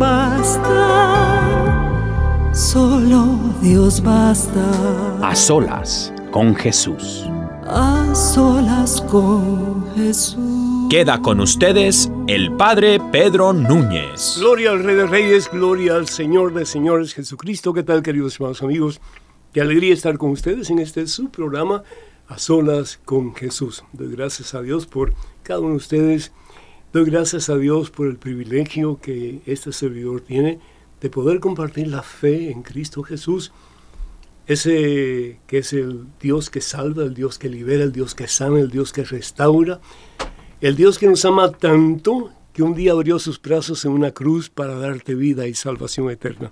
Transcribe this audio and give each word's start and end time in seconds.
basta, 0.00 1.82
solo 2.54 3.38
Dios 3.60 4.02
basta. 4.02 4.64
A 5.20 5.36
solas 5.36 6.12
con 6.30 6.54
Jesús. 6.56 7.26
A 7.66 8.14
solas 8.14 9.02
con 9.02 9.84
Jesús. 9.94 10.88
Queda 10.88 11.20
con 11.20 11.40
ustedes 11.40 12.10
el 12.26 12.50
Padre 12.56 12.98
Pedro 13.12 13.52
Núñez. 13.52 14.38
Gloria 14.40 14.70
al 14.70 14.82
Rey 14.82 14.96
de 14.96 15.06
Reyes, 15.06 15.50
gloria 15.52 15.96
al 15.96 16.08
Señor 16.08 16.54
de 16.54 16.64
Señores 16.64 17.12
Jesucristo. 17.12 17.74
¿Qué 17.74 17.82
tal, 17.82 18.02
queridos 18.02 18.36
hermanos 18.36 18.62
amigos? 18.62 19.02
Qué 19.52 19.60
alegría 19.60 19.92
estar 19.92 20.16
con 20.16 20.30
ustedes 20.30 20.70
en 20.70 20.78
este 20.78 21.06
su 21.08 21.28
programa 21.28 21.82
A 22.26 22.38
Solas 22.38 22.98
con 23.04 23.34
Jesús. 23.34 23.84
Doy 23.92 24.10
gracias 24.10 24.54
a 24.54 24.62
Dios 24.62 24.86
por 24.86 25.12
cada 25.42 25.60
uno 25.60 25.70
de 25.70 25.76
ustedes. 25.76 26.32
Doy 26.92 27.04
gracias 27.04 27.48
a 27.48 27.56
Dios 27.56 27.88
por 27.88 28.08
el 28.08 28.16
privilegio 28.16 28.98
que 29.00 29.42
este 29.46 29.72
servidor 29.72 30.22
tiene 30.22 30.58
de 31.00 31.08
poder 31.08 31.38
compartir 31.38 31.86
la 31.86 32.02
fe 32.02 32.50
en 32.50 32.62
Cristo 32.62 33.04
Jesús. 33.04 33.52
Ese 34.48 35.38
que 35.46 35.58
es 35.58 35.72
el 35.72 36.08
Dios 36.20 36.50
que 36.50 36.60
salva, 36.60 37.04
el 37.04 37.14
Dios 37.14 37.38
que 37.38 37.48
libera, 37.48 37.84
el 37.84 37.92
Dios 37.92 38.16
que 38.16 38.26
sana, 38.26 38.58
el 38.58 38.72
Dios 38.72 38.92
que 38.92 39.04
restaura. 39.04 39.80
El 40.60 40.74
Dios 40.74 40.98
que 40.98 41.06
nos 41.06 41.24
ama 41.24 41.52
tanto 41.52 42.32
que 42.52 42.64
un 42.64 42.74
día 42.74 42.90
abrió 42.90 43.20
sus 43.20 43.40
brazos 43.40 43.84
en 43.84 43.92
una 43.92 44.10
cruz 44.10 44.50
para 44.50 44.74
darte 44.74 45.14
vida 45.14 45.46
y 45.46 45.54
salvación 45.54 46.10
eterna. 46.10 46.50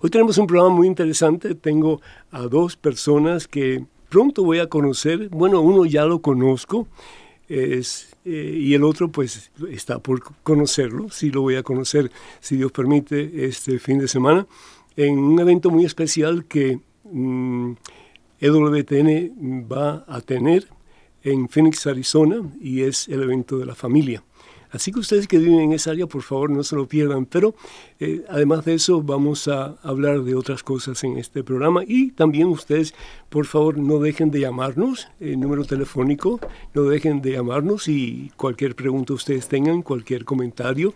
Hoy 0.00 0.08
tenemos 0.08 0.38
un 0.38 0.46
programa 0.46 0.74
muy 0.74 0.86
interesante. 0.86 1.54
Tengo 1.54 2.00
a 2.30 2.40
dos 2.40 2.76
personas 2.76 3.46
que 3.46 3.84
pronto 4.08 4.42
voy 4.42 4.60
a 4.60 4.70
conocer. 4.70 5.28
Bueno, 5.28 5.60
uno 5.60 5.84
ya 5.84 6.06
lo 6.06 6.22
conozco 6.22 6.88
es, 7.48 8.15
eh, 8.26 8.58
y 8.58 8.74
el 8.74 8.84
otro 8.84 9.10
pues 9.10 9.50
está 9.70 10.00
por 10.00 10.22
conocerlo. 10.42 11.08
Sí 11.10 11.30
lo 11.30 11.42
voy 11.42 11.56
a 11.56 11.62
conocer, 11.62 12.10
si 12.40 12.56
Dios 12.56 12.72
permite, 12.72 13.46
este 13.46 13.78
fin 13.78 13.98
de 13.98 14.08
semana 14.08 14.46
en 14.96 15.18
un 15.18 15.38
evento 15.38 15.70
muy 15.70 15.84
especial 15.84 16.46
que 16.46 16.80
mm, 17.04 17.72
EWTN 18.40 19.68
va 19.70 20.04
a 20.08 20.20
tener 20.20 20.66
en 21.22 21.48
Phoenix, 21.48 21.86
Arizona, 21.86 22.36
y 22.60 22.82
es 22.82 23.08
el 23.08 23.22
evento 23.22 23.58
de 23.58 23.66
la 23.66 23.74
familia. 23.74 24.22
Así 24.76 24.92
que 24.92 25.00
ustedes 25.00 25.26
que 25.26 25.38
viven 25.38 25.60
en 25.60 25.72
esa 25.72 25.90
área, 25.90 26.06
por 26.06 26.22
favor, 26.22 26.50
no 26.50 26.62
se 26.62 26.76
lo 26.76 26.86
pierdan. 26.86 27.26
Pero 27.26 27.54
eh, 27.98 28.24
además 28.28 28.64
de 28.64 28.74
eso, 28.74 29.02
vamos 29.02 29.48
a 29.48 29.76
hablar 29.82 30.22
de 30.22 30.34
otras 30.34 30.62
cosas 30.62 31.02
en 31.02 31.18
este 31.18 31.42
programa. 31.42 31.82
Y 31.86 32.12
también 32.12 32.48
ustedes, 32.48 32.94
por 33.28 33.46
favor, 33.46 33.78
no 33.78 33.98
dejen 33.98 34.30
de 34.30 34.40
llamarnos, 34.40 35.08
el 35.18 35.40
número 35.40 35.64
telefónico, 35.64 36.38
no 36.74 36.82
dejen 36.82 37.22
de 37.22 37.32
llamarnos 37.32 37.88
y 37.88 38.30
cualquier 38.36 38.76
pregunta 38.76 39.14
ustedes 39.14 39.48
tengan, 39.48 39.82
cualquier 39.82 40.24
comentario, 40.24 40.94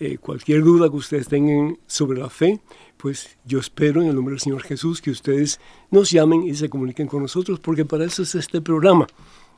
eh, 0.00 0.18
cualquier 0.18 0.62
duda 0.62 0.88
que 0.88 0.96
ustedes 0.96 1.26
tengan 1.26 1.76
sobre 1.88 2.20
la 2.20 2.30
fe, 2.30 2.60
pues 2.96 3.36
yo 3.44 3.58
espero 3.58 4.00
en 4.00 4.08
el 4.08 4.14
nombre 4.14 4.32
del 4.32 4.40
Señor 4.40 4.62
Jesús 4.62 5.00
que 5.00 5.10
ustedes 5.10 5.60
nos 5.90 6.10
llamen 6.10 6.44
y 6.44 6.54
se 6.54 6.68
comuniquen 6.68 7.08
con 7.08 7.22
nosotros, 7.22 7.58
porque 7.58 7.84
para 7.84 8.04
eso 8.04 8.22
es 8.22 8.36
este 8.36 8.60
programa, 8.60 9.08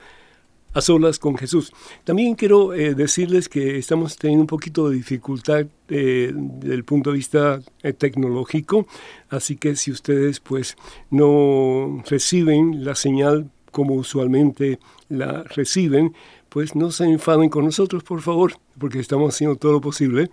A 0.74 0.82
Solas 0.82 1.20
con 1.20 1.38
Jesús. 1.38 1.72
También 2.04 2.36
quiero 2.36 2.74
eh, 2.74 2.96
decirles 2.96 3.48
que 3.48 3.78
estamos 3.78 4.18
teniendo 4.18 4.42
un 4.42 4.48
poquito 4.48 4.90
de 4.90 4.98
dificultad 4.98 5.66
eh, 5.88 6.34
desde 6.36 6.76
el 6.76 6.84
punto 6.84 7.12
de 7.12 7.16
vista 7.16 7.62
eh, 7.82 7.94
tecnológico, 7.94 8.88
así 9.30 9.56
que 9.56 9.78
si 9.78 9.90
ustedes 9.90 10.42
pues 10.42 10.76
no 11.10 12.04
reciben 12.10 12.84
la 12.84 12.96
señal 12.96 13.50
como 13.74 13.96
usualmente 13.96 14.80
la 15.10 15.44
reciben, 15.44 16.14
pues 16.54 16.76
no 16.76 16.92
se 16.92 17.06
enfaden 17.06 17.50
con 17.50 17.66
nosotros, 17.66 18.04
por 18.04 18.22
favor, 18.22 18.54
porque 18.78 19.00
estamos 19.00 19.34
haciendo 19.34 19.56
todo 19.56 19.72
lo 19.72 19.82
posible 19.82 20.30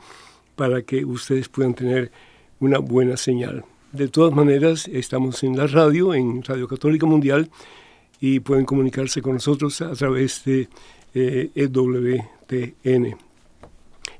para 0.55 0.83
que 0.83 1.03
ustedes 1.03 1.49
puedan 1.49 1.73
tener 1.73 2.13
una 2.61 2.79
buena 2.79 3.17
señal. 3.17 3.65
De 3.93 4.07
todas 4.07 4.35
maneras, 4.35 4.87
estamos 4.87 5.43
en 5.45 5.57
la 5.57 5.67
radio, 5.67 6.13
en 6.13 6.43
Radio 6.43 6.69
Católica 6.69 7.07
Mundial, 7.07 7.51
y 8.21 8.41
pueden 8.41 8.67
comunicarse 8.67 9.23
con 9.23 9.33
nosotros 9.33 9.81
a 9.81 9.93
través 9.93 10.45
de 10.45 10.69
eh, 11.15 11.51
EWTN. 11.55 13.17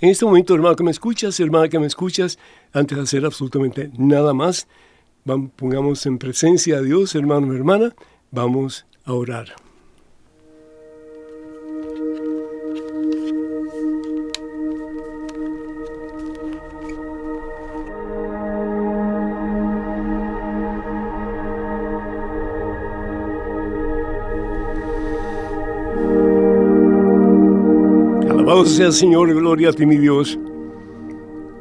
En 0.01 0.09
este 0.09 0.25
momento, 0.25 0.55
hermano 0.55 0.77
que 0.77 0.85
me 0.85 0.93
escuchas, 0.93 1.39
hermana 1.39 1.69
que 1.69 1.79
me 1.79 1.87
escuchas, 1.87 2.39
antes 2.73 2.97
de 2.97 3.05
hacer 3.05 3.27
absolutamente 3.27 3.91
nada 3.99 4.33
más, 4.33 4.69
pongamos 5.55 6.07
en 6.07 6.17
presencia 6.17 6.79
a 6.79 6.81
Dios, 6.81 7.15
hermano 7.15 7.53
hermana, 7.53 7.95
vamos 8.31 8.87
a 9.05 9.13
orar. 9.13 9.70
Señor, 28.89 29.33
gloria 29.35 29.69
a 29.69 29.73
ti 29.75 29.85
mi 29.85 29.99
Dios. 29.99 30.39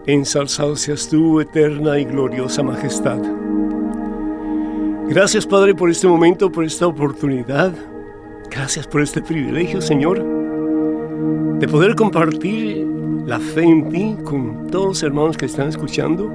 Ensalzado 0.06 0.78
seas 0.78 1.10
tú, 1.10 1.42
eterna 1.42 2.00
y 2.00 2.06
gloriosa 2.06 2.64
majestad. 2.64 3.20
Gracias 5.10 5.46
Padre 5.46 5.76
por 5.76 5.90
este 5.90 6.08
momento, 6.08 6.50
por 6.50 6.64
esta 6.64 6.88
oportunidad. 6.88 7.74
Gracias 8.50 8.88
por 8.88 9.02
este 9.02 9.22
privilegio, 9.22 9.82
Señor, 9.82 10.24
de 11.60 11.68
poder 11.68 11.96
compartir 11.96 12.88
la 13.26 13.40
fe 13.40 13.64
en 13.64 13.90
ti 13.90 14.16
con 14.24 14.68
todos 14.68 14.88
los 14.88 15.04
hermanos 15.04 15.38
que 15.38 15.46
están 15.46 15.68
escuchando. 15.68 16.32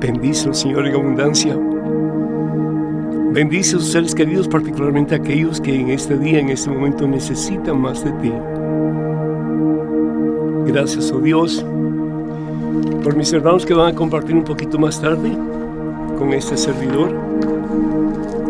Bendice, 0.00 0.54
Señor, 0.54 0.86
en 0.86 0.94
abundancia. 0.94 1.58
Bendice 3.32 3.76
a 3.76 3.80
sus 3.80 3.90
seres 3.90 4.14
queridos, 4.14 4.46
particularmente 4.46 5.16
aquellos 5.16 5.60
que 5.60 5.74
en 5.74 5.90
este 5.90 6.16
día, 6.16 6.38
en 6.38 6.50
este 6.50 6.70
momento, 6.70 7.08
necesitan 7.08 7.80
más 7.80 8.04
de 8.04 8.12
ti. 8.12 8.32
Gracias, 10.72 11.10
oh 11.10 11.18
Dios, 11.18 11.66
por 13.02 13.16
mis 13.16 13.32
hermanos 13.32 13.66
que 13.66 13.74
van 13.74 13.92
a 13.92 13.96
compartir 13.96 14.36
un 14.36 14.44
poquito 14.44 14.78
más 14.78 15.00
tarde 15.00 15.36
con 16.16 16.32
este 16.32 16.56
servidor. 16.56 17.10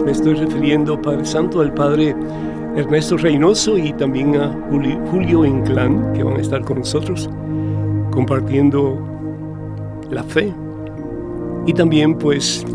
Me 0.04 0.12
estoy 0.12 0.34
refiriendo, 0.34 1.00
Padre 1.00 1.24
Santo, 1.24 1.62
al 1.62 1.72
Padre 1.72 2.14
Ernesto 2.76 3.16
Reynoso 3.16 3.78
y 3.78 3.94
también 3.94 4.36
a 4.36 4.54
Julio 5.10 5.46
Inclán, 5.46 6.12
que 6.12 6.22
van 6.22 6.36
a 6.36 6.40
estar 6.40 6.62
con 6.62 6.80
nosotros 6.80 7.30
compartiendo 8.10 8.98
la 10.10 10.22
fe 10.22 10.52
y 11.66 11.72
también 11.72 12.18
pues 12.18 12.66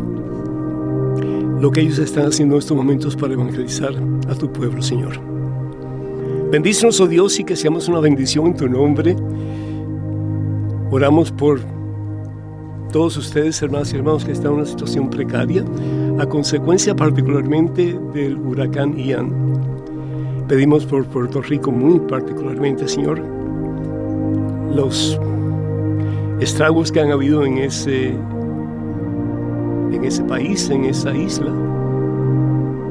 lo 1.61 1.69
que 1.69 1.81
ellos 1.81 1.99
están 1.99 2.25
haciendo 2.25 2.55
en 2.55 2.59
estos 2.59 2.75
momentos 2.75 3.15
para 3.15 3.33
evangelizar 3.33 3.93
a 4.27 4.33
tu 4.33 4.51
pueblo, 4.51 4.81
Señor. 4.81 5.34
Bendícenos, 6.51 6.99
oh 7.01 7.07
Dios, 7.07 7.39
y 7.39 7.43
que 7.43 7.55
seamos 7.55 7.87
una 7.87 7.99
bendición 7.99 8.47
en 8.47 8.55
tu 8.55 8.69
nombre. 8.69 9.15
Oramos 10.91 11.31
por 11.31 11.59
todos 12.91 13.17
ustedes, 13.17 13.61
hermanas 13.61 13.91
y 13.91 13.97
hermanos, 13.97 14.23
que 14.23 14.31
están 14.31 14.51
en 14.51 14.57
una 14.59 14.65
situación 14.65 15.09
precaria, 15.09 15.65
a 16.19 16.25
consecuencia 16.25 16.95
particularmente 16.95 17.99
del 18.13 18.37
huracán 18.37 18.95
Ian. 18.95 19.33
Pedimos 20.47 20.85
por 20.85 21.05
Puerto 21.07 21.41
Rico 21.41 21.71
muy 21.71 21.99
particularmente, 21.99 22.87
Señor, 22.87 23.21
los 24.73 25.19
estragos 26.39 26.91
que 26.91 27.01
han 27.01 27.11
habido 27.11 27.43
en 27.43 27.57
ese, 27.57 28.09
en 29.91 30.05
ese 30.05 30.23
país, 30.23 30.69
en 30.69 30.85
esa 30.85 31.13
isla. 31.15 31.51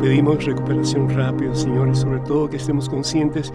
Pedimos 0.05 0.45
recuperación 0.45 1.09
rápida, 1.09 1.55
Señor, 1.55 1.89
y 1.89 1.95
sobre 1.95 2.19
todo 2.19 2.51
que 2.51 2.59
estemos 2.59 2.91
conscientes 2.91 3.55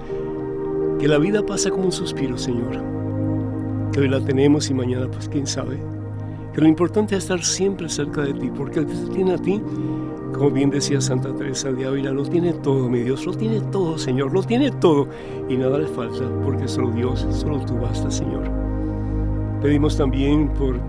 que 0.99 1.07
la 1.07 1.19
vida 1.19 1.45
pasa 1.45 1.69
como 1.69 1.83
un 1.83 1.91
suspiro, 1.91 2.39
Señor. 2.39 2.71
Que 3.91 3.99
hoy 3.99 4.09
la 4.09 4.19
tenemos 4.19 4.67
y 4.71 4.73
mañana, 4.73 5.05
pues 5.11 5.29
quién 5.29 5.45
sabe. 5.45 5.79
Que 6.51 6.61
lo 6.61 6.67
importante 6.67 7.15
es 7.15 7.21
estar 7.25 7.43
siempre 7.43 7.87
cerca 7.87 8.23
de 8.23 8.33
ti, 8.33 8.49
porque 8.49 8.79
el 8.79 8.87
que 8.87 8.95
tiene 9.13 9.35
a 9.35 9.37
ti, 9.37 9.61
como 10.33 10.49
bien 10.49 10.71
decía 10.71 10.99
Santa 10.99 11.35
Teresa 11.35 11.71
de 11.71 11.85
Ávila, 11.85 12.09
lo 12.09 12.23
tiene 12.23 12.51
todo, 12.53 12.89
mi 12.89 13.01
Dios, 13.01 13.27
lo 13.27 13.33
tiene 13.35 13.61
todo, 13.71 13.99
Señor, 13.99 14.33
lo 14.33 14.41
tiene 14.41 14.71
todo. 14.71 15.07
Y 15.49 15.55
nada 15.55 15.77
le 15.77 15.85
falta, 15.85 16.23
porque 16.43 16.67
solo 16.67 16.89
Dios, 16.89 17.27
solo 17.29 17.59
tú 17.59 17.75
basta, 17.75 18.09
Señor. 18.09 18.49
Pedimos 19.61 19.95
también 19.95 20.49
por 20.55 20.79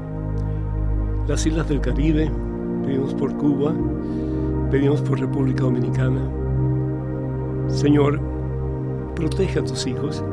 las 1.29 1.45
islas 1.45 1.69
del 1.69 1.83
Caribe, 1.83 2.31
pedimos 2.87 3.13
por 3.13 3.37
Cuba, 3.37 3.75
pedimos 4.71 5.01
por 5.01 5.19
República 5.19 5.65
Dominicana. 5.65 6.21
Señor, 7.69 8.21
protege 9.17 9.59
a 9.59 9.65
tus 9.65 9.87
hijos. 9.87 10.25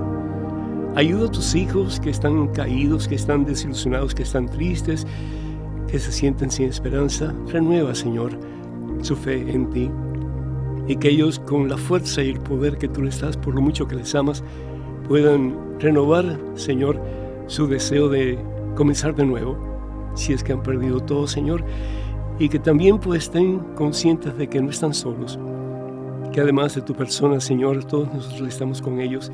Ayuda 0.96 1.28
a 1.28 1.32
tus 1.32 1.56
hijos 1.56 2.00
que 2.00 2.12
están 2.12 2.48
caídos, 2.50 3.08
que 3.08 3.16
están 3.16 3.46
desilusionados, 3.46 4.14
que 4.14 4.24
están 4.24 4.48
tristes, 4.48 5.06
que 5.88 6.00
se 6.00 6.12
sienten 6.12 6.52
sin 6.52 6.68
esperanza. 6.68 7.34
Renueva, 7.48 7.96
Señor, 7.96 8.32
su 9.02 9.16
fe 9.16 9.52
en 9.52 9.70
ti. 9.72 9.90
Y 10.88 10.96
que 10.98 11.10
ellos, 11.10 11.40
con 11.40 11.68
la 11.68 11.78
fuerza 11.78 12.22
y 12.22 12.30
el 12.30 12.40
poder 12.40 12.78
que 12.78 12.88
tú 12.88 13.02
les 13.02 13.20
das, 13.20 13.36
por 13.38 13.56
lo 13.56 13.62
mucho 13.62 13.88
que 13.88 13.96
les 13.96 14.14
amas, 14.16 14.44
puedan 15.08 15.56
renovar, 15.80 16.40
Señor, 16.56 17.02
su 17.48 17.68
deseo 17.68 18.08
de 18.08 18.40
comenzar 18.76 19.16
de 19.16 19.26
nuevo, 19.26 19.58
si 20.16 20.34
es 20.34 20.44
que 20.44 20.54
han 20.54 20.64
perdido 20.64 21.00
todo, 21.00 21.28
Señor, 21.28 21.64
y 22.40 22.50
que 22.50 22.60
también 22.60 23.00
pues 23.00 23.24
estén 23.24 23.60
conscientes 23.76 24.38
de 24.38 24.48
que 24.48 24.62
no 24.62 24.70
están 24.70 24.94
solos, 24.94 25.40
que 26.32 26.42
además 26.42 26.76
de 26.76 26.82
tu 26.82 26.94
persona, 26.94 27.40
Señor, 27.40 27.84
todos 27.86 28.14
nosotros 28.14 28.48
estamos 28.48 28.82
con 28.82 29.00
ellos 29.00 29.32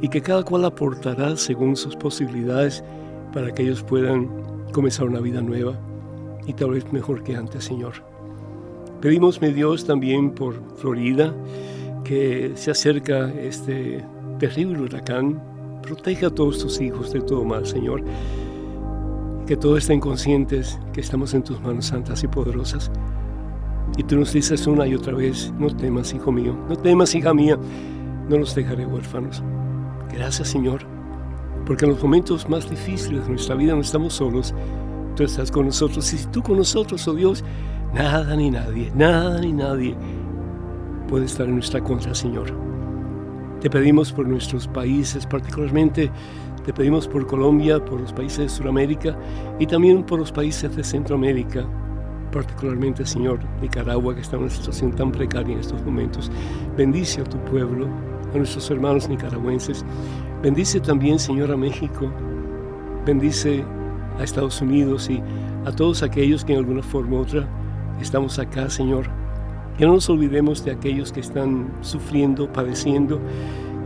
y 0.00 0.08
que 0.08 0.20
cada 0.20 0.42
cual 0.42 0.64
aportará 0.64 1.36
según 1.36 1.76
sus 1.76 1.96
posibilidades 1.96 2.84
para 3.32 3.52
que 3.52 3.62
ellos 3.62 3.82
puedan 3.82 4.28
comenzar 4.72 5.06
una 5.06 5.20
vida 5.20 5.40
nueva 5.40 5.78
y 6.46 6.52
tal 6.52 6.70
vez 6.70 6.92
mejor 6.92 7.22
que 7.22 7.34
antes, 7.34 7.64
Señor. 7.64 7.94
Pedimos, 9.00 9.40
mi 9.40 9.52
Dios, 9.52 9.84
también 9.84 10.30
por 10.30 10.54
Florida, 10.76 11.34
que 12.04 12.52
se 12.54 12.70
acerca 12.70 13.30
este 13.32 14.04
terrible 14.38 14.82
huracán 14.82 15.40
Protege 15.86 16.26
a 16.26 16.30
todos 16.30 16.58
tus 16.58 16.80
hijos 16.80 17.12
de 17.12 17.20
todo 17.20 17.44
mal, 17.44 17.64
Señor. 17.64 18.02
Que 19.46 19.56
todos 19.56 19.78
estén 19.78 20.00
conscientes 20.00 20.78
que 20.92 21.00
estamos 21.00 21.32
en 21.34 21.42
tus 21.42 21.60
manos 21.60 21.86
santas 21.86 22.22
y 22.24 22.28
poderosas. 22.28 22.90
Y 23.96 24.02
tú 24.02 24.16
nos 24.16 24.32
dices 24.32 24.66
una 24.66 24.86
y 24.86 24.94
otra 24.94 25.14
vez, 25.14 25.52
no 25.58 25.74
temas, 25.74 26.12
hijo 26.12 26.32
mío, 26.32 26.56
no 26.68 26.76
temas, 26.76 27.14
hija 27.14 27.32
mía, 27.32 27.56
no 28.28 28.38
los 28.38 28.54
dejaré 28.54 28.84
huérfanos. 28.86 29.42
Gracias, 30.12 30.48
Señor, 30.48 30.80
porque 31.64 31.84
en 31.84 31.92
los 31.92 32.02
momentos 32.02 32.48
más 32.48 32.68
difíciles 32.68 33.22
de 33.24 33.30
nuestra 33.30 33.54
vida 33.54 33.74
no 33.74 33.80
estamos 33.80 34.14
solos, 34.14 34.52
tú 35.14 35.22
estás 35.22 35.50
con 35.50 35.66
nosotros. 35.66 36.12
Y 36.12 36.18
si 36.18 36.26
tú 36.26 36.42
con 36.42 36.56
nosotros, 36.56 37.06
oh 37.06 37.14
Dios, 37.14 37.44
nada 37.94 38.34
ni 38.36 38.50
nadie, 38.50 38.90
nada 38.94 39.40
ni 39.40 39.52
nadie 39.52 39.96
puede 41.08 41.26
estar 41.26 41.46
en 41.46 41.54
nuestra 41.54 41.80
contra, 41.80 42.14
Señor. 42.14 42.52
Te 43.60 43.70
pedimos 43.70 44.12
por 44.12 44.26
nuestros 44.26 44.68
países, 44.68 45.24
particularmente 45.24 46.10
te 46.66 46.72
pedimos 46.72 47.06
por 47.06 47.28
Colombia, 47.28 47.82
por 47.82 48.00
los 48.00 48.12
países 48.12 48.38
de 48.38 48.48
Sudamérica 48.48 49.16
y 49.60 49.68
también 49.68 50.02
por 50.02 50.18
los 50.18 50.32
países 50.32 50.74
de 50.74 50.82
Centroamérica, 50.82 51.64
particularmente, 52.32 53.06
Señor, 53.06 53.38
Nicaragua, 53.62 54.16
que 54.16 54.22
está 54.22 54.34
en 54.34 54.42
una 54.42 54.50
situación 54.50 54.90
tan 54.90 55.12
precaria 55.12 55.54
en 55.54 55.60
estos 55.60 55.80
momentos. 55.84 56.28
Bendice 56.76 57.20
a 57.20 57.24
tu 57.24 57.38
pueblo, 57.44 57.86
a 58.34 58.36
nuestros 58.36 58.68
hermanos 58.68 59.08
nicaragüenses. 59.08 59.84
Bendice 60.42 60.80
también, 60.80 61.20
Señor, 61.20 61.52
a 61.52 61.56
México. 61.56 62.10
Bendice 63.06 63.64
a 64.18 64.24
Estados 64.24 64.60
Unidos 64.60 65.08
y 65.08 65.22
a 65.66 65.70
todos 65.70 66.02
aquellos 66.02 66.44
que 66.44 66.54
en 66.54 66.58
alguna 66.58 66.82
forma 66.82 67.18
u 67.18 67.20
otra 67.20 67.48
estamos 68.00 68.40
acá, 68.40 68.68
Señor, 68.70 69.06
que 69.78 69.86
no 69.86 69.92
nos 69.92 70.10
olvidemos 70.10 70.64
de 70.64 70.72
aquellos 70.72 71.12
que 71.12 71.20
están 71.20 71.68
sufriendo, 71.82 72.52
padeciendo, 72.52 73.20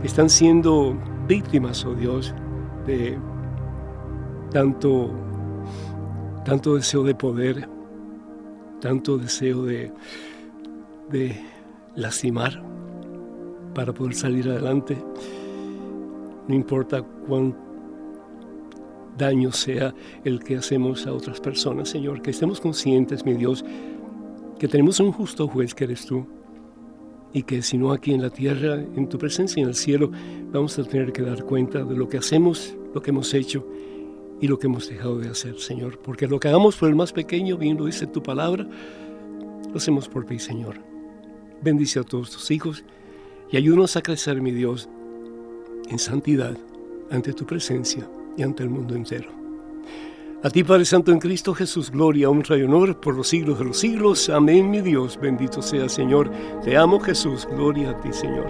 que 0.01 0.07
están 0.07 0.31
siendo 0.31 0.97
víctimas, 1.27 1.85
oh 1.85 1.93
Dios, 1.93 2.33
de 2.85 3.17
tanto, 4.51 5.11
tanto 6.45 6.75
deseo 6.75 7.03
de 7.03 7.15
poder, 7.15 7.67
tanto 8.79 9.17
deseo 9.17 9.63
de, 9.63 9.91
de 11.09 11.35
lastimar 11.95 12.61
para 13.73 13.93
poder 13.93 14.15
salir 14.15 14.49
adelante. 14.49 14.97
No 16.47 16.55
importa 16.55 17.01
cuán 17.01 17.55
daño 19.17 19.51
sea 19.51 19.93
el 20.23 20.43
que 20.43 20.57
hacemos 20.57 21.05
a 21.05 21.13
otras 21.13 21.39
personas, 21.39 21.89
Señor, 21.89 22.21
que 22.21 22.31
estemos 22.31 22.59
conscientes, 22.59 23.25
mi 23.25 23.33
Dios, 23.33 23.63
que 24.57 24.67
tenemos 24.67 24.99
un 24.99 25.11
justo 25.11 25.47
juez 25.47 25.73
que 25.73 25.85
eres 25.85 26.05
tú 26.05 26.25
y 27.33 27.43
que 27.43 27.61
si 27.61 27.77
no 27.77 27.91
aquí 27.91 28.13
en 28.13 28.21
la 28.21 28.29
tierra, 28.29 28.75
en 28.75 29.07
tu 29.07 29.17
presencia 29.17 29.61
en 29.61 29.69
el 29.69 29.75
cielo, 29.75 30.11
vamos 30.51 30.77
a 30.77 30.83
tener 30.83 31.13
que 31.13 31.21
dar 31.21 31.43
cuenta 31.43 31.83
de 31.83 31.95
lo 31.95 32.09
que 32.09 32.17
hacemos, 32.17 32.75
lo 32.93 33.01
que 33.01 33.11
hemos 33.11 33.33
hecho 33.33 33.65
y 34.41 34.47
lo 34.47 34.59
que 34.59 34.67
hemos 34.67 34.89
dejado 34.89 35.19
de 35.19 35.29
hacer, 35.29 35.59
Señor. 35.59 35.99
Porque 35.99 36.27
lo 36.27 36.39
que 36.39 36.49
hagamos 36.49 36.75
por 36.75 36.89
el 36.89 36.95
más 36.95 37.13
pequeño, 37.13 37.57
bien 37.57 37.77
lo 37.77 37.85
dice 37.85 38.07
tu 38.07 38.21
palabra, 38.21 38.67
lo 39.69 39.77
hacemos 39.77 40.09
por 40.09 40.25
ti, 40.25 40.39
Señor. 40.39 40.75
Bendice 41.61 41.99
a 41.99 42.03
todos 42.03 42.31
tus 42.31 42.51
hijos 42.51 42.83
y 43.51 43.57
ayúdanos 43.57 43.95
a 43.95 44.01
crecer, 44.01 44.41
mi 44.41 44.51
Dios, 44.51 44.89
en 45.89 45.99
santidad 45.99 46.57
ante 47.11 47.33
tu 47.33 47.45
presencia 47.45 48.09
y 48.37 48.43
ante 48.43 48.63
el 48.63 48.69
mundo 48.69 48.95
entero. 48.95 49.40
A 50.43 50.49
ti, 50.49 50.63
Padre 50.63 50.85
Santo 50.85 51.11
en 51.11 51.19
Cristo 51.19 51.53
Jesús, 51.53 51.91
gloria, 51.91 52.27
honra 52.27 52.57
y 52.57 52.63
honor 52.63 52.99
por 52.99 53.15
los 53.15 53.27
siglos 53.27 53.59
de 53.59 53.65
los 53.65 53.77
siglos. 53.77 54.27
Amén, 54.27 54.71
mi 54.71 54.81
Dios. 54.81 55.19
Bendito 55.21 55.61
sea, 55.61 55.87
Señor. 55.87 56.31
Te 56.63 56.75
amo, 56.75 56.99
Jesús. 56.99 57.47
Gloria 57.51 57.91
a 57.91 58.01
ti, 58.01 58.11
Señor. 58.11 58.47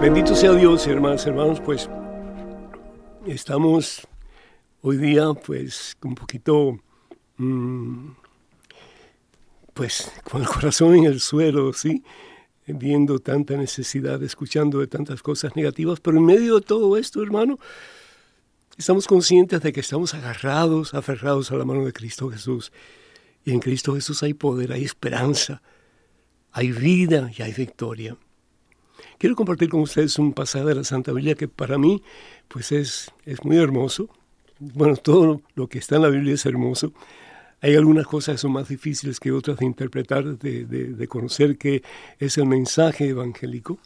Bendito 0.00 0.34
sea 0.34 0.50
Dios, 0.54 0.84
hermanos, 0.88 1.24
hermanos, 1.26 1.60
pues 1.60 1.88
estamos 3.24 4.04
hoy 4.80 4.96
día, 4.96 5.32
pues, 5.32 5.96
un 6.02 6.16
poquito, 6.16 6.76
mm, 7.36 8.08
pues, 9.74 10.12
con 10.28 10.42
el 10.42 10.48
corazón 10.48 10.96
en 10.96 11.04
el 11.04 11.20
suelo, 11.20 11.72
¿sí? 11.72 12.02
Viendo 12.66 13.18
tanta 13.18 13.56
necesidad, 13.56 14.22
escuchando 14.22 14.80
de 14.80 14.86
tantas 14.86 15.22
cosas 15.22 15.54
negativas, 15.56 16.00
pero 16.00 16.18
en 16.18 16.24
medio 16.24 16.56
de 16.56 16.60
todo 16.62 16.96
esto, 16.96 17.22
hermano, 17.22 17.58
estamos 18.76 19.06
conscientes 19.06 19.60
de 19.62 19.72
que 19.72 19.80
estamos 19.80 20.14
agarrados, 20.14 20.94
aferrados 20.94 21.50
a 21.50 21.56
la 21.56 21.64
mano 21.64 21.84
de 21.84 21.92
Cristo 21.92 22.28
Jesús. 22.30 22.72
Y 23.44 23.52
en 23.52 23.60
Cristo 23.60 23.94
Jesús 23.94 24.22
hay 24.22 24.34
poder, 24.34 24.72
hay 24.72 24.84
esperanza, 24.84 25.62
hay 26.50 26.72
vida 26.72 27.30
y 27.36 27.42
hay 27.42 27.52
victoria. 27.52 28.16
Quiero 29.18 29.36
compartir 29.36 29.68
con 29.68 29.80
ustedes 29.80 30.18
un 30.18 30.32
pasaje 30.32 30.64
de 30.64 30.74
la 30.74 30.84
Santa 30.84 31.12
Biblia 31.12 31.34
que 31.34 31.48
para 31.48 31.78
mí 31.78 32.02
pues 32.48 32.72
es, 32.72 33.12
es 33.24 33.44
muy 33.44 33.56
hermoso. 33.56 34.08
Bueno, 34.58 34.96
todo 34.96 35.42
lo 35.54 35.68
que 35.68 35.78
está 35.78 35.96
en 35.96 36.02
la 36.02 36.08
Biblia 36.08 36.34
es 36.34 36.44
hermoso. 36.46 36.92
Hay 37.66 37.74
algunas 37.74 38.06
cosas 38.06 38.36
que 38.36 38.38
son 38.38 38.52
más 38.52 38.68
difíciles 38.68 39.18
que 39.18 39.32
otras 39.32 39.58
de 39.58 39.66
interpretar, 39.66 40.38
de, 40.38 40.64
de 40.66 41.08
conocer 41.08 41.58
qué 41.58 41.82
es 42.20 42.38
el 42.38 42.46
mensaje 42.46 43.08
evangélico. 43.08 43.80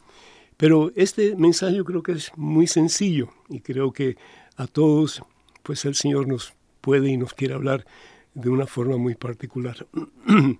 Pero 0.55 0.91
este 0.95 1.35
mensaje 1.35 1.77
yo 1.77 1.83
creo 1.83 2.03
que 2.03 2.11
es 2.11 2.31
muy 2.35 2.67
sencillo 2.67 3.29
y 3.49 3.61
creo 3.61 3.91
que 3.91 4.17
a 4.55 4.67
todos, 4.67 5.23
pues 5.63 5.83
el 5.85 5.95
Señor 5.95 6.27
nos 6.27 6.53
puede 6.79 7.09
y 7.09 7.17
nos 7.17 7.33
quiere 7.33 7.55
hablar 7.55 7.87
de 8.35 8.51
una 8.51 8.67
forma 8.67 8.97
muy 8.97 9.15
particular. 9.15 9.87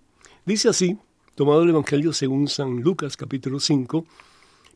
Dice 0.48 0.70
así, 0.70 0.98
tomado 1.36 1.62
el 1.62 1.70
Evangelio 1.70 2.14
según 2.14 2.48
San 2.48 2.82
Lucas 2.82 3.18
capítulo 3.18 3.60
5, 3.60 4.04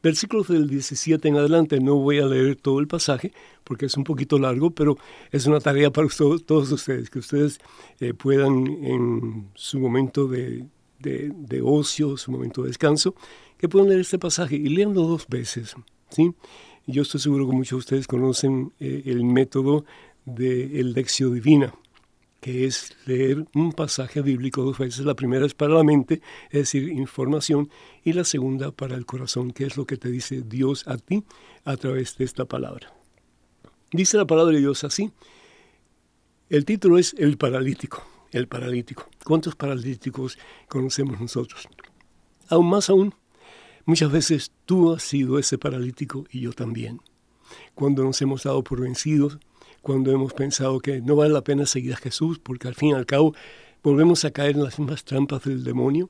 versículos 0.05 0.49
del 0.49 0.67
17 0.67 1.27
en 1.27 1.37
adelante. 1.37 1.79
No 1.79 1.95
voy 1.95 2.19
a 2.19 2.27
leer 2.27 2.57
todo 2.57 2.79
el 2.79 2.87
pasaje 2.87 3.33
porque 3.63 3.87
es 3.87 3.97
un 3.97 4.03
poquito 4.03 4.37
largo, 4.37 4.69
pero 4.69 4.97
es 5.31 5.47
una 5.47 5.59
tarea 5.59 5.91
para 5.91 6.07
todos, 6.09 6.71
ustedes, 6.71 7.09
que 7.09 7.17
ustedes 7.17 7.59
eh, 7.99 8.13
puedan 8.13 8.67
en 8.67 9.49
su 9.55 9.79
momento 9.79 10.27
de, 10.27 10.67
de, 10.99 11.61
ocio, 11.63 12.17
su 12.17 12.31
momento 12.31 12.61
de 12.61 12.67
descanso, 12.67 13.15
que 13.57 13.67
puedan 13.67 13.89
leer 13.89 14.01
este 14.01 14.19
pasaje 14.19 14.55
y 14.55 14.69
leanlo 14.69 15.01
dos 15.01 15.27
veces. 15.27 15.75
¿sí? 16.09 16.31
Yo 16.85 17.01
estoy 17.01 17.19
seguro 17.19 17.49
que 17.49 17.55
muchos 17.55 17.77
de 17.77 17.79
ustedes 17.79 18.05
conocen 18.05 18.73
eh, 18.79 19.01
el 19.05 19.23
método 19.23 19.85
del 20.25 20.93
Lexio 20.93 21.31
Divina 21.31 21.73
que 22.45 22.65
es 22.65 22.95
leer 23.07 23.43
un 23.55 23.71
pasaje 23.71 24.21
bíblico 24.21 24.61
dos 24.61 24.77
veces. 24.77 25.03
La 25.03 25.15
primera 25.15 25.47
es 25.47 25.55
para 25.55 25.73
la 25.73 25.83
mente, 25.83 26.21
es 26.51 26.59
decir, 26.59 26.89
información, 26.89 27.71
y 28.03 28.13
la 28.13 28.23
segunda 28.23 28.69
para 28.69 28.93
el 28.95 29.07
corazón, 29.07 29.49
que 29.49 29.65
es 29.65 29.77
lo 29.77 29.87
que 29.87 29.97
te 29.97 30.11
dice 30.11 30.43
Dios 30.43 30.87
a 30.87 30.97
ti 30.97 31.23
a 31.63 31.75
través 31.75 32.19
de 32.19 32.25
esta 32.25 32.45
palabra. 32.45 32.93
Dice 33.91 34.17
la 34.17 34.27
palabra 34.27 34.53
de 34.53 34.59
Dios 34.59 34.83
así. 34.83 35.11
El 36.47 36.65
título 36.65 36.99
es 36.99 37.15
El 37.17 37.39
paralítico. 37.39 38.03
El 38.31 38.47
paralítico. 38.47 39.09
¿Cuántos 39.23 39.55
paralíticos 39.55 40.37
conocemos 40.67 41.19
nosotros? 41.19 41.67
Aún 42.47 42.69
más 42.69 42.91
aún, 42.91 43.15
muchas 43.85 44.11
veces 44.11 44.51
tú 44.65 44.93
has 44.93 45.01
sido 45.01 45.39
ese 45.39 45.57
paralítico 45.57 46.25
y 46.29 46.41
yo 46.41 46.53
también. 46.53 47.01
Cuando 47.73 48.03
nos 48.03 48.21
hemos 48.21 48.43
dado 48.43 48.63
por 48.63 48.81
vencidos, 48.81 49.39
cuando 49.85 50.11
hemos 50.11 50.33
pensado 50.33 50.79
que 50.79 50.99
no 50.99 51.15
vale 51.15 51.31
la 51.31 51.43
pena 51.43 51.67
seguir 51.67 51.93
a 51.93 51.97
Jesús, 51.97 52.39
porque 52.39 52.67
al 52.67 52.73
fin 52.73 52.89
y 52.89 52.93
al 52.93 53.05
cabo 53.05 53.35
volvemos 53.83 54.25
a 54.25 54.31
caer 54.31 54.55
en 54.55 54.63
las 54.63 54.79
mismas 54.79 55.03
trampas 55.03 55.43
del 55.43 55.63
demonio, 55.63 56.09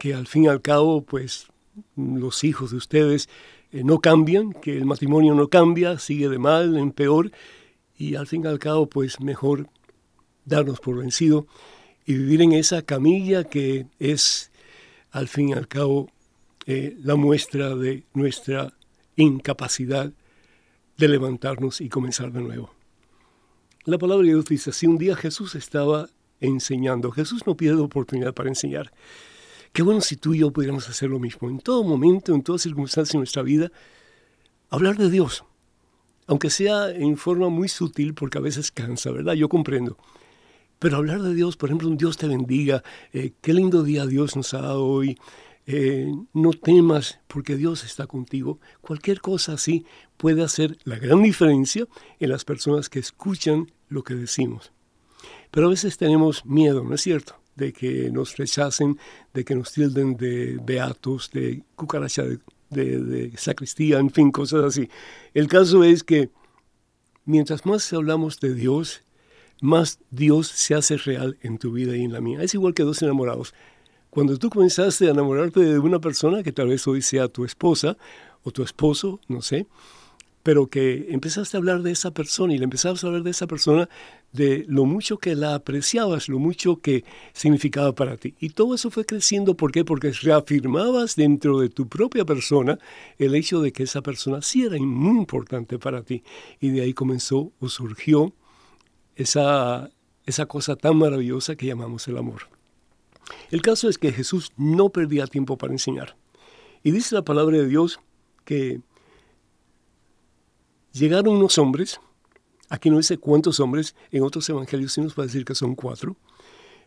que 0.00 0.14
al 0.14 0.26
fin 0.26 0.44
y 0.44 0.48
al 0.48 0.62
cabo, 0.62 1.02
pues 1.02 1.48
los 1.94 2.42
hijos 2.42 2.70
de 2.70 2.78
ustedes 2.78 3.28
eh, 3.70 3.84
no 3.84 4.00
cambian, 4.00 4.54
que 4.54 4.78
el 4.78 4.86
matrimonio 4.86 5.34
no 5.34 5.48
cambia, 5.48 5.98
sigue 5.98 6.30
de 6.30 6.38
mal 6.38 6.78
en 6.78 6.90
peor, 6.90 7.32
y 7.98 8.14
al 8.14 8.26
fin 8.26 8.44
y 8.44 8.46
al 8.46 8.58
cabo, 8.58 8.88
pues 8.88 9.20
mejor 9.20 9.68
darnos 10.46 10.80
por 10.80 10.96
vencido 10.96 11.46
y 12.06 12.14
vivir 12.14 12.40
en 12.40 12.52
esa 12.52 12.80
camilla 12.80 13.44
que 13.44 13.88
es, 13.98 14.50
al 15.10 15.28
fin 15.28 15.50
y 15.50 15.52
al 15.52 15.68
cabo, 15.68 16.08
eh, 16.64 16.96
la 17.02 17.16
muestra 17.16 17.76
de 17.76 18.04
nuestra 18.14 18.72
incapacidad 19.16 20.10
de 20.96 21.08
levantarnos 21.08 21.82
y 21.82 21.90
comenzar 21.90 22.32
de 22.32 22.40
nuevo. 22.40 22.75
La 23.86 23.98
palabra 23.98 24.24
de 24.24 24.32
Dios 24.32 24.46
dice, 24.46 24.72
si 24.72 24.88
un 24.88 24.98
día 24.98 25.14
Jesús 25.14 25.54
estaba 25.54 26.08
enseñando, 26.40 27.12
Jesús 27.12 27.46
no 27.46 27.56
pierde 27.56 27.80
oportunidad 27.82 28.34
para 28.34 28.48
enseñar. 28.48 28.92
Qué 29.72 29.82
bueno 29.82 30.00
si 30.00 30.16
tú 30.16 30.34
y 30.34 30.40
yo 30.40 30.50
pudiéramos 30.50 30.88
hacer 30.88 31.08
lo 31.08 31.20
mismo, 31.20 31.48
en 31.48 31.60
todo 31.60 31.84
momento, 31.84 32.34
en 32.34 32.42
toda 32.42 32.58
circunstancia 32.58 33.12
de 33.12 33.20
nuestra 33.20 33.42
vida, 33.42 33.70
hablar 34.70 34.96
de 34.96 35.08
Dios, 35.08 35.44
aunque 36.26 36.50
sea 36.50 36.90
en 36.90 37.16
forma 37.16 37.48
muy 37.48 37.68
sutil, 37.68 38.12
porque 38.12 38.38
a 38.38 38.40
veces 38.40 38.72
cansa, 38.72 39.12
¿verdad? 39.12 39.34
Yo 39.34 39.48
comprendo. 39.48 39.96
Pero 40.80 40.96
hablar 40.96 41.22
de 41.22 41.32
Dios, 41.32 41.56
por 41.56 41.68
ejemplo, 41.68 41.86
un 41.86 41.96
Dios 41.96 42.16
te 42.16 42.26
bendiga, 42.26 42.82
eh, 43.12 43.34
qué 43.40 43.54
lindo 43.54 43.84
día 43.84 44.04
Dios 44.04 44.34
nos 44.34 44.52
ha 44.54 44.62
dado 44.62 44.84
hoy, 44.84 45.16
eh, 45.66 46.12
no 46.32 46.50
temas 46.52 47.18
porque 47.26 47.56
Dios 47.56 47.84
está 47.84 48.06
contigo. 48.06 48.60
Cualquier 48.80 49.20
cosa 49.20 49.54
así 49.54 49.84
puede 50.16 50.42
hacer 50.42 50.78
la 50.84 50.96
gran 50.96 51.22
diferencia 51.22 51.86
en 52.20 52.30
las 52.30 52.44
personas 52.44 52.88
que 52.88 53.00
escuchan 53.00 53.72
lo 53.88 54.04
que 54.04 54.14
decimos. 54.14 54.72
Pero 55.50 55.66
a 55.66 55.70
veces 55.70 55.96
tenemos 55.98 56.46
miedo, 56.46 56.84
¿no 56.84 56.94
es 56.94 57.00
cierto? 57.00 57.40
De 57.56 57.72
que 57.72 58.10
nos 58.10 58.36
rechacen, 58.36 58.98
de 59.34 59.44
que 59.44 59.56
nos 59.56 59.72
tilden 59.72 60.16
de 60.16 60.58
beatos, 60.62 61.30
de 61.32 61.64
cucaracha, 61.74 62.22
de, 62.22 62.38
de 63.00 63.36
sacristía, 63.36 63.98
en 63.98 64.10
fin, 64.10 64.30
cosas 64.30 64.64
así. 64.64 64.88
El 65.34 65.48
caso 65.48 65.82
es 65.82 66.04
que 66.04 66.30
mientras 67.24 67.66
más 67.66 67.92
hablamos 67.92 68.38
de 68.38 68.54
Dios, 68.54 69.02
más 69.60 69.98
Dios 70.10 70.48
se 70.48 70.74
hace 70.74 70.96
real 70.96 71.38
en 71.40 71.58
tu 71.58 71.72
vida 71.72 71.96
y 71.96 72.04
en 72.04 72.12
la 72.12 72.20
mía. 72.20 72.42
Es 72.42 72.54
igual 72.54 72.74
que 72.74 72.82
dos 72.82 73.02
enamorados. 73.02 73.54
Cuando 74.16 74.38
tú 74.38 74.48
comenzaste 74.48 75.08
a 75.08 75.10
enamorarte 75.10 75.60
de 75.60 75.78
una 75.78 75.98
persona 75.98 76.42
que 76.42 76.50
tal 76.50 76.68
vez 76.68 76.86
hoy 76.86 77.02
sea 77.02 77.28
tu 77.28 77.44
esposa 77.44 77.98
o 78.44 78.50
tu 78.50 78.62
esposo, 78.62 79.20
no 79.28 79.42
sé, 79.42 79.66
pero 80.42 80.68
que 80.68 81.08
empezaste 81.10 81.54
a 81.54 81.58
hablar 81.58 81.82
de 81.82 81.90
esa 81.90 82.12
persona 82.12 82.54
y 82.54 82.56
le 82.56 82.64
empezabas 82.64 83.04
a 83.04 83.08
hablar 83.08 83.24
de 83.24 83.32
esa 83.32 83.46
persona 83.46 83.90
de 84.32 84.64
lo 84.68 84.86
mucho 84.86 85.18
que 85.18 85.34
la 85.34 85.54
apreciabas, 85.54 86.30
lo 86.30 86.38
mucho 86.38 86.76
que 86.76 87.04
significaba 87.34 87.94
para 87.94 88.16
ti. 88.16 88.32
Y 88.40 88.48
todo 88.48 88.74
eso 88.74 88.90
fue 88.90 89.04
creciendo, 89.04 89.54
¿por 89.54 89.70
qué? 89.70 89.84
Porque 89.84 90.10
reafirmabas 90.12 91.14
dentro 91.14 91.60
de 91.60 91.68
tu 91.68 91.86
propia 91.86 92.24
persona 92.24 92.78
el 93.18 93.34
hecho 93.34 93.60
de 93.60 93.70
que 93.70 93.82
esa 93.82 94.00
persona 94.00 94.40
sí 94.40 94.64
era 94.64 94.78
muy 94.78 95.18
importante 95.18 95.78
para 95.78 96.00
ti. 96.00 96.22
Y 96.58 96.70
de 96.70 96.80
ahí 96.80 96.94
comenzó 96.94 97.52
o 97.60 97.68
surgió 97.68 98.32
esa, 99.14 99.90
esa 100.24 100.46
cosa 100.46 100.74
tan 100.74 100.96
maravillosa 100.96 101.54
que 101.54 101.66
llamamos 101.66 102.08
el 102.08 102.16
amor. 102.16 102.55
El 103.50 103.62
caso 103.62 103.88
es 103.88 103.98
que 103.98 104.12
Jesús 104.12 104.52
no 104.56 104.90
perdía 104.90 105.26
tiempo 105.26 105.56
para 105.56 105.72
enseñar. 105.72 106.16
Y 106.82 106.90
dice 106.90 107.14
la 107.14 107.22
palabra 107.22 107.56
de 107.58 107.66
Dios 107.66 108.00
que 108.44 108.80
llegaron 110.92 111.36
unos 111.36 111.58
hombres, 111.58 112.00
aquí 112.68 112.90
no 112.90 112.98
dice 112.98 113.18
cuántos 113.18 113.60
hombres, 113.60 113.94
en 114.10 114.22
otros 114.22 114.48
evangelios 114.48 114.92
sí 114.92 115.00
nos 115.00 115.18
va 115.18 115.24
a 115.24 115.26
decir 115.26 115.44
que 115.44 115.54
son 115.54 115.74
cuatro, 115.74 116.16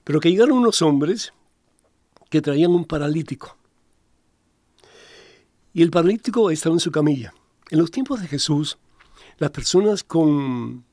pero 0.03 0.19
que 0.19 0.31
llegaron 0.31 0.57
unos 0.57 0.81
hombres 0.81 1.33
que 2.29 2.41
traían 2.41 2.71
un 2.71 2.85
paralítico. 2.85 3.57
Y 5.73 5.81
el 5.81 5.91
paralítico 5.91 6.49
estaba 6.49 6.75
en 6.75 6.79
su 6.79 6.91
camilla. 6.91 7.33
En 7.69 7.79
los 7.79 7.91
tiempos 7.91 8.21
de 8.21 8.27
Jesús, 8.27 8.77
las 9.37 9.51
personas 9.51 10.03
con 10.03 10.83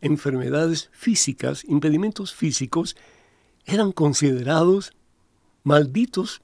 enfermedades 0.00 0.90
físicas, 0.92 1.64
impedimentos 1.64 2.34
físicos, 2.34 2.96
eran 3.64 3.92
considerados 3.92 4.92
malditos 5.66 6.42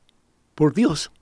por 0.57 0.75
Dios. 0.75 1.13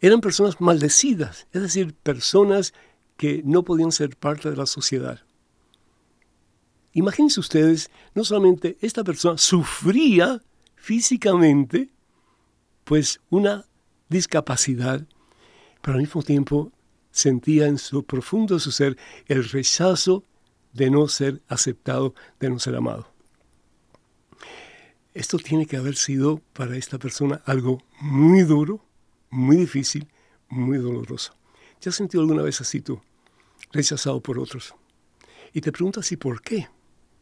Eran 0.00 0.22
personas 0.22 0.58
maldecidas, 0.58 1.46
es 1.52 1.60
decir, 1.60 1.94
personas 1.94 2.72
que 3.18 3.42
no 3.44 3.62
podían 3.62 3.92
ser 3.92 4.16
parte 4.16 4.48
de 4.48 4.56
la 4.56 4.64
sociedad. 4.64 5.20
Imagínense 6.94 7.40
ustedes, 7.40 7.90
no 8.14 8.24
solamente 8.24 8.78
esta 8.80 9.04
persona 9.04 9.36
sufría 9.36 10.40
físicamente, 10.76 11.90
pues 12.84 13.20
una 13.28 13.66
discapacidad, 14.08 15.06
pero 15.82 15.96
al 15.96 16.00
mismo 16.00 16.22
tiempo 16.22 16.72
sentía 17.10 17.66
en 17.66 17.76
su 17.76 18.02
profundo 18.02 18.58
su 18.58 18.72
ser 18.72 18.96
el 19.26 19.44
rechazo 19.44 20.24
de 20.72 20.88
no 20.90 21.06
ser 21.08 21.42
aceptado, 21.48 22.14
de 22.40 22.48
no 22.48 22.58
ser 22.58 22.76
amado. 22.76 23.17
Esto 25.18 25.36
tiene 25.36 25.66
que 25.66 25.76
haber 25.76 25.96
sido 25.96 26.40
para 26.52 26.76
esta 26.76 26.96
persona 26.96 27.42
algo 27.44 27.82
muy 28.00 28.42
duro, 28.42 28.84
muy 29.30 29.56
difícil, 29.56 30.06
muy 30.48 30.78
doloroso. 30.78 31.34
¿Ya 31.80 31.88
has 31.88 31.96
sentido 31.96 32.22
alguna 32.22 32.44
vez 32.44 32.60
así 32.60 32.80
tú, 32.80 33.00
rechazado 33.72 34.20
por 34.20 34.38
otros? 34.38 34.76
Y 35.52 35.60
te 35.60 35.72
preguntas, 35.72 36.12
¿y 36.12 36.16
por 36.16 36.40
qué? 36.40 36.68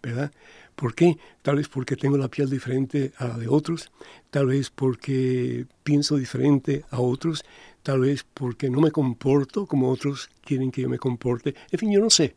¿Verdad? 0.02 0.30
¿Por 0.74 0.94
qué? 0.94 1.16
Tal 1.40 1.56
vez 1.56 1.68
porque 1.68 1.96
tengo 1.96 2.18
la 2.18 2.28
piel 2.28 2.50
diferente 2.50 3.14
a 3.16 3.28
la 3.28 3.38
de 3.38 3.48
otros, 3.48 3.90
tal 4.28 4.48
vez 4.48 4.68
porque 4.68 5.64
pienso 5.82 6.16
diferente 6.16 6.84
a 6.90 7.00
otros, 7.00 7.46
tal 7.82 8.00
vez 8.00 8.26
porque 8.34 8.68
no 8.68 8.82
me 8.82 8.90
comporto 8.90 9.64
como 9.64 9.88
otros 9.88 10.28
quieren 10.42 10.70
que 10.70 10.82
yo 10.82 10.90
me 10.90 10.98
comporte. 10.98 11.54
En 11.70 11.78
fin, 11.78 11.90
yo 11.90 12.00
no 12.00 12.10
sé. 12.10 12.36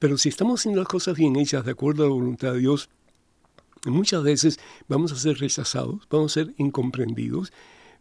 Pero 0.00 0.18
si 0.18 0.28
estamos 0.28 0.58
haciendo 0.58 0.80
las 0.80 0.88
cosas 0.88 1.16
bien 1.16 1.36
hechas, 1.36 1.64
de 1.64 1.70
acuerdo 1.70 2.02
a 2.02 2.08
la 2.08 2.14
voluntad 2.14 2.52
de 2.52 2.58
Dios, 2.58 2.90
muchas 3.90 4.22
veces 4.22 4.58
vamos 4.88 5.12
a 5.12 5.16
ser 5.16 5.38
rechazados, 5.38 6.06
vamos 6.10 6.32
a 6.32 6.42
ser 6.42 6.54
incomprendidos, 6.58 7.52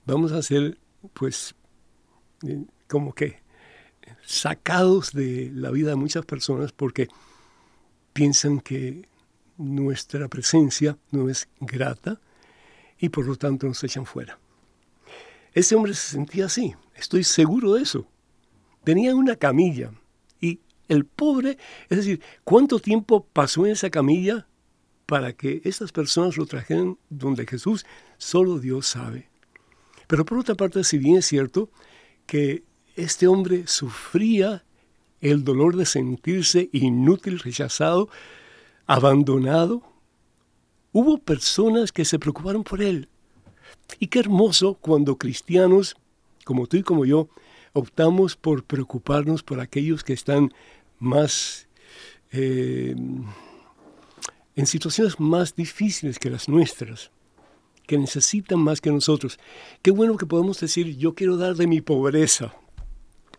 vamos 0.06 0.32
a 0.32 0.42
ser, 0.42 0.78
pues, 1.14 1.56
eh, 2.48 2.64
como 2.88 3.14
que 3.14 3.44
sacados 4.24 5.14
de 5.14 5.52
la 5.54 5.72
vida 5.72 5.90
de 5.90 5.96
muchas 5.96 6.26
personas 6.26 6.72
porque 6.72 7.08
piensan 8.14 8.60
que 8.60 9.08
nuestra 9.58 10.28
presencia 10.28 10.98
no 11.12 11.30
es 11.30 11.48
grata 11.60 12.20
y 12.98 13.10
por 13.10 13.26
lo 13.26 13.36
tanto 13.36 13.68
nos 13.68 13.84
echan 13.84 14.06
fuera. 14.06 14.40
Ese 15.54 15.76
hombre 15.76 15.94
se 15.94 16.12
sentía 16.12 16.46
así, 16.46 16.76
estoy 16.96 17.24
seguro 17.24 17.74
de 17.74 17.84
eso. 17.84 18.06
Tenía 18.84 19.16
una 19.16 19.36
camilla 19.36 19.92
y 20.40 20.60
el 20.88 21.06
pobre, 21.06 21.58
es 21.90 21.98
decir, 21.98 22.22
¿cuánto 22.44 22.80
tiempo 22.80 23.26
pasó 23.26 23.66
en 23.66 23.72
esa 23.72 23.90
camilla? 23.90 24.48
Para 25.06 25.34
que 25.34 25.62
estas 25.64 25.92
personas 25.92 26.38
lo 26.38 26.46
trajeran 26.46 26.98
donde 27.10 27.46
Jesús, 27.46 27.86
solo 28.18 28.60
Dios 28.60 28.88
sabe. 28.88 29.30
Pero 30.08 30.26
por 30.26 30.38
otra 30.38 30.56
parte, 30.56 30.84
si 30.84 30.98
bien 30.98 31.18
es 31.18 31.26
cierto 31.26 31.70
que 32.26 32.64
este 32.96 33.28
hombre 33.28 33.68
sufría 33.68 34.64
el 35.22 35.44
dolor 35.44 35.76
de 35.76 35.86
sentirse 35.86 36.70
inútil, 36.72 37.40
rechazado, 37.40 38.10
abandonado, 38.86 39.82
hubo 40.92 41.18
personas 41.18 41.92
que 41.92 42.06
se 42.06 42.20
preocuparon 42.20 42.64
por 42.64 42.82
él. 42.82 43.10
Y 44.00 44.08
qué 44.08 44.20
hermoso 44.20 44.76
cuando 44.76 45.18
cristianos, 45.18 45.96
como 46.44 46.68
tú 46.68 46.78
y 46.78 46.84
como 46.84 47.06
yo, 47.06 47.28
optamos 47.74 48.36
por 48.36 48.64
preocuparnos 48.64 49.44
por 49.44 49.60
aquellos 49.60 50.04
que 50.04 50.14
están 50.14 50.54
más 51.00 51.68
eh, 52.32 52.96
en 54.56 54.66
situaciones 54.66 55.20
más 55.20 55.56
difíciles 55.56 56.20
que 56.20 56.30
las 56.30 56.48
nuestras, 56.48 57.12
que 57.86 57.98
necesitan 57.98 58.60
más 58.60 58.82
que 58.82 58.92
nosotros. 58.92 59.38
Qué 59.82 59.92
bueno 59.92 60.18
que 60.18 60.26
podemos 60.26 60.60
decir, 60.60 60.98
yo 60.98 61.14
quiero 61.14 61.38
dar 61.38 61.56
de 61.56 61.68
mi 61.68 61.82
pobreza, 61.82 62.56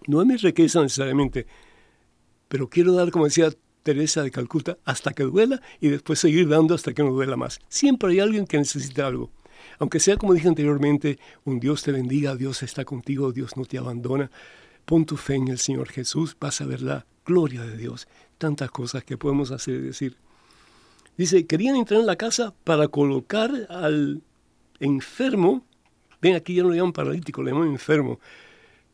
no 0.06 0.20
de 0.20 0.26
mi 0.26 0.36
riqueza 0.36 0.82
necesariamente, 0.82 1.46
pero 2.48 2.68
quiero 2.68 2.92
dar, 2.92 3.10
como 3.10 3.24
decía 3.24 3.50
Teresa 3.82 4.22
de 4.22 4.30
Calcuta, 4.30 4.78
hasta 4.84 5.12
que 5.12 5.24
duela 5.24 5.60
y 5.80 5.88
después 5.88 6.18
seguir 6.18 6.48
dando 6.48 6.74
hasta 6.74 6.92
que 6.92 7.02
no 7.02 7.10
duela 7.10 7.36
más. 7.36 7.60
Siempre 7.68 8.12
hay 8.12 8.20
alguien 8.20 8.46
que 8.46 8.58
necesita 8.58 9.06
algo. 9.06 9.30
Aunque 9.78 10.00
sea 10.00 10.16
como 10.16 10.34
dije 10.34 10.48
anteriormente, 10.48 11.18
un 11.44 11.60
Dios 11.60 11.82
te 11.82 11.92
bendiga, 11.92 12.36
Dios 12.36 12.62
está 12.62 12.84
contigo, 12.84 13.32
Dios 13.32 13.56
no 13.56 13.64
te 13.64 13.78
abandona. 13.78 14.30
Pon 14.84 15.06
tu 15.06 15.16
fe 15.16 15.34
en 15.34 15.48
el 15.48 15.58
Señor 15.58 15.88
Jesús, 15.88 16.36
vas 16.38 16.60
a 16.60 16.66
ver 16.66 16.82
la 16.82 17.06
gloria 17.24 17.62
de 17.62 17.76
Dios. 17.76 18.06
Tantas 18.38 18.70
cosas 18.70 19.02
que 19.02 19.16
podemos 19.16 19.50
hacer 19.50 19.74
y 19.74 19.80
decir. 19.80 20.16
Dice, 21.16 21.46
querían 21.46 21.76
entrar 21.76 22.00
en 22.00 22.06
la 22.06 22.16
casa 22.16 22.54
para 22.64 22.88
colocar 22.88 23.50
al 23.70 24.22
enfermo, 24.80 25.64
ven 26.20 26.34
aquí 26.34 26.54
ya 26.54 26.62
no 26.62 26.70
le 26.70 26.76
llaman 26.76 26.92
paralítico, 26.92 27.42
le 27.42 27.52
llaman 27.52 27.68
enfermo. 27.68 28.20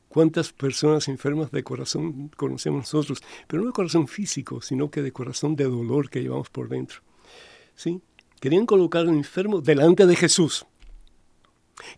¿Cuántas 0.09 0.53
personas 0.53 1.09
enfermas 1.09 1.51
de 1.51 1.65
corazón 1.65 2.31
conocemos 2.37 2.81
nosotros? 2.81 3.23
Pero 3.47 3.63
no 3.63 3.69
de 3.69 3.73
corazón 3.73 4.07
físico, 4.07 4.61
sino 4.61 4.91
que 4.91 5.03
de 5.03 5.11
corazón 5.11 5.57
de 5.57 5.65
dolor 5.65 6.11
que 6.11 6.23
llevamos 6.23 6.51
por 6.51 6.69
dentro. 6.69 7.01
¿Sí? 7.75 8.01
Querían 8.39 8.67
colocar 8.67 9.03
al 9.03 9.09
enfermo 9.09 9.61
delante 9.61 10.07
de 10.07 10.15
Jesús. 10.15 10.67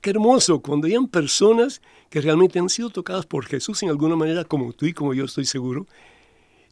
Qué 0.00 0.10
hermoso 0.10 0.60
cuando 0.60 0.86
hayan 0.86 1.08
personas 1.08 1.82
que 2.08 2.20
realmente 2.20 2.58
han 2.58 2.68
sido 2.68 2.90
tocadas 2.90 3.26
por 3.26 3.46
Jesús 3.46 3.82
en 3.82 3.88
alguna 3.88 4.16
manera, 4.16 4.44
como 4.44 4.72
tú 4.72 4.86
y 4.86 4.92
como 4.92 5.12
yo 5.14 5.24
estoy 5.24 5.44
seguro, 5.44 5.86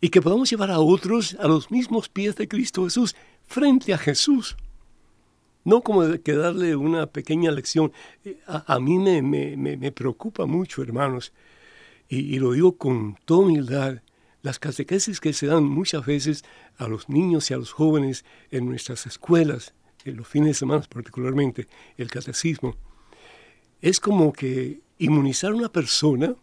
y 0.01 0.09
que 0.09 0.23
podamos 0.23 0.51
llevar 0.51 0.71
a 0.71 0.79
otros 0.79 1.37
a 1.41 1.49
los 1.49 1.71
mismos 1.71 2.09
pies 2.09 2.37
de 2.37 2.49
Cristo 2.49 2.85
Jesús 2.85 3.15
frente 3.47 3.93
a 3.93 3.99
Jesús. 3.99 4.57
No 5.65 5.83
como 5.83 6.03
que 6.23 6.33
darle 6.33 6.75
una 6.75 7.07
pequeña 7.07 7.51
lección. 7.53 7.93
A, 8.47 8.81
mí 8.81 8.99
me, 8.99 9.23
me, 9.23 9.93
preocupa 9.93 10.47
mucho, 10.47 10.83
hermanos, 10.83 11.33
y, 12.09 12.39
lo 12.39 12.53
digo 12.53 12.77
con 12.77 13.17
toda 13.25 13.47
humildad, 13.47 14.03
las 14.43 14.59
catequesis 14.59 15.21
que 15.21 15.33
se 15.33 15.47
dan 15.47 15.65
muchas 15.65 16.05
veces 16.05 16.45
a 16.77 16.89
los 16.89 17.09
niños 17.09 17.51
y 17.51 17.55
a 17.55 17.59
los 17.59 17.73
jóvenes 17.73 18.25
en 18.51 18.67
nuestras 18.67 19.07
escuelas, 19.07 19.73
en 20.05 20.17
los 20.17 20.27
fines 20.27 20.49
de 20.49 20.55
semana 20.55 20.83
particularmente, 20.89 21.69
el 21.97 22.11
catecismo, 22.11 22.75
es 23.81 24.01
como 24.01 24.33
que 24.33 24.81
inmunizar 24.99 25.53
a 25.53 25.57
una 25.57 25.71
persona 25.71 26.35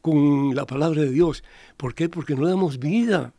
con 0.00 0.54
la 0.54 0.66
palabra 0.66 1.02
de 1.02 1.10
Dios. 1.10 1.44
¿Por 1.76 1.94
qué? 1.94 2.08
Porque 2.08 2.34
no 2.34 2.46
damos 2.46 2.78
vida 2.78 3.32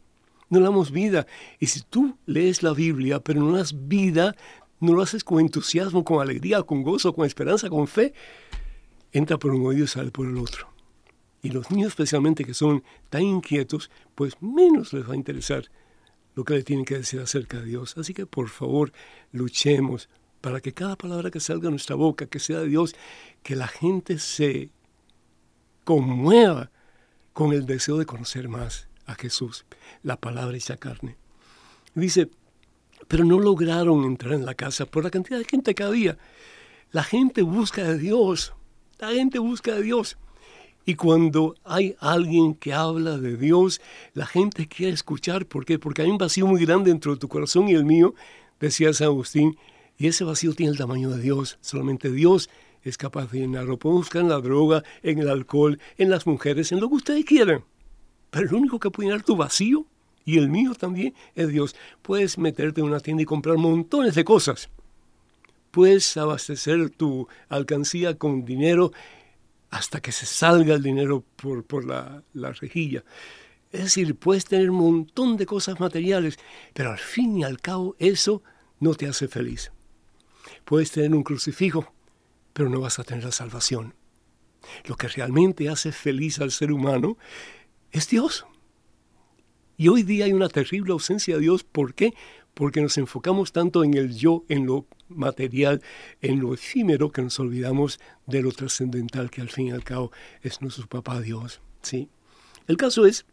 no 0.51 0.59
le 0.59 0.65
damos 0.65 0.91
vida. 0.91 1.25
Y 1.59 1.67
si 1.67 1.81
tú 1.81 2.17
lees 2.25 2.61
la 2.61 2.73
Biblia, 2.73 3.19
pero 3.21 3.41
no 3.41 3.57
das 3.57 3.87
vida, 3.87 4.35
no 4.81 4.93
lo 4.93 5.01
haces 5.01 5.23
con 5.23 5.39
entusiasmo, 5.39 6.03
con 6.03 6.21
alegría, 6.21 6.61
con 6.61 6.83
gozo, 6.83 7.13
con 7.13 7.25
esperanza, 7.25 7.69
con 7.69 7.87
fe, 7.87 8.13
entra 9.13 9.39
por 9.39 9.51
un 9.51 9.65
oído 9.65 9.85
y 9.85 9.87
sale 9.87 10.11
por 10.11 10.27
el 10.27 10.37
otro. 10.37 10.67
Y 11.41 11.49
los 11.49 11.71
niños 11.71 11.87
especialmente 11.87 12.43
que 12.43 12.53
son 12.53 12.83
tan 13.09 13.23
inquietos, 13.23 13.89
pues 14.13 14.33
menos 14.41 14.93
les 14.93 15.09
va 15.09 15.13
a 15.13 15.15
interesar 15.15 15.71
lo 16.35 16.43
que 16.43 16.53
le 16.55 16.63
tienen 16.63 16.85
que 16.85 16.97
decir 16.97 17.21
acerca 17.21 17.59
de 17.59 17.65
Dios. 17.65 17.97
Así 17.97 18.13
que 18.13 18.25
por 18.25 18.49
favor, 18.49 18.91
luchemos 19.31 20.09
para 20.41 20.59
que 20.59 20.73
cada 20.73 20.97
palabra 20.97 21.31
que 21.31 21.39
salga 21.39 21.65
de 21.65 21.71
nuestra 21.71 21.95
boca, 21.95 22.25
que 22.25 22.39
sea 22.39 22.59
de 22.59 22.67
Dios, 22.67 22.93
que 23.41 23.55
la 23.55 23.67
gente 23.67 24.19
se 24.19 24.69
conmueva 25.85 26.71
con 27.31 27.53
el 27.53 27.65
deseo 27.65 27.97
de 27.97 28.05
conocer 28.05 28.49
más 28.49 28.90
a 29.05 29.15
Jesús, 29.15 29.65
la 30.03 30.17
palabra 30.17 30.57
esa 30.57 30.77
carne. 30.77 31.17
Dice, 31.93 32.29
pero 33.07 33.25
no 33.25 33.39
lograron 33.39 34.05
entrar 34.05 34.33
en 34.33 34.45
la 34.45 34.55
casa 34.55 34.85
por 34.85 35.03
la 35.03 35.09
cantidad 35.09 35.37
de 35.37 35.45
gente 35.45 35.75
que 35.75 35.83
había. 35.83 36.17
La 36.91 37.03
gente 37.03 37.41
busca 37.41 37.83
de 37.83 37.97
Dios, 37.97 38.53
la 38.99 39.09
gente 39.09 39.39
busca 39.39 39.75
de 39.75 39.83
Dios. 39.83 40.17
Y 40.85 40.95
cuando 40.95 41.55
hay 41.63 41.95
alguien 41.99 42.55
que 42.55 42.73
habla 42.73 43.17
de 43.17 43.37
Dios, 43.37 43.81
la 44.13 44.25
gente 44.25 44.67
quiere 44.67 44.93
escuchar. 44.93 45.45
¿Por 45.45 45.63
qué? 45.65 45.77
Porque 45.77 46.01
hay 46.01 46.09
un 46.09 46.17
vacío 46.17 46.47
muy 46.47 46.65
grande 46.65 46.89
dentro 46.89 47.13
de 47.13 47.19
tu 47.19 47.27
corazón 47.27 47.69
y 47.69 47.73
el 47.73 47.85
mío, 47.85 48.15
decía 48.59 48.91
San 48.93 49.07
Agustín, 49.07 49.57
y 49.97 50.07
ese 50.07 50.23
vacío 50.23 50.53
tiene 50.53 50.71
el 50.71 50.77
tamaño 50.77 51.11
de 51.11 51.21
Dios. 51.21 51.59
Solamente 51.61 52.11
Dios 52.11 52.49
es 52.81 52.97
capaz 52.97 53.31
de 53.31 53.39
llenarlo. 53.39 53.77
Podemos 53.77 54.05
buscar 54.05 54.23
en 54.23 54.29
la 54.29 54.39
droga, 54.39 54.83
en 55.03 55.19
el 55.19 55.29
alcohol, 55.29 55.79
en 55.97 56.09
las 56.09 56.25
mujeres, 56.25 56.71
en 56.71 56.79
lo 56.79 56.89
que 56.89 56.95
ustedes 56.95 57.25
quieran. 57.25 57.63
Pero 58.31 58.47
el 58.47 58.55
único 58.55 58.79
que 58.79 58.89
puede 58.89 59.09
llenar 59.09 59.23
tu 59.23 59.35
vacío, 59.35 59.85
y 60.25 60.37
el 60.37 60.49
mío 60.49 60.73
también, 60.73 61.13
es 61.35 61.49
Dios. 61.49 61.75
Puedes 62.01 62.37
meterte 62.37 62.81
en 62.81 62.87
una 62.87 62.99
tienda 62.99 63.21
y 63.21 63.25
comprar 63.25 63.57
montones 63.57 64.15
de 64.15 64.23
cosas. 64.23 64.69
Puedes 65.69 66.17
abastecer 66.17 66.89
tu 66.89 67.27
alcancía 67.49 68.17
con 68.17 68.45
dinero 68.45 68.91
hasta 69.69 70.01
que 70.01 70.11
se 70.11 70.25
salga 70.25 70.75
el 70.75 70.83
dinero 70.83 71.23
por, 71.35 71.85
la, 71.85 72.23
la 72.33 72.51
rejilla. 72.51 73.03
Es 73.71 73.83
decir, 73.83 74.15
puedes 74.15 74.45
tener 74.45 74.69
un 74.69 74.77
montón 74.77 75.37
de 75.37 75.45
cosas 75.45 75.79
materiales, 75.79 76.37
pero 76.73 76.91
al 76.91 76.99
fin 76.99 77.37
y 77.37 77.43
al 77.43 77.59
cabo 77.61 77.95
eso 77.99 78.43
no 78.79 78.95
te 78.95 79.07
hace 79.07 79.27
feliz. 79.27 79.71
Puedes 80.65 80.91
tener 80.91 81.13
un 81.13 81.23
crucifijo, 81.23 81.93
pero 82.53 82.69
no 82.69 82.81
vas 82.81 82.99
a 82.99 83.03
tener 83.03 83.23
la 83.23 83.31
salvación. 83.31 83.93
Lo 84.85 84.95
que 84.95 85.07
realmente 85.07 85.69
hace 85.69 85.91
feliz 85.91 86.39
al 86.39 86.51
ser 86.51 86.71
humano 86.71 87.17
es 87.91 88.09
Dios. 88.09 88.45
Y 89.77 89.87
hoy 89.87 90.03
día 90.03 90.25
hay 90.25 90.33
una 90.33 90.49
terrible 90.49 90.91
ausencia 90.91 91.35
de 91.35 91.41
Dios. 91.41 91.63
¿Por 91.63 91.93
qué? 91.93 92.13
Porque 92.53 92.81
nos 92.81 92.97
enfocamos 92.97 93.51
tanto 93.51 93.83
en 93.83 93.95
el 93.95 94.15
yo, 94.15 94.43
en 94.47 94.65
lo 94.65 94.85
material, 95.09 95.81
en 96.21 96.39
lo 96.39 96.53
efímero, 96.53 97.11
que 97.11 97.21
nos 97.21 97.39
olvidamos 97.39 97.99
de 98.27 98.41
lo 98.41 98.51
trascendental 98.51 99.31
que 99.31 99.41
al 99.41 99.49
fin 99.49 99.67
y 99.67 99.71
al 99.71 99.83
cabo 99.83 100.11
es 100.41 100.61
nuestro 100.61 100.87
papá 100.87 101.19
Dios. 101.21 101.61
¿sí? 101.81 102.09
El 102.67 102.77
caso 102.77 103.05
es 103.05 103.25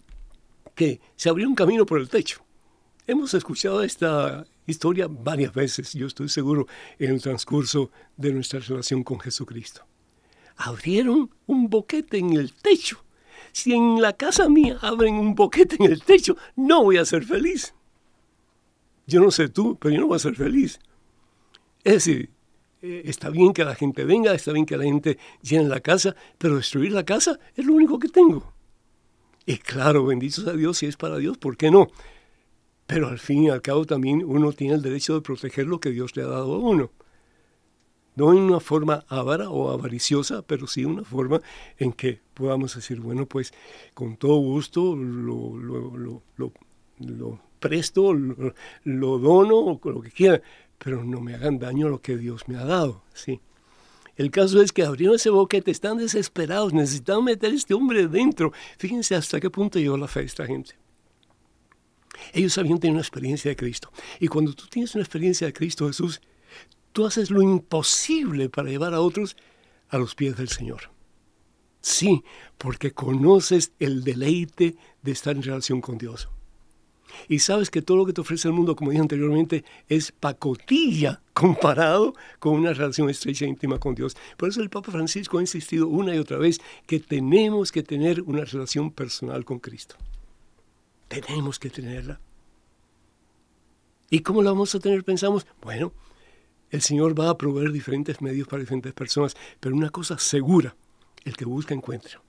que 0.75 1.01
se 1.17 1.29
abrió 1.29 1.49
un 1.49 1.55
camino 1.55 1.85
por 1.85 2.01
el 2.01 2.09
techo. 2.09 2.45
Hemos 3.07 3.35
escuchado 3.35 3.83
esta 3.83 4.47
historia 4.67 5.09
varias 5.09 5.55
veces, 5.55 5.93
yo 5.95 6.07
estoy 6.07 6.29
seguro, 6.29 6.67
en 6.99 7.13
el 7.13 7.23
transcurso 7.23 7.91
de 8.17 8.33
nuestra 8.33 8.61
relación 8.61 9.03
con 9.03 9.19
Jesucristo. 9.19 9.87
Abrieron 10.57 11.31
un 11.47 11.69
boquete 11.69 12.19
en 12.19 12.35
el 12.35 12.53
techo 12.53 13.03
si 13.53 13.73
en 13.73 14.01
la 14.01 14.13
casa 14.13 14.49
mía 14.49 14.79
abren 14.81 15.15
un 15.15 15.35
boquete 15.35 15.77
en 15.79 15.93
el 15.93 16.03
techo, 16.03 16.37
no 16.57 16.85
voy 16.85 16.99
a 16.99 17.05
ser 17.05 17.25
feliz. 17.25 17.75
Yo 19.07 19.21
no 19.21 19.31
sé 19.31 19.49
tú, 19.49 19.77
pero 19.81 19.95
yo 19.95 20.01
no 20.01 20.09
voy 20.09 20.17
a 20.17 20.21
ser 20.21 20.35
feliz. 20.35 20.79
Es 21.85 21.95
decir, 21.95 22.31
eh, 22.83 23.03
está 23.07 23.31
bien 23.31 23.53
que 23.53 23.65
la 23.65 23.75
gente 23.75 24.05
venga, 24.05 24.35
está 24.35 24.53
bien 24.53 24.67
que 24.67 24.77
la 24.77 24.85
gente 24.85 25.19
llene 25.43 25.69
la 25.69 25.81
casa, 25.81 26.15
pero 26.37 26.57
destruir 26.57 26.93
la 26.93 27.05
casa 27.05 27.39
es 27.55 27.65
lo 27.65 27.73
único 27.73 27.99
que 27.99 28.09
tengo. 28.09 28.53
Y 29.47 29.57
claro, 29.59 30.05
bendito 30.05 30.43
sea 30.43 30.53
Dios, 30.53 30.79
si 30.79 30.87
es 30.87 30.97
para 30.97 31.17
Dios, 31.17 31.39
¿por 31.39 31.57
qué 31.57 31.71
no? 31.71 31.89
Pero 32.87 33.09
al 33.09 33.19
fin 33.19 33.45
y 33.45 33.51
al 33.51 33.63
cabo 33.63 33.87
también 33.87 34.23
uno 34.25 34.53
tiene 34.53 34.75
el 34.75 34.83
derecho 34.83 35.15
de 35.15 35.23
proteger 35.23 35.67
lo 35.67 35.81
que 35.81 35.91
Dios 35.91 36.17
le 36.17 36.23
ha 36.23 36.27
dado 36.27 36.55
a 36.55 36.59
uno 36.59 36.91
no 38.19 38.33
en 38.33 38.41
una 38.41 38.59
forma 38.59 39.05
avara 39.09 39.49
o 39.49 39.71
avariciosa, 39.71 40.43
pero 40.43 40.67
sí 40.67 40.85
una 40.85 41.05
forma 41.05 41.41
en 41.79 41.93
que 41.93 42.21
podamos 42.35 42.75
decir, 42.75 42.99
bueno, 42.99 43.27
pues 43.27 43.55
con 43.95 44.17
todo 44.17 44.39
gusto 44.39 44.97
lo, 44.97 46.23
presto, 47.61 48.13
lo, 48.13 49.19
dono 49.19 49.59
o 49.59 49.81
lo 49.85 50.01
que 50.01 50.11
quiera, 50.11 50.43
pero 50.79 51.05
no 51.05 51.21
me 51.21 51.35
hagan 51.35 51.61
daño 51.61 51.89
lo 51.89 52.01
que 52.01 52.17
Dios 52.17 52.49
me 52.49 52.57
ha 52.57 52.65
dado, 52.65 53.05
¿sí? 53.15 53.41
El 54.17 54.33
caso 54.33 54.61
es 54.61 54.73
que 54.73 54.83
abrieron 54.83 55.15
ese 55.15 55.31
boquete, 55.31 55.71
están 55.71 55.99
desesperados, 55.99 56.73
necesitan 56.73 57.23
meter 57.23 57.53
a 57.53 57.55
este 57.55 57.73
hombre 57.73 58.09
dentro. 58.09 58.53
Fíjense 58.77 59.15
hasta 59.15 59.39
qué 59.39 59.49
punto 59.49 59.79
llegó 59.79 59.97
la 59.97 60.09
fe 60.09 60.23
esta 60.23 60.45
gente. 60.45 60.73
Ellos 62.33 62.59
habían 62.59 62.81
tenido 62.81 62.95
una 62.95 63.03
experiencia 63.03 63.49
de 63.49 63.55
Cristo. 63.55 63.93
Y 64.19 64.27
cuando 64.27 64.55
tú 64.55 64.67
tienes 64.67 64.93
una 64.97 65.05
experiencia 65.05 65.47
de 65.47 65.53
Cristo 65.53 65.87
Jesús, 65.87 66.21
tú 66.99 67.07
haces 67.07 67.31
lo 67.31 67.43
imposible 67.43 68.49
para 68.49 68.71
llevar 68.71 68.93
a 68.93 69.01
otros 69.01 69.37
a 69.89 69.99
los 69.99 70.17
pies 70.17 70.37
del 70.37 70.49
Señor. 70.49 70.91
Sí, 71.81 72.25
porque 72.59 72.91
conoces 72.91 73.71
el 73.79 74.03
deleite 74.03 74.75
de 75.03 75.13
estar 75.13 75.37
en 75.37 75.45
relación 75.45 75.81
con 75.81 75.97
Dios. 75.97 76.29
Y 77.29 77.39
sabes 77.39 77.71
que 77.71 77.83
todo 77.83 77.99
lo 77.99 78.05
que 78.05 78.13
te 78.13 78.21
ofrece 78.21 78.49
el 78.49 78.55
mundo, 78.55 78.75
como 78.75 78.91
dije 78.91 79.01
anteriormente, 79.01 79.65
es 79.89 80.11
pacotilla 80.11 81.23
comparado 81.35 82.15
con 82.41 82.55
una 82.55 82.73
relación 82.73 83.09
estrecha 83.09 83.45
e 83.45 83.49
íntima 83.49 83.79
con 83.79 83.95
Dios. 83.95 84.17
Por 84.37 84.49
eso 84.49 84.61
el 84.61 84.69
Papa 84.69 84.91
Francisco 84.91 85.39
ha 85.39 85.41
insistido 85.41 85.87
una 85.87 86.17
y 86.17 86.19
otra 86.19 86.39
vez 86.39 86.61
que 86.89 86.99
tenemos 86.99 87.71
que 87.71 87.85
tener 87.85 88.23
una 88.23 88.45
relación 88.45 88.91
personal 88.91 89.45
con 89.45 89.61
Cristo. 89.61 89.95
Tenemos 91.07 91.61
que 91.61 91.71
tenerla. 91.71 92.19
¿Y 94.11 94.19
cómo 94.19 94.43
la 94.43 94.51
vamos 94.51 94.75
a 94.75 94.81
tener? 94.81 95.05
Pensamos, 95.05 95.47
bueno, 95.63 95.93
el 96.71 96.83
Señor 96.83 97.19
va 97.19 97.31
a 97.31 97.39
proveer 97.39 97.73
diferentes 97.73 98.21
medios 98.21 98.47
para 98.49 98.61
diferentes 98.61 98.93
personas, 98.93 99.37
pero 99.61 99.75
una 99.75 99.91
cosa 99.91 100.19
segura, 100.19 100.77
el 101.25 101.37
que 101.37 101.45
busca 101.45 101.75
encuentra. 101.75 102.23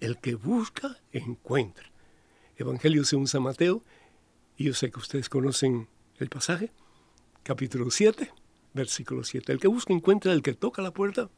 El 0.00 0.18
que 0.18 0.34
busca 0.34 0.98
encuentra. 1.12 1.90
Evangelio 2.56 3.04
según 3.04 3.26
San 3.26 3.42
Mateo, 3.42 3.82
y 4.56 4.64
yo 4.64 4.74
sé 4.74 4.90
que 4.90 4.98
ustedes 4.98 5.28
conocen 5.28 5.88
el 6.18 6.28
pasaje, 6.28 6.72
capítulo 7.42 7.90
7, 7.90 8.30
versículo 8.72 9.24
7. 9.24 9.52
El 9.52 9.60
que 9.60 9.68
busca 9.68 9.92
encuentra, 9.92 10.32
el 10.32 10.42
que 10.42 10.54
toca 10.54 10.80
la 10.82 10.92
puerta, 10.92 11.30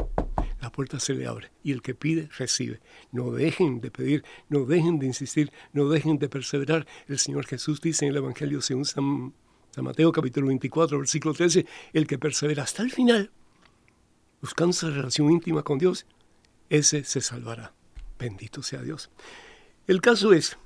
la 0.61 0.71
puerta 0.71 0.99
se 1.01 1.15
le 1.15 1.27
abre 1.27 1.51
y 1.63 1.73
el 1.73 1.83
que 1.83 1.95
pide 1.95 2.29
recibe. 2.37 2.81
No 3.13 3.31
dejen 3.31 3.81
de 3.81 3.91
pedir, 3.91 4.25
no 4.49 4.65
dejen 4.65 4.99
de 4.99 5.07
insistir, 5.07 5.53
no 5.73 5.89
dejen 5.89 6.19
de 6.19 6.29
perseverar. 6.29 6.87
El 7.09 7.19
Señor 7.19 7.47
Jesús 7.47 7.81
dice 7.81 8.05
en 8.05 8.13
el 8.13 8.19
Evangelio 8.19 8.61
según 8.61 8.85
San, 8.85 9.35
San 9.77 9.85
Mateo 9.85 10.11
capítulo 10.11 10.47
24, 10.47 10.99
versículo 11.01 11.35
13, 11.35 11.67
el 11.93 12.07
que 12.07 12.19
persevera 12.19 12.63
hasta 12.63 12.83
el 12.83 12.91
final, 12.91 13.31
buscando 14.41 14.71
esa 14.71 14.89
relación 14.89 15.31
íntima 15.31 15.63
con 15.65 15.77
Dios, 15.77 16.07
ese 16.71 17.05
se 17.05 17.21
salvará. 17.21 17.75
Bendito 18.19 18.63
sea 18.63 18.81
Dios. 18.81 19.11
El 19.87 20.01
caso 20.01 20.33
es 20.33 20.57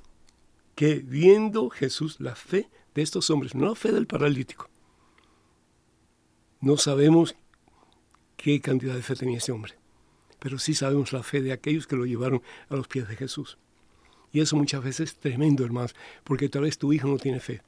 que 0.75 0.99
viendo 0.99 1.69
Jesús 1.69 2.21
la 2.21 2.35
fe 2.35 2.69
de 2.95 3.01
estos 3.01 3.29
hombres, 3.29 3.53
no 3.53 3.65
la 3.65 3.75
fe 3.75 3.91
del 3.91 4.07
paralítico, 4.07 4.69
no 6.61 6.77
sabemos 6.77 7.35
qué 8.37 8.61
cantidad 8.61 8.95
de 8.95 9.01
fe 9.01 9.15
tenía 9.15 9.39
ese 9.39 9.51
hombre, 9.51 9.73
pero 10.39 10.57
sí 10.57 10.73
sabemos 10.73 11.11
la 11.11 11.23
fe 11.23 11.41
de 11.41 11.51
aquellos 11.51 11.85
que 11.85 11.97
lo 11.97 12.05
llevaron 12.05 12.41
a 12.69 12.77
los 12.77 12.87
pies 12.87 13.09
de 13.09 13.17
Jesús. 13.17 13.57
Y 14.31 14.39
eso 14.39 14.55
muchas 14.55 14.81
veces 14.81 15.09
es 15.09 15.17
tremendo, 15.17 15.65
hermanos, 15.65 15.95
porque 16.23 16.47
tal 16.47 16.61
vez 16.61 16.77
tu 16.77 16.93
hijo 16.93 17.09
no 17.09 17.17
tiene 17.17 17.41
fe, 17.41 17.61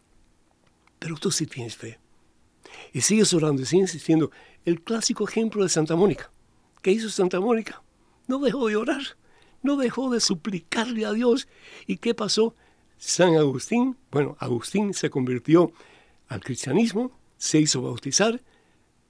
pero 1.03 1.17
tú 1.17 1.31
sí 1.31 1.45
tienes 1.45 1.75
fe. 1.75 1.99
Y 2.93 3.01
sigues 3.01 3.33
orando 3.33 3.61
y 3.61 3.65
sigues 3.65 3.89
insistiendo. 3.89 4.31
El 4.63 4.81
clásico 4.81 5.27
ejemplo 5.27 5.61
de 5.61 5.67
Santa 5.67 5.97
Mónica. 5.97 6.31
¿Qué 6.81 6.91
hizo 6.93 7.09
Santa 7.09 7.41
Mónica? 7.41 7.83
No 8.25 8.39
dejó 8.39 8.69
de 8.69 8.77
orar, 8.77 9.01
no 9.63 9.75
dejó 9.75 10.09
de 10.09 10.21
suplicarle 10.21 11.05
a 11.05 11.11
Dios. 11.11 11.49
¿Y 11.87 11.97
qué 11.97 12.13
pasó? 12.15 12.55
San 12.97 13.35
Agustín, 13.35 13.97
bueno, 14.11 14.37
Agustín 14.39 14.93
se 14.93 15.09
convirtió 15.09 15.73
al 16.29 16.39
cristianismo, 16.39 17.11
se 17.35 17.59
hizo 17.59 17.81
bautizar, 17.81 18.41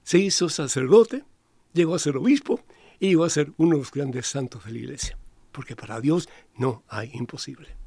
se 0.02 0.18
hizo 0.18 0.50
sacerdote, 0.50 1.24
llegó 1.74 1.94
a 1.94 2.00
ser 2.00 2.18
obispo 2.18 2.60
y 3.00 3.10
llegó 3.10 3.24
a 3.24 3.30
ser 3.30 3.54
uno 3.58 3.74
de 3.74 3.84
los 3.84 3.92
grandes 3.92 4.26
santos 4.26 4.66
de 4.66 4.72
la 4.72 4.80
iglesia. 4.80 5.20
Porque 5.52 5.76
para 5.76 6.02
Dios 6.02 6.28
no 6.58 6.82
hay 6.88 7.12
imposible. 7.14 7.78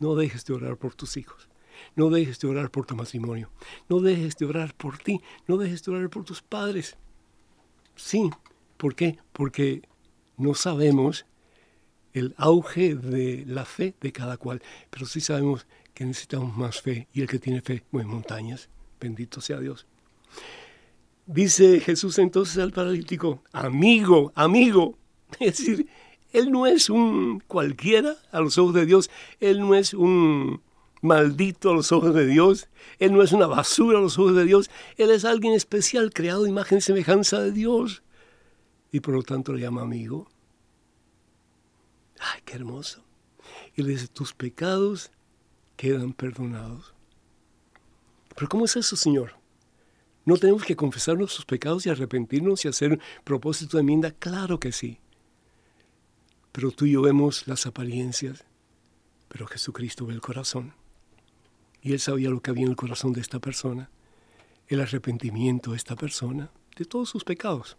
No 0.00 0.16
dejes 0.16 0.44
de 0.44 0.52
orar 0.52 0.76
por 0.76 0.94
tus 0.94 1.16
hijos. 1.16 1.47
No 1.96 2.10
dejes 2.10 2.38
de 2.38 2.48
orar 2.48 2.70
por 2.70 2.86
tu 2.86 2.94
matrimonio. 2.94 3.50
No 3.88 4.00
dejes 4.00 4.36
de 4.36 4.46
orar 4.46 4.74
por 4.74 4.98
ti. 4.98 5.20
No 5.46 5.56
dejes 5.56 5.82
de 5.82 5.92
orar 5.92 6.10
por 6.10 6.24
tus 6.24 6.42
padres. 6.42 6.96
Sí. 7.96 8.30
¿Por 8.76 8.94
qué? 8.94 9.18
Porque 9.32 9.82
no 10.36 10.54
sabemos 10.54 11.26
el 12.12 12.34
auge 12.38 12.94
de 12.94 13.44
la 13.46 13.64
fe 13.64 13.94
de 14.00 14.12
cada 14.12 14.36
cual, 14.36 14.62
pero 14.90 15.06
sí 15.06 15.20
sabemos 15.20 15.66
que 15.94 16.04
necesitamos 16.04 16.56
más 16.56 16.80
fe 16.80 17.08
y 17.12 17.20
el 17.20 17.28
que 17.28 17.38
tiene 17.38 17.60
fe 17.60 17.84
mueve 17.90 18.08
montañas. 18.08 18.68
Bendito 19.00 19.40
sea 19.40 19.60
Dios. 19.60 19.86
Dice 21.26 21.80
Jesús 21.80 22.18
entonces 22.18 22.58
al 22.58 22.72
paralítico, 22.72 23.42
amigo, 23.52 24.32
amigo. 24.34 24.96
Es 25.40 25.58
decir, 25.58 25.86
él 26.32 26.50
no 26.50 26.66
es 26.66 26.88
un 26.88 27.40
cualquiera 27.40 28.16
a 28.32 28.40
los 28.40 28.56
ojos 28.56 28.74
de 28.74 28.86
Dios, 28.86 29.10
él 29.40 29.60
no 29.60 29.74
es 29.74 29.92
un 29.92 30.62
maldito 31.00 31.70
a 31.70 31.74
los 31.74 31.92
ojos 31.92 32.14
de 32.14 32.26
Dios, 32.26 32.68
él 32.98 33.12
no 33.12 33.22
es 33.22 33.32
una 33.32 33.46
basura 33.46 33.98
a 33.98 34.02
los 34.02 34.18
ojos 34.18 34.34
de 34.34 34.44
Dios, 34.44 34.70
él 34.96 35.10
es 35.10 35.24
alguien 35.24 35.54
especial, 35.54 36.12
creado 36.12 36.46
imagen 36.46 36.78
y 36.78 36.80
semejanza 36.80 37.40
de 37.40 37.52
Dios. 37.52 38.02
Y 38.90 39.00
por 39.00 39.14
lo 39.14 39.22
tanto 39.22 39.52
le 39.52 39.60
llama 39.60 39.82
amigo. 39.82 40.28
Ay, 42.18 42.40
qué 42.44 42.54
hermoso. 42.54 43.04
Y 43.76 43.82
le 43.82 43.90
dice, 43.90 44.08
tus 44.08 44.32
pecados 44.32 45.10
quedan 45.76 46.12
perdonados. 46.12 46.94
Pero 48.34 48.48
¿cómo 48.48 48.64
es 48.64 48.76
eso, 48.76 48.96
Señor? 48.96 49.34
¿No 50.24 50.36
tenemos 50.36 50.64
que 50.64 50.76
confesar 50.76 51.16
nuestros 51.16 51.46
pecados 51.46 51.86
y 51.86 51.90
arrepentirnos 51.90 52.64
y 52.64 52.68
hacer 52.68 53.00
propósito 53.24 53.76
de 53.76 53.80
enmienda? 53.80 54.10
Claro 54.10 54.60
que 54.60 54.72
sí. 54.72 55.00
Pero 56.52 56.70
tú 56.70 56.86
y 56.86 56.92
yo 56.92 57.02
vemos 57.02 57.46
las 57.46 57.66
apariencias, 57.66 58.44
pero 59.28 59.46
Jesucristo 59.46 60.06
ve 60.06 60.14
el 60.14 60.20
corazón. 60.20 60.74
Y 61.82 61.92
Él 61.92 62.00
sabía 62.00 62.30
lo 62.30 62.40
que 62.40 62.50
había 62.50 62.64
en 62.64 62.70
el 62.70 62.76
corazón 62.76 63.12
de 63.12 63.20
esta 63.20 63.38
persona, 63.38 63.90
el 64.68 64.80
arrepentimiento 64.80 65.70
de 65.70 65.76
esta 65.76 65.96
persona, 65.96 66.50
de 66.76 66.84
todos 66.84 67.08
sus 67.08 67.24
pecados. 67.24 67.76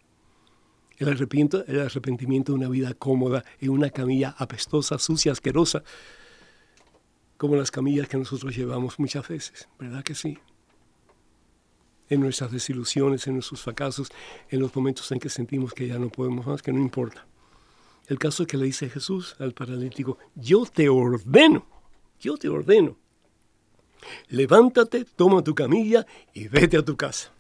El 0.97 1.07
arrepentimiento, 1.07 1.65
el 1.65 1.79
arrepentimiento 1.79 2.51
de 2.51 2.57
una 2.57 2.69
vida 2.69 2.93
cómoda 2.93 3.45
en 3.59 3.69
una 3.69 3.89
camilla 3.89 4.35
apestosa, 4.37 4.99
sucia, 4.99 5.31
asquerosa, 5.31 5.83
como 7.37 7.55
las 7.55 7.71
camillas 7.71 8.09
que 8.09 8.17
nosotros 8.17 8.53
llevamos 8.53 8.99
muchas 8.99 9.25
veces, 9.25 9.69
¿verdad 9.79 10.03
que 10.03 10.13
sí? 10.13 10.37
En 12.09 12.19
nuestras 12.19 12.51
desilusiones, 12.51 13.27
en 13.27 13.35
nuestros 13.35 13.61
fracasos, 13.61 14.11
en 14.49 14.59
los 14.59 14.75
momentos 14.75 15.09
en 15.13 15.19
que 15.19 15.29
sentimos 15.29 15.73
que 15.73 15.87
ya 15.87 15.97
no 15.99 16.09
podemos 16.09 16.45
más, 16.45 16.61
que 16.61 16.73
no 16.73 16.79
importa. 16.79 17.25
El 18.07 18.19
caso 18.19 18.43
es 18.43 18.47
que 18.47 18.57
le 18.57 18.65
dice 18.65 18.89
Jesús 18.89 19.37
al 19.39 19.53
paralítico, 19.53 20.17
yo 20.35 20.65
te 20.65 20.89
ordeno, 20.89 21.65
yo 22.19 22.35
te 22.35 22.49
ordeno, 22.49 22.97
levántate, 24.29 25.05
toma 25.15 25.43
tu 25.43 25.53
camilla 25.55 26.05
y 26.33 26.47
vete 26.47 26.77
a 26.77 26.83
tu 26.83 26.95
casa. 26.95 27.31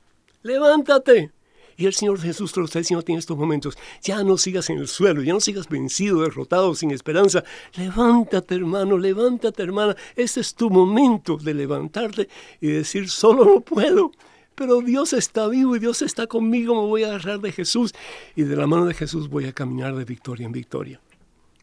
Levántate. 0.43 1.31
Y 1.79 1.85
el 1.85 1.93
Señor 1.93 2.19
Jesús 2.19 2.51
te 2.51 2.79
diciendo 2.79 3.05
en 3.07 3.17
estos 3.17 3.37
momentos. 3.37 3.77
Ya 4.01 4.21
no 4.21 4.37
sigas 4.37 4.69
en 4.69 4.79
el 4.79 4.89
suelo, 4.89 5.23
ya 5.23 5.31
no 5.31 5.39
sigas 5.39 5.69
vencido, 5.69 6.23
derrotado, 6.23 6.75
sin 6.75 6.91
esperanza. 6.91 7.45
Levántate, 7.75 8.55
hermano, 8.55 8.97
levántate, 8.97 9.63
hermana. 9.63 9.95
Este 10.17 10.41
es 10.41 10.53
tu 10.55 10.69
momento 10.69 11.37
de 11.37 11.53
levantarte 11.53 12.27
y 12.59 12.67
decir, 12.67 13.09
solo 13.09 13.45
no 13.45 13.61
puedo. 13.61 14.11
Pero 14.55 14.81
Dios 14.81 15.13
está 15.13 15.47
vivo 15.47 15.77
y 15.77 15.79
Dios 15.79 16.01
está 16.01 16.27
conmigo. 16.27 16.75
Me 16.81 16.89
voy 16.89 17.03
a 17.03 17.07
agarrar 17.07 17.39
de 17.39 17.53
Jesús 17.53 17.93
y 18.35 18.43
de 18.43 18.57
la 18.57 18.67
mano 18.67 18.85
de 18.85 18.93
Jesús 18.93 19.29
voy 19.29 19.45
a 19.45 19.53
caminar 19.53 19.95
de 19.95 20.03
victoria 20.03 20.45
en 20.45 20.51
victoria. 20.51 20.99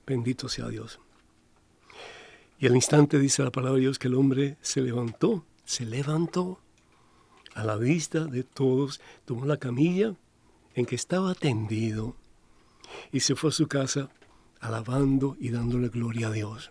Bendito 0.06 0.48
sea 0.48 0.68
Dios. 0.68 0.98
Y 2.58 2.66
al 2.66 2.74
instante 2.74 3.18
dice 3.18 3.42
la 3.42 3.50
palabra 3.50 3.76
de 3.76 3.82
Dios 3.82 3.98
que 3.98 4.08
el 4.08 4.14
hombre 4.14 4.56
se 4.62 4.80
levantó, 4.80 5.44
se 5.64 5.84
levantó 5.84 6.58
a 7.54 7.64
la 7.64 7.76
vista 7.76 8.24
de 8.24 8.44
todos, 8.44 9.00
tomó 9.24 9.44
la 9.46 9.58
camilla 9.58 10.14
en 10.74 10.86
que 10.86 10.94
estaba 10.94 11.34
tendido 11.34 12.16
y 13.12 13.20
se 13.20 13.34
fue 13.34 13.50
a 13.50 13.52
su 13.52 13.66
casa 13.66 14.10
alabando 14.60 15.36
y 15.38 15.50
dándole 15.50 15.88
gloria 15.88 16.28
a 16.28 16.32
Dios. 16.32 16.70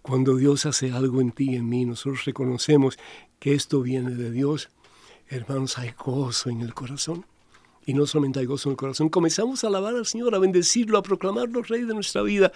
Cuando 0.00 0.36
Dios 0.36 0.66
hace 0.66 0.92
algo 0.92 1.20
en 1.20 1.32
ti 1.32 1.50
y 1.50 1.56
en 1.56 1.68
mí, 1.68 1.84
nosotros 1.84 2.24
reconocemos 2.24 2.98
que 3.38 3.54
esto 3.54 3.82
viene 3.82 4.14
de 4.14 4.30
Dios. 4.30 4.68
Hermanos, 5.28 5.78
hay 5.78 5.92
gozo 5.92 6.50
en 6.50 6.60
el 6.60 6.74
corazón. 6.74 7.24
Y 7.86 7.94
no 7.94 8.06
solamente 8.06 8.40
hay 8.40 8.46
gozo 8.46 8.68
en 8.68 8.72
el 8.72 8.76
corazón, 8.76 9.08
comenzamos 9.08 9.64
a 9.64 9.66
alabar 9.66 9.94
al 9.94 10.06
Señor, 10.06 10.34
a 10.34 10.38
bendecirlo, 10.38 10.98
a 10.98 11.02
proclamarlo 11.02 11.62
Rey 11.62 11.82
de 11.82 11.94
nuestra 11.94 12.22
vida. 12.22 12.52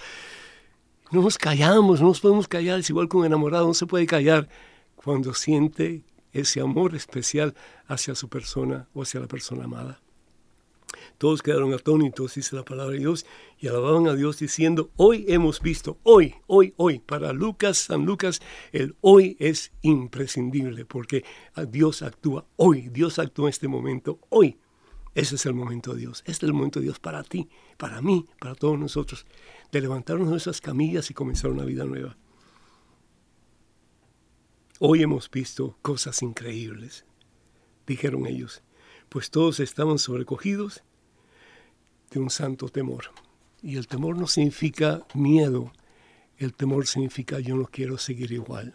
No 1.12 1.22
nos 1.22 1.38
callamos, 1.38 2.00
no 2.00 2.08
nos 2.08 2.20
podemos 2.20 2.48
callar, 2.48 2.80
es 2.80 2.90
igual 2.90 3.08
que 3.08 3.16
un 3.16 3.26
enamorado, 3.26 3.66
no 3.66 3.74
se 3.74 3.86
puede 3.86 4.06
callar 4.06 4.48
cuando 4.96 5.34
siente 5.34 6.02
ese 6.32 6.60
amor 6.60 6.94
especial 6.96 7.54
hacia 7.86 8.14
su 8.14 8.28
persona 8.28 8.88
o 8.92 9.02
hacia 9.02 9.20
la 9.20 9.28
persona 9.28 9.64
amada. 9.64 10.00
Todos 11.18 11.42
quedaron 11.42 11.72
atónitos, 11.72 12.34
dice 12.34 12.56
la 12.56 12.64
palabra 12.64 12.92
de 12.92 12.98
Dios, 12.98 13.24
y 13.58 13.68
alababan 13.68 14.08
a 14.08 14.14
Dios 14.14 14.38
diciendo, 14.38 14.90
hoy 14.96 15.24
hemos 15.28 15.60
visto, 15.60 15.98
hoy, 16.02 16.34
hoy, 16.46 16.74
hoy. 16.76 16.98
Para 16.98 17.32
Lucas, 17.32 17.78
San 17.78 18.04
Lucas, 18.04 18.40
el 18.72 18.96
hoy 19.00 19.36
es 19.38 19.72
imprescindible 19.82 20.84
porque 20.84 21.24
Dios 21.68 22.02
actúa 22.02 22.46
hoy, 22.56 22.88
Dios 22.88 23.18
actúa 23.18 23.46
en 23.46 23.50
este 23.50 23.68
momento, 23.68 24.18
hoy. 24.28 24.58
Ese 25.14 25.36
es 25.36 25.46
el 25.46 25.54
momento 25.54 25.94
de 25.94 26.00
Dios, 26.00 26.22
este 26.26 26.44
es 26.44 26.50
el 26.50 26.52
momento 26.52 26.78
de 26.78 26.84
Dios 26.84 26.98
para 26.98 27.22
ti, 27.22 27.48
para 27.78 28.02
mí, 28.02 28.26
para 28.38 28.54
todos 28.54 28.78
nosotros, 28.78 29.24
de 29.72 29.80
levantarnos 29.80 30.44
de 30.44 30.60
camillas 30.60 31.10
y 31.10 31.14
comenzar 31.14 31.50
una 31.50 31.64
vida 31.64 31.84
nueva. 31.84 32.16
Hoy 34.78 35.02
hemos 35.02 35.30
visto 35.30 35.78
cosas 35.80 36.22
increíbles, 36.22 37.06
dijeron 37.86 38.26
ellos, 38.26 38.62
pues 39.08 39.30
todos 39.30 39.60
estaban 39.60 39.98
sobrecogidos 39.98 40.82
de 42.10 42.20
un 42.20 42.30
santo 42.30 42.68
temor. 42.68 43.06
Y 43.62 43.76
el 43.76 43.88
temor 43.88 44.18
no 44.18 44.26
significa 44.26 45.06
miedo, 45.14 45.72
el 46.36 46.52
temor 46.52 46.86
significa 46.86 47.40
yo 47.40 47.56
no 47.56 47.64
quiero 47.66 47.96
seguir 47.98 48.32
igual. 48.32 48.74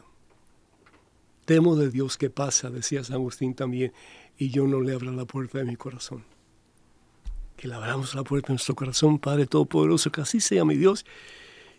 Temo 1.45 1.75
de 1.75 1.89
Dios 1.89 2.17
que 2.17 2.29
pasa, 2.29 2.69
decía 2.69 3.03
San 3.03 3.15
Agustín 3.15 3.53
también, 3.53 3.93
y 4.37 4.49
yo 4.49 4.65
no 4.67 4.81
le 4.81 4.93
abra 4.93 5.11
la 5.11 5.25
puerta 5.25 5.59
de 5.59 5.65
mi 5.65 5.75
corazón. 5.75 6.23
Que 7.61 7.67
le 7.67 7.75
abramos 7.75 8.15
la 8.15 8.23
puerta 8.23 8.47
de 8.47 8.53
nuestro 8.53 8.73
corazón, 8.73 9.19
Padre 9.19 9.45
Todopoderoso, 9.45 10.11
que 10.11 10.21
así 10.21 10.39
sea 10.39 10.65
mi 10.65 10.75
Dios, 10.77 11.05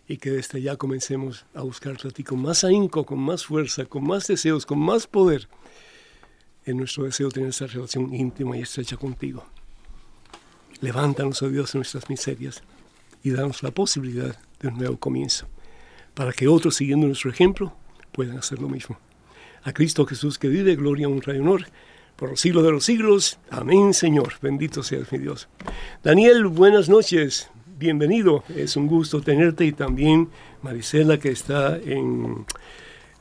y 0.07 0.15
que 0.15 0.31
desde 0.31 0.61
ya 0.61 0.77
comencemos 0.77 1.45
a 1.53 1.61
buscarte 1.63 2.07
a 2.07 2.11
ti 2.11 2.23
con 2.23 2.41
más 2.41 2.63
ahínco, 2.63 3.05
con 3.05 3.19
más 3.19 3.45
fuerza, 3.45 3.83
con 3.83 4.05
más 4.05 4.25
deseos, 4.25 4.65
con 4.65 4.79
más 4.79 5.07
poder, 5.07 5.49
en 6.63 6.77
nuestro 6.77 7.03
deseo 7.03 7.27
de 7.27 7.33
tener 7.33 7.49
esa 7.49 7.67
relación 7.67 8.13
íntima 8.13 8.55
y 8.55 8.61
estrecha 8.61 8.95
contigo. 8.95 9.45
Levántanos, 10.79 11.41
oh 11.41 11.49
Dios, 11.49 11.73
de 11.73 11.79
nuestras 11.79 12.09
miserias 12.09 12.63
y 13.21 13.31
danos 13.31 13.61
la 13.61 13.71
posibilidad 13.71 14.39
de 14.61 14.69
un 14.69 14.77
nuevo 14.77 14.95
comienzo, 14.95 15.49
para 16.13 16.31
que 16.31 16.47
otros, 16.47 16.75
siguiendo 16.75 17.07
nuestro 17.07 17.29
ejemplo, 17.29 17.75
puedan 18.13 18.37
hacer 18.37 18.61
lo 18.61 18.69
mismo. 18.69 18.97
A 19.63 19.73
Cristo 19.73 20.05
Jesús, 20.05 20.39
que 20.39 20.47
vive, 20.47 20.77
gloria, 20.77 21.09
honra 21.09 21.35
y 21.35 21.39
honor, 21.39 21.65
por 22.23 22.29
los 22.29 22.39
siglos 22.39 22.63
de 22.63 22.71
los 22.71 22.85
siglos. 22.85 23.37
Amén, 23.49 23.93
Señor. 23.93 24.35
Bendito 24.41 24.81
seas 24.81 25.11
mi 25.11 25.17
Dios. 25.17 25.49
Daniel, 26.03 26.45
buenas 26.45 26.87
noches. 26.87 27.49
Bienvenido. 27.77 28.45
Es 28.55 28.77
un 28.77 28.87
gusto 28.87 29.19
tenerte 29.19 29.65
y 29.65 29.73
también 29.73 30.29
Marisela, 30.61 31.19
que 31.19 31.31
está 31.31 31.77
en, 31.77 32.45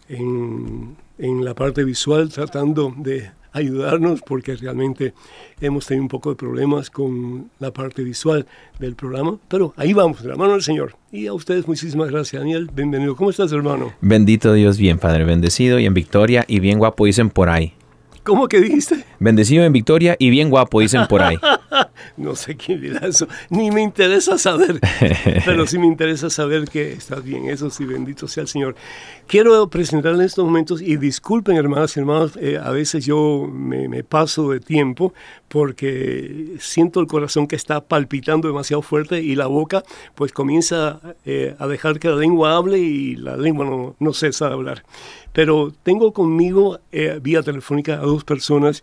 en, 0.08 0.96
en 1.18 1.44
la 1.44 1.52
parte 1.52 1.82
visual 1.82 2.28
tratando 2.28 2.94
de 2.96 3.32
ayudarnos 3.50 4.22
porque 4.22 4.54
realmente 4.54 5.14
hemos 5.60 5.84
tenido 5.84 6.04
un 6.04 6.08
poco 6.08 6.30
de 6.30 6.36
problemas 6.36 6.88
con 6.88 7.50
la 7.58 7.72
parte 7.72 8.04
visual 8.04 8.46
del 8.78 8.94
programa, 8.94 9.36
pero 9.48 9.74
ahí 9.76 9.92
vamos, 9.92 10.22
de 10.22 10.28
la 10.28 10.36
mano 10.36 10.52
del 10.52 10.62
Señor. 10.62 10.94
Y 11.10 11.26
a 11.26 11.32
ustedes 11.32 11.66
muchísimas 11.66 12.08
gracias, 12.08 12.40
Daniel. 12.40 12.70
Bienvenido. 12.72 13.16
¿Cómo 13.16 13.30
estás, 13.30 13.50
hermano? 13.50 13.94
Bendito 14.00 14.52
Dios, 14.52 14.78
bien, 14.78 15.00
Padre, 15.00 15.24
bendecido 15.24 15.80
y 15.80 15.86
en 15.86 15.94
victoria 15.94 16.44
y 16.46 16.60
bien 16.60 16.78
guapo, 16.78 17.04
dicen 17.04 17.30
por 17.30 17.48
ahí. 17.48 17.74
¿Cómo 18.24 18.46
que 18.48 18.60
dijiste? 18.60 19.04
Bendecido 19.18 19.64
en 19.64 19.72
victoria 19.72 20.16
y 20.18 20.30
bien 20.30 20.48
guapo, 20.48 20.80
dicen 20.80 21.06
por 21.08 21.22
ahí. 21.22 21.38
no 22.16 22.36
sé 22.36 22.56
quién 22.56 22.80
dirá 22.80 23.06
eso, 23.06 23.26
ni 23.50 23.70
me 23.70 23.82
interesa 23.82 24.38
saber, 24.38 24.80
pero 25.44 25.66
sí 25.66 25.78
me 25.78 25.86
interesa 25.86 26.30
saber 26.30 26.64
que 26.64 26.92
estás 26.92 27.22
bien, 27.24 27.48
eso 27.48 27.70
sí, 27.70 27.84
bendito 27.84 28.28
sea 28.28 28.42
el 28.42 28.48
Señor. 28.48 28.74
Quiero 29.26 29.68
presentarle 29.68 30.20
en 30.20 30.26
estos 30.26 30.44
momentos, 30.44 30.82
y 30.82 30.96
disculpen 30.96 31.56
hermanas 31.56 31.96
y 31.96 32.00
hermanos, 32.00 32.36
eh, 32.40 32.58
a 32.62 32.70
veces 32.70 33.04
yo 33.04 33.48
me, 33.50 33.88
me, 33.88 34.02
paso 34.04 34.50
de 34.50 34.60
tiempo 34.60 35.14
porque 35.48 36.56
siento 36.58 37.00
el 37.00 37.06
corazón 37.06 37.46
que 37.46 37.56
está 37.56 37.80
palpitando 37.80 38.48
demasiado 38.48 38.82
fuerte 38.82 39.20
y 39.20 39.34
la 39.34 39.46
boca 39.46 39.82
pues 40.14 40.32
comienza 40.32 41.00
eh, 41.24 41.54
a 41.58 41.66
dejar 41.66 41.98
que 41.98 42.08
la 42.08 42.16
lengua 42.16 42.56
hable 42.56 42.78
y 42.78 43.16
la 43.16 43.36
lengua 43.36 43.64
no, 43.64 43.96
no 43.98 44.12
cesa 44.12 44.48
de 44.48 44.54
hablar. 44.54 44.82
Pero 45.32 45.72
tengo 45.82 46.12
conmigo 46.12 46.80
eh, 46.90 47.18
vía 47.22 47.42
telefónica 47.42 47.94
a 47.94 48.02
dos 48.02 48.24
personas 48.24 48.82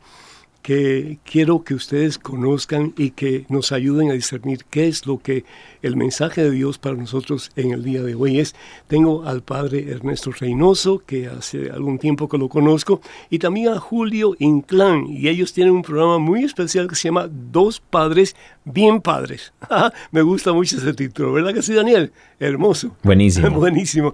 que 0.62 1.19
quiero 1.24 1.63
que 1.63 1.74
ustedes 1.74 2.17
conozcan 2.17 2.93
y 2.98 3.12
que 3.12 3.45
nos 3.50 3.72
ayuden 3.72 4.12
a 4.12 4.13
discernir 4.13 4.65
qué 4.69 4.88
es 4.88 5.06
lo 5.06 5.19
que 5.19 5.45
el 5.82 5.95
mensaje 5.95 6.43
de 6.43 6.52
Dios 6.52 6.78
para 6.78 6.95
nosotros 6.95 7.52
en 7.56 7.72
el 7.72 7.84
día 7.84 8.04
de 8.04 8.15
hoy 8.15 8.39
es. 8.39 8.56
Tengo 8.88 9.26
al 9.26 9.41
padre 9.41 9.89
Ernesto 9.91 10.32
Reynoso, 10.32 11.02
que 11.06 11.28
hace 11.28 11.72
algún 11.72 11.98
tiempo 11.98 12.28
que 12.28 12.38
lo 12.38 12.50
conozco, 12.50 13.02
y 13.30 13.39
también 13.39 13.69
a 13.69 13.80
Julio 13.80 14.36
Inclán, 14.39 15.06
y 15.08 15.28
ellos 15.30 15.54
tienen 15.54 15.74
un 15.74 15.82
programa 15.82 16.19
muy 16.19 16.43
especial 16.43 16.88
que 16.88 16.95
se 16.95 17.08
llama 17.08 17.30
Dos 17.30 17.80
Padres 17.80 18.36
Bien 18.65 19.02
Padres. 19.02 19.54
Me 20.12 20.22
gusta 20.22 20.54
mucho 20.54 20.78
ese 20.78 20.93
título, 20.93 21.34
¿verdad 21.34 21.54
que 21.54 21.62
sí, 21.62 21.74
Daniel? 21.74 22.12
Hermoso. 22.39 22.95
Buenísimo. 23.04 23.50
Buenísimo. 23.60 24.13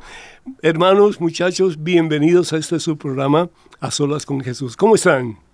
Hermanos, 0.62 1.20
muchachos, 1.20 1.82
bienvenidos 1.82 2.54
a 2.54 2.58
este 2.58 2.80
su 2.80 2.98
programa, 2.98 3.50
A 3.80 3.92
Solas 3.92 4.26
con 4.26 4.42
Jesús. 4.42 4.78
¿Cómo 4.78 4.96
están? 4.96 5.45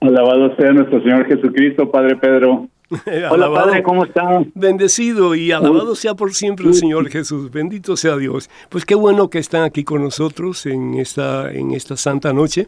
Alabado 0.00 0.54
sea 0.56 0.72
nuestro 0.72 1.00
Señor 1.02 1.26
Jesucristo, 1.26 1.90
Padre 1.90 2.16
Pedro. 2.16 2.68
Hola, 3.30 3.52
Padre, 3.52 3.84
¿cómo 3.84 4.04
está? 4.04 4.44
Bendecido 4.52 5.36
y 5.36 5.52
alabado 5.52 5.94
sea 5.94 6.14
por 6.14 6.34
siempre 6.34 6.66
el 6.66 6.74
Señor 6.74 7.08
Jesús. 7.08 7.48
Bendito 7.50 7.96
sea 7.96 8.16
Dios. 8.16 8.50
Pues 8.68 8.84
qué 8.84 8.96
bueno 8.96 9.30
que 9.30 9.38
están 9.38 9.62
aquí 9.62 9.84
con 9.84 10.02
nosotros 10.02 10.66
en 10.66 10.94
esta, 10.94 11.52
en 11.52 11.70
esta 11.70 11.96
santa 11.96 12.32
noche. 12.32 12.66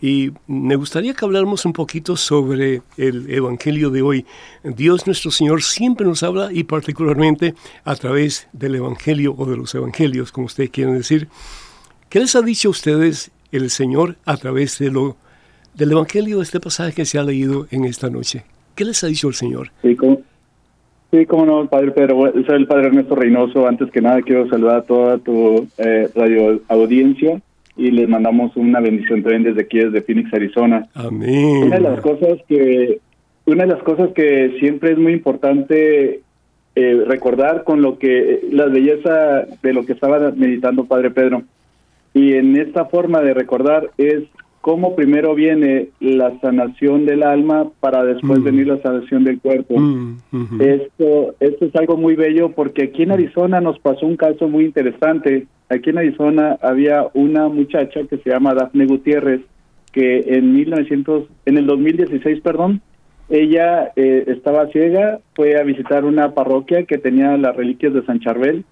Y 0.00 0.30
me 0.46 0.76
gustaría 0.76 1.12
que 1.14 1.24
habláramos 1.24 1.64
un 1.64 1.72
poquito 1.72 2.16
sobre 2.16 2.82
el 2.96 3.28
Evangelio 3.28 3.90
de 3.90 4.02
hoy. 4.02 4.26
Dios 4.62 5.06
nuestro 5.06 5.32
Señor 5.32 5.62
siempre 5.62 6.06
nos 6.06 6.22
habla 6.22 6.50
y 6.52 6.62
particularmente 6.62 7.54
a 7.84 7.96
través 7.96 8.48
del 8.52 8.76
Evangelio 8.76 9.34
o 9.36 9.44
de 9.44 9.56
los 9.56 9.74
Evangelios, 9.74 10.30
como 10.30 10.46
ustedes 10.46 10.70
quieren 10.70 10.96
decir. 10.96 11.26
¿Qué 12.08 12.20
les 12.20 12.36
ha 12.36 12.42
dicho 12.42 12.68
a 12.68 12.70
ustedes 12.70 13.32
el 13.50 13.70
Señor 13.70 14.18
a 14.24 14.36
través 14.36 14.78
de 14.78 14.92
lo 14.92 15.16
del 15.74 15.92
Evangelio, 15.92 16.40
este 16.40 16.60
pasaje 16.60 16.92
que 16.92 17.04
se 17.04 17.18
ha 17.18 17.22
leído 17.22 17.66
en 17.70 17.84
esta 17.84 18.10
noche. 18.10 18.44
¿Qué 18.74 18.84
les 18.84 19.02
ha 19.04 19.08
dicho 19.08 19.28
el 19.28 19.34
Señor? 19.34 19.70
Sí, 19.82 19.94
como, 19.96 20.20
sí, 21.10 21.26
como 21.26 21.46
no, 21.46 21.66
Padre 21.68 21.92
Pedro. 21.92 22.32
Soy 22.46 22.56
el 22.56 22.66
Padre 22.66 22.88
Ernesto 22.88 23.14
Reynoso. 23.14 23.66
Antes 23.66 23.90
que 23.90 24.00
nada, 24.00 24.22
quiero 24.22 24.48
saludar 24.48 24.76
a 24.76 24.82
toda 24.82 25.18
tu 25.18 25.66
eh, 25.78 26.08
radio 26.14 26.60
audiencia 26.68 27.40
y 27.76 27.90
les 27.90 28.08
mandamos 28.08 28.56
una 28.56 28.80
bendición 28.80 29.22
también 29.22 29.42
desde 29.42 29.62
aquí, 29.62 29.78
desde 29.78 30.02
Phoenix, 30.02 30.32
Arizona. 30.32 30.86
Amén. 30.94 31.64
Una 31.64 31.76
de 31.76 31.82
las 31.82 32.00
cosas 32.00 32.38
que, 32.48 33.00
una 33.46 33.64
de 33.64 33.72
las 33.72 33.82
cosas 33.82 34.10
que 34.14 34.56
siempre 34.60 34.92
es 34.92 34.98
muy 34.98 35.12
importante 35.12 36.20
eh, 36.76 37.04
recordar 37.06 37.64
con 37.64 37.82
lo 37.82 37.98
que 37.98 38.40
la 38.50 38.66
belleza 38.66 39.46
de 39.62 39.72
lo 39.72 39.84
que 39.84 39.92
estaba 39.92 40.30
meditando 40.32 40.86
Padre 40.86 41.10
Pedro. 41.10 41.42
Y 42.12 42.34
en 42.34 42.56
esta 42.56 42.84
forma 42.84 43.20
de 43.20 43.34
recordar 43.34 43.90
es 43.98 44.22
cómo 44.64 44.96
primero 44.96 45.34
viene 45.34 45.90
la 46.00 46.40
sanación 46.40 47.04
del 47.04 47.22
alma 47.22 47.66
para 47.80 48.02
después 48.02 48.40
Mm. 48.40 48.44
venir 48.44 48.66
la 48.68 48.80
sanación 48.80 49.22
del 49.22 49.38
cuerpo. 49.38 49.78
Mm. 49.78 50.16
Esto, 50.58 51.34
esto 51.38 51.66
es 51.66 51.76
algo 51.76 51.98
muy 51.98 52.14
bello 52.16 52.48
porque 52.48 52.84
aquí 52.84 53.02
en 53.02 53.12
Arizona 53.12 53.60
nos 53.60 53.78
pasó 53.78 54.06
un 54.06 54.16
caso 54.16 54.48
muy 54.48 54.64
interesante. 54.64 55.46
Aquí 55.68 55.90
en 55.90 55.98
Arizona 55.98 56.56
había 56.62 57.06
una 57.12 57.50
muchacha 57.50 58.00
que 58.08 58.16
se 58.16 58.30
llama 58.30 58.54
Daphne 58.54 58.86
Gutiérrez 58.86 59.42
que 59.92 60.20
en 60.28 60.54
1900, 60.54 61.24
en 61.44 61.58
el 61.58 61.66
2016, 61.66 62.40
perdón, 62.40 62.80
ella 63.28 63.92
eh, 63.96 64.24
estaba 64.28 64.68
ciega, 64.68 65.20
fue 65.34 65.60
a 65.60 65.62
visitar 65.62 66.06
una 66.06 66.32
parroquia 66.32 66.84
que 66.84 66.96
tenía 66.96 67.36
las 67.36 67.54
reliquias 67.54 67.92
de 67.92 68.02
San 68.06 68.18
Charbel 68.20 68.64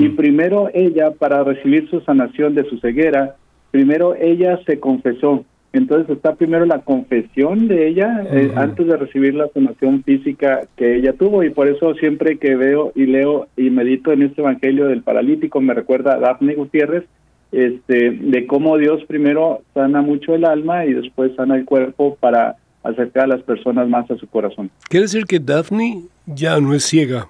y 0.00 0.08
primero 0.08 0.70
ella 0.74 1.12
para 1.12 1.44
recibir 1.44 1.88
su 1.88 2.00
sanación 2.00 2.56
de 2.56 2.64
su 2.68 2.78
ceguera, 2.78 3.36
primero 3.70 4.14
ella 4.14 4.58
se 4.66 4.80
confesó. 4.80 5.44
Entonces 5.72 6.16
está 6.16 6.36
primero 6.36 6.64
la 6.64 6.80
confesión 6.80 7.68
de 7.68 7.88
ella 7.88 8.24
eh, 8.30 8.50
antes 8.56 8.86
de 8.86 8.96
recibir 8.96 9.34
la 9.34 9.48
sanación 9.52 10.02
física 10.04 10.62
que 10.74 10.96
ella 10.96 11.12
tuvo 11.12 11.42
y 11.42 11.50
por 11.50 11.68
eso 11.68 11.94
siempre 11.94 12.38
que 12.38 12.56
veo 12.56 12.92
y 12.94 13.04
leo 13.04 13.48
y 13.58 13.68
medito 13.68 14.10
en 14.10 14.22
este 14.22 14.40
evangelio 14.40 14.86
del 14.86 15.02
paralítico 15.02 15.60
me 15.60 15.74
recuerda 15.74 16.14
a 16.14 16.18
Daphne 16.18 16.54
Gutiérrez 16.54 17.04
este 17.52 18.10
de 18.10 18.46
cómo 18.46 18.78
Dios 18.78 19.04
primero 19.04 19.60
sana 19.74 20.00
mucho 20.00 20.34
el 20.34 20.46
alma 20.46 20.86
y 20.86 20.94
después 20.94 21.34
sana 21.36 21.56
el 21.56 21.66
cuerpo 21.66 22.16
para 22.20 22.56
acercar 22.82 23.24
a 23.24 23.28
las 23.28 23.42
personas 23.42 23.88
más 23.88 24.10
a 24.10 24.16
su 24.16 24.26
corazón. 24.28 24.70
Quiere 24.88 25.04
decir 25.04 25.24
que 25.24 25.38
Daphne 25.38 26.04
ya 26.26 26.58
no 26.60 26.72
es 26.72 26.84
ciega. 26.84 27.28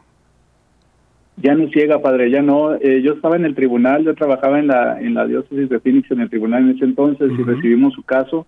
Ya 1.38 1.54
no 1.54 1.68
ciega, 1.68 2.00
padre, 2.00 2.30
ya 2.30 2.40
no. 2.40 2.74
Eh, 2.76 3.02
yo 3.02 3.12
estaba 3.12 3.36
en 3.36 3.44
el 3.44 3.54
tribunal, 3.54 4.04
yo 4.04 4.14
trabajaba 4.14 4.58
en 4.58 4.68
la 4.68 5.00
en 5.00 5.14
la 5.14 5.26
diócesis 5.26 5.68
de 5.68 5.80
Phoenix 5.80 6.10
en 6.10 6.20
el 6.20 6.30
tribunal 6.30 6.62
en 6.62 6.76
ese 6.76 6.84
entonces 6.84 7.30
y 7.38 7.42
recibimos 7.42 7.92
su 7.92 8.02
caso. 8.02 8.46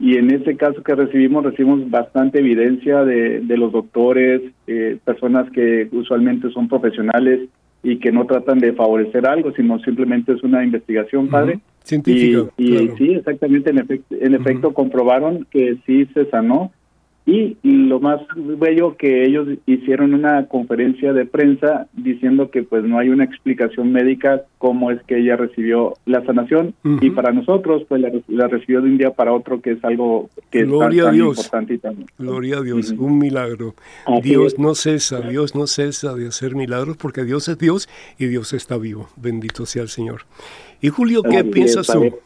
Y 0.00 0.16
en 0.16 0.30
ese 0.32 0.56
caso 0.56 0.82
que 0.82 0.94
recibimos, 0.94 1.44
recibimos 1.44 1.88
bastante 1.88 2.40
evidencia 2.40 3.04
de, 3.04 3.40
de 3.40 3.56
los 3.56 3.70
doctores, 3.70 4.42
eh, 4.66 4.98
personas 5.04 5.48
que 5.52 5.88
usualmente 5.92 6.50
son 6.50 6.68
profesionales 6.68 7.48
y 7.84 7.98
que 7.98 8.10
no 8.10 8.26
tratan 8.26 8.58
de 8.58 8.72
favorecer 8.72 9.26
algo, 9.26 9.52
sino 9.52 9.78
simplemente 9.80 10.32
es 10.32 10.42
una 10.42 10.64
investigación, 10.64 11.28
padre. 11.28 11.54
Ujú. 11.54 11.62
Científica. 11.84 12.50
Y, 12.56 12.64
y 12.64 12.78
claro. 12.78 12.96
sí, 12.96 13.12
exactamente, 13.12 13.70
en, 13.70 13.78
efecto, 13.78 14.14
en 14.18 14.34
efecto 14.34 14.72
comprobaron 14.72 15.46
que 15.50 15.76
sí 15.86 16.06
se 16.14 16.24
sanó. 16.30 16.72
Y 17.26 17.56
lo 17.62 18.00
más 18.00 18.20
bello 18.36 18.96
que 18.98 19.24
ellos 19.24 19.48
hicieron 19.64 20.12
una 20.12 20.46
conferencia 20.46 21.14
de 21.14 21.24
prensa 21.24 21.86
diciendo 21.94 22.50
que 22.50 22.64
pues 22.64 22.84
no 22.84 22.98
hay 22.98 23.08
una 23.08 23.24
explicación 23.24 23.92
médica 23.92 24.42
cómo 24.58 24.90
es 24.90 25.02
que 25.04 25.18
ella 25.20 25.36
recibió 25.36 25.94
la 26.04 26.22
sanación 26.26 26.74
y 27.00 27.08
para 27.10 27.32
nosotros 27.32 27.84
pues 27.88 28.02
la, 28.02 28.12
la 28.28 28.48
recibió 28.48 28.82
de 28.82 28.90
un 28.90 28.98
día 28.98 29.12
para 29.12 29.32
otro 29.32 29.62
que 29.62 29.72
es 29.72 29.84
algo 29.84 30.28
que 30.50 30.60
es 30.60 30.68
tan, 30.68 30.82
a 30.82 31.02
tan 31.04 31.14
Dios. 31.14 31.38
importante 31.38 31.74
y 31.74 31.78
tan 31.78 31.96
Gloria 32.18 32.58
a 32.58 32.60
Dios, 32.60 32.90
un 32.90 33.18
milagro. 33.18 33.74
Así 34.04 34.28
Dios 34.28 34.52
es. 34.52 34.58
no 34.58 34.74
cesa, 34.74 35.22
Dios 35.22 35.54
no 35.54 35.66
cesa 35.66 36.14
de 36.14 36.26
hacer 36.28 36.54
milagros 36.54 36.98
porque 36.98 37.24
Dios 37.24 37.48
es 37.48 37.56
Dios 37.58 37.88
y 38.18 38.26
Dios 38.26 38.52
está 38.52 38.76
vivo. 38.76 39.08
Bendito 39.16 39.64
sea 39.64 39.82
el 39.82 39.88
Señor. 39.88 40.22
Y 40.82 40.88
Julio, 40.90 41.22
¿qué 41.22 41.38
Así 41.38 41.48
es, 41.48 41.54
piensas 41.54 41.86
tú? 41.86 42.18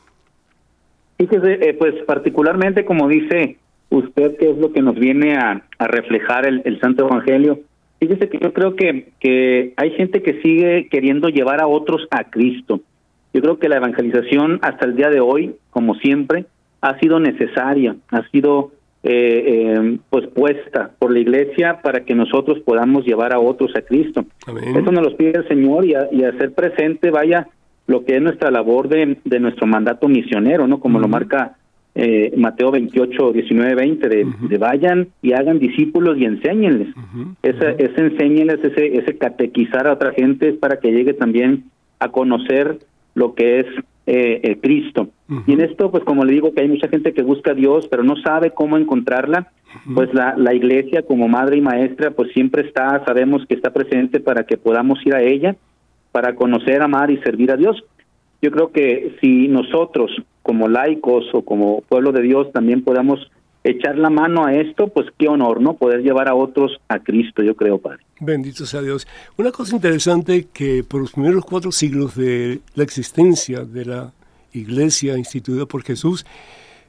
Fíjese, 1.19 1.69
eh, 1.69 1.75
pues 1.75 1.95
particularmente 2.05 2.85
como 2.85 3.09
dice 3.09 3.59
usted, 3.91 4.37
que 4.37 4.51
es 4.51 4.59
lo 4.59 4.73
que 4.73 4.83
nos 4.83 4.95
viene 4.95 5.37
a, 5.37 5.63
a 5.79 5.87
reflejar 5.87 6.47
el, 6.47 6.63
el 6.65 6.81
Santo 6.81 7.07
Evangelio, 7.07 7.61
fíjese 8.01 8.29
que 8.29 8.39
yo 8.39 8.53
creo 8.53 8.77
que, 8.77 9.09
que 9.21 9.73
hay 9.77 9.91
gente 9.93 10.23
que 10.23 10.41
sigue 10.43 10.89
queriendo 10.89 11.29
llevar 11.29 11.61
a 11.61 11.67
otros 11.67 12.07
a 12.11 12.25
Cristo. 12.25 12.81
Yo 13.35 13.43
creo 13.43 13.59
que 13.59 13.69
la 13.69 13.77
evangelización 13.77 14.59
hasta 14.63 14.87
el 14.87 14.97
día 14.97 15.11
de 15.11 15.21
hoy, 15.21 15.55
como 15.71 15.95
siempre, 15.97 16.47
ha 16.81 16.99
sido 16.99 17.21
necesaria, 17.21 17.97
ha 18.11 18.23
sido 18.31 18.73
eh, 19.03 19.75
eh, 19.75 19.99
pues 20.11 20.29
puesta 20.29 20.91
por 20.99 21.13
la 21.13 21.19
iglesia 21.19 21.81
para 21.83 22.05
que 22.05 22.15
nosotros 22.15 22.61
podamos 22.61 23.05
llevar 23.05 23.35
a 23.35 23.39
otros 23.39 23.75
a 23.77 23.83
Cristo. 23.83 24.25
Eso 24.47 24.93
nos 24.93 25.05
lo 25.05 25.17
pide 25.17 25.39
el 25.39 25.49
Señor 25.49 25.85
y, 25.85 25.95
a, 25.95 26.09
y 26.11 26.25
hacer 26.25 26.53
presente, 26.55 27.11
vaya, 27.11 27.49
lo 27.87 28.05
que 28.05 28.17
es 28.17 28.23
nuestra 28.23 28.51
labor 28.51 28.89
de, 28.89 29.19
de 29.25 29.41
nuestro 29.41 29.67
mandato 29.67 30.09
misionero, 30.09 30.67
¿no? 30.67 30.81
Como 30.81 30.99
lo 30.99 31.09
marca 31.09 31.58
eh, 32.01 32.33
Mateo 32.37 32.71
28, 32.71 33.33
19, 33.33 33.75
20, 33.75 34.09
de, 34.09 34.27
de, 34.49 34.59
vayan 34.59 35.09
y 35.21 35.33
hagan 35.33 35.59
discípulos 35.59 36.17
y 36.17 36.27
enséñenles. 36.27 36.95
ese, 37.43 37.75
ese 37.77 38.01
enséñenles, 38.01 38.63
ese, 38.63 38.99
ese 38.99 39.19
catequizar 39.19 39.89
a 39.89 39.95
otra 39.95 40.13
gente 40.13 40.51
es 40.51 40.57
para 40.59 40.79
que 40.79 40.93
llegue 40.93 41.13
también 41.13 41.65
a 41.99 42.11
conocer 42.11 42.79
lo 43.17 43.35
que 43.35 43.59
es 43.59 43.67
eh, 44.07 44.41
eh, 44.45 44.59
Cristo. 44.63 45.09
Y 45.49 45.55
en 45.55 45.61
esto, 45.61 45.91
pues 45.91 46.05
como 46.05 46.25
le 46.25 46.35
digo, 46.35 46.55
que 46.55 46.61
hay 46.61 46.69
mucha 46.69 46.87
gente 46.87 47.13
que 47.13 47.23
busca 47.23 47.51
a 47.51 47.55
Dios, 47.55 47.89
pero 47.91 48.05
no 48.05 48.15
sabe 48.23 48.53
cómo 48.53 48.79
encontrarla, 48.79 49.51
pues 49.93 50.15
la, 50.15 50.37
la 50.37 50.55
iglesia 50.55 51.03
como 51.03 51.27
madre 51.27 51.57
y 51.57 51.61
maestra, 51.61 52.13
pues 52.13 52.31
siempre 52.33 52.63
está, 52.63 53.05
sabemos 53.05 53.45
que 53.49 53.57
está 53.57 53.73
presente 53.73 54.21
para 54.21 54.45
que 54.45 54.57
podamos 54.57 55.05
ir 55.05 55.17
a 55.17 55.23
ella, 55.23 55.57
para 56.13 56.37
conocer, 56.37 56.81
amar 56.81 57.11
y 57.11 57.19
servir 57.19 57.51
a 57.51 57.57
Dios. 57.57 57.83
Yo 58.41 58.53
creo 58.53 58.71
que 58.71 59.17
si 59.21 59.49
nosotros, 59.49 60.13
como 60.49 60.67
laicos 60.67 61.27
o 61.35 61.43
como 61.43 61.83
pueblo 61.83 62.11
de 62.11 62.23
Dios, 62.23 62.51
también 62.55 62.83
podamos 62.83 63.31
echar 63.65 63.99
la 63.99 64.09
mano 64.09 64.47
a 64.47 64.55
esto, 64.55 64.89
pues 64.89 65.07
qué 65.19 65.29
honor, 65.29 65.61
¿no? 65.61 65.75
Poder 65.75 66.01
llevar 66.01 66.27
a 66.27 66.35
otros 66.35 66.81
a 66.89 67.01
Cristo, 67.01 67.43
yo 67.43 67.55
creo, 67.55 67.77
Padre. 67.77 67.99
Bendito 68.19 68.65
sea 68.65 68.81
Dios. 68.81 69.07
Una 69.37 69.53
cosa 69.53 69.77
interesante 69.77 70.47
que 70.51 70.83
por 70.83 71.03
los 71.03 71.13
primeros 71.13 71.45
cuatro 71.45 71.71
siglos 71.71 72.17
de 72.17 72.61
la 72.75 72.83
existencia 72.83 73.67
de 73.67 73.85
la 73.85 74.13
iglesia 74.55 75.19
instituida 75.19 75.67
por 75.67 75.83
Jesús, 75.83 76.25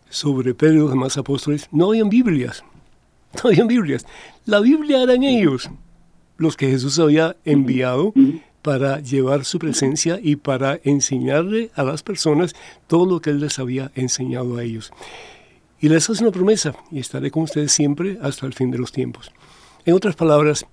sobre 0.08 0.54
Pedro 0.54 0.76
y 0.76 0.80
los 0.80 0.92
demás 0.92 1.18
apóstoles, 1.18 1.68
no 1.74 1.90
habían 1.90 2.08
Biblias. 2.08 2.64
No 3.44 3.50
habían 3.50 3.68
Biblias. 3.68 4.06
La 4.46 4.62
Biblia 4.62 5.04
eran 5.04 5.22
ellos, 5.24 5.70
los 6.38 6.56
que 6.56 6.70
Jesús 6.70 6.98
había 6.98 7.36
enviado 7.44 8.14
para 8.62 9.00
llevar 9.00 9.46
su 9.46 9.60
presencia 9.60 10.20
y 10.22 10.36
para 10.36 10.80
enseñarle 10.84 11.72
a 11.76 11.84
las 11.84 12.04
personas 12.04 12.56
todo 12.88 13.06
lo 13.06 13.22
que 13.22 13.30
Él 13.30 13.40
les 13.40 13.60
había 13.60 13.92
enseñado 13.96 14.58
a 14.58 14.64
ellos. 14.64 14.92
Y 15.80 15.90
les 15.90 16.10
hace 16.10 16.24
una 16.24 16.32
promesa, 16.32 16.76
y 16.92 17.00
estaré 17.00 17.32
con 17.32 17.44
ustedes 17.44 17.72
siempre 17.72 18.18
hasta 18.22 18.46
el 18.46 18.54
fin 18.54 18.70
de 18.70 18.78
los 18.78 18.92
tiempos. 18.92 19.32
En 19.86 19.94
otras 19.94 20.16
palabras, 20.16 20.66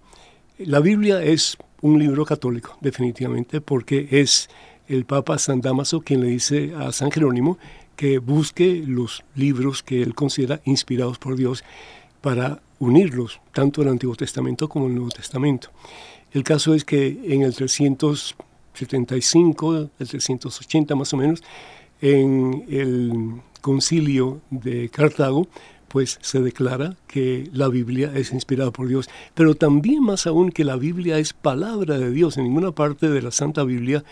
la 0.59 0.81
Biblia 0.81 1.23
es 1.23 1.57
un 1.81 1.99
libro 1.99 2.25
católico, 2.25 2.77
definitivamente, 2.81 3.61
porque 3.61 4.09
es 4.11 4.49
el 4.89 5.05
Papa 5.05 5.39
San 5.39 5.61
Damaso 5.61 6.01
quien 6.01 6.21
le 6.21 6.29
dice 6.29 6.73
a 6.77 6.93
San 6.93 7.11
Jerónimo 7.11 7.59
que 7.95 8.19
busque 8.19 8.83
los 8.87 9.25
libros 9.35 9.83
que 9.83 10.03
él 10.03 10.15
considera 10.15 10.61
inspirados 10.65 11.19
por 11.19 11.37
Dios 11.37 11.65
para 12.21 12.61
unirlos, 12.79 13.41
tanto 13.53 13.83
el 13.83 13.89
Antiguo 13.89 14.17
Testamento 14.17 14.69
como 14.69 14.87
el 14.87 14.95
Nuevo 14.95 15.11
Testamento. 15.11 15.71
El 16.33 16.45
caso 16.45 16.75
es 16.75 16.85
que 16.85 17.19
en 17.25 17.43
el 17.43 17.55
375, 17.55 19.77
el 19.77 19.91
380 20.09 20.95
más 20.95 21.15
o 21.15 21.17
menos, 21.17 21.43
en 22.01 22.65
el 22.69 23.41
concilio 23.61 24.41
de 24.51 24.89
Cartago, 24.91 25.49
pues 25.89 26.19
se 26.21 26.41
declara 26.41 26.97
que 27.07 27.49
la 27.53 27.69
Biblia 27.69 28.13
es 28.15 28.33
inspirada 28.33 28.71
por 28.71 28.89
Dios, 28.89 29.09
pero 29.35 29.55
también 29.55 30.03
más 30.03 30.27
aún 30.27 30.51
que 30.51 30.65
la 30.65 30.77
Biblia 30.77 31.19
es 31.19 31.33
palabra 31.33 31.99
de 31.99 32.11
Dios. 32.11 32.37
En 32.37 32.45
ninguna 32.45 32.73
parte 32.73 33.09
de 33.09 33.23
la 33.23 33.31
Santa 33.31 33.65
Biblia 33.65 34.05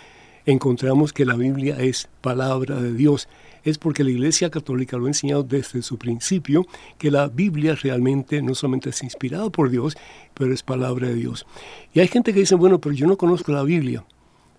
encontramos 0.47 1.13
que 1.13 1.25
la 1.25 1.35
Biblia 1.35 1.77
es 1.79 2.09
palabra 2.21 2.81
de 2.81 2.95
Dios. 2.95 3.29
Es 3.65 3.79
porque 3.79 4.05
la 4.05 4.11
Iglesia 4.11 4.51
Católica 4.51 4.97
lo 4.97 5.07
ha 5.07 5.09
enseñado 5.09 5.43
desde 5.43 5.83
su 5.83 5.97
principio, 5.97 6.67
que 6.99 7.11
la 7.11 7.29
Biblia 7.29 7.75
realmente 7.75 8.43
no 8.43 8.55
solamente 8.55 8.91
es 8.91 9.03
inspirada 9.03 9.51
por 9.51 9.71
Dios, 9.71 9.97
pero 10.35 10.53
es 10.53 10.63
palabra 10.63 11.09
de 11.09 11.15
Dios. 11.15 11.47
Y 11.93 12.01
hay 12.01 12.09
gente 12.09 12.33
que 12.33 12.41
dice, 12.41 12.55
bueno, 12.55 12.79
pero 12.81 12.95
yo 12.95 13.07
no 13.07 13.17
conozco 13.17 13.53
la 13.53 13.63
Biblia. 13.63 14.05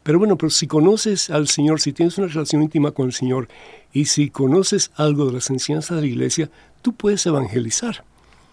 Pero 0.06 0.20
bueno, 0.20 0.38
pero 0.38 0.52
si 0.52 0.68
conoces 0.68 1.32
al 1.32 1.48
Señor, 1.48 1.82
si 1.82 1.91
tienes 1.91 2.18
una 2.20 2.28
relación 2.28 2.62
íntima 2.62 2.91
con 2.91 3.08
el 3.08 3.13
Señor 3.13 3.48
y 3.91 4.06
si 4.06 4.30
conoces 4.30 4.91
algo 4.96 5.26
de 5.26 5.34
las 5.34 5.50
enseñanzas 5.50 5.96
de 5.96 6.02
la 6.02 6.08
iglesia, 6.08 6.52
tú 6.84 6.94
puedes 6.94 7.26
evangelizar. 7.26 8.04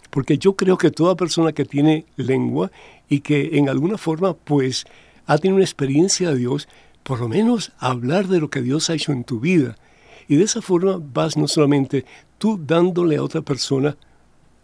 Porque 0.09 0.39
yo 0.39 0.57
creo 0.57 0.79
que 0.79 0.91
toda 0.91 1.15
persona 1.15 1.53
que 1.53 1.67
tiene 1.67 2.07
lengua 2.17 2.71
y 3.07 3.21
que 3.21 3.59
en 3.59 3.69
alguna 3.69 3.99
forma 3.99 4.33
pues 4.33 4.87
ha 5.27 5.37
tenido 5.37 5.57
una 5.57 5.65
experiencia 5.65 6.31
de 6.31 6.37
Dios, 6.37 6.69
por 7.03 7.21
lo 7.21 7.29
menos 7.29 7.73
hablar 7.79 8.29
de 8.29 8.41
lo 8.41 8.49
que 8.49 8.63
Dios 8.63 8.89
ha 8.89 8.95
hecho 8.95 9.13
en 9.13 9.25
tu 9.25 9.39
vida. 9.39 9.77
Y 10.29 10.37
de 10.37 10.45
esa 10.45 10.63
forma 10.63 11.01
vas 11.01 11.37
no 11.37 11.49
solamente 11.49 12.05
tú 12.39 12.61
dándole 12.65 13.17
a 13.17 13.23
otra 13.23 13.43
persona 13.43 13.97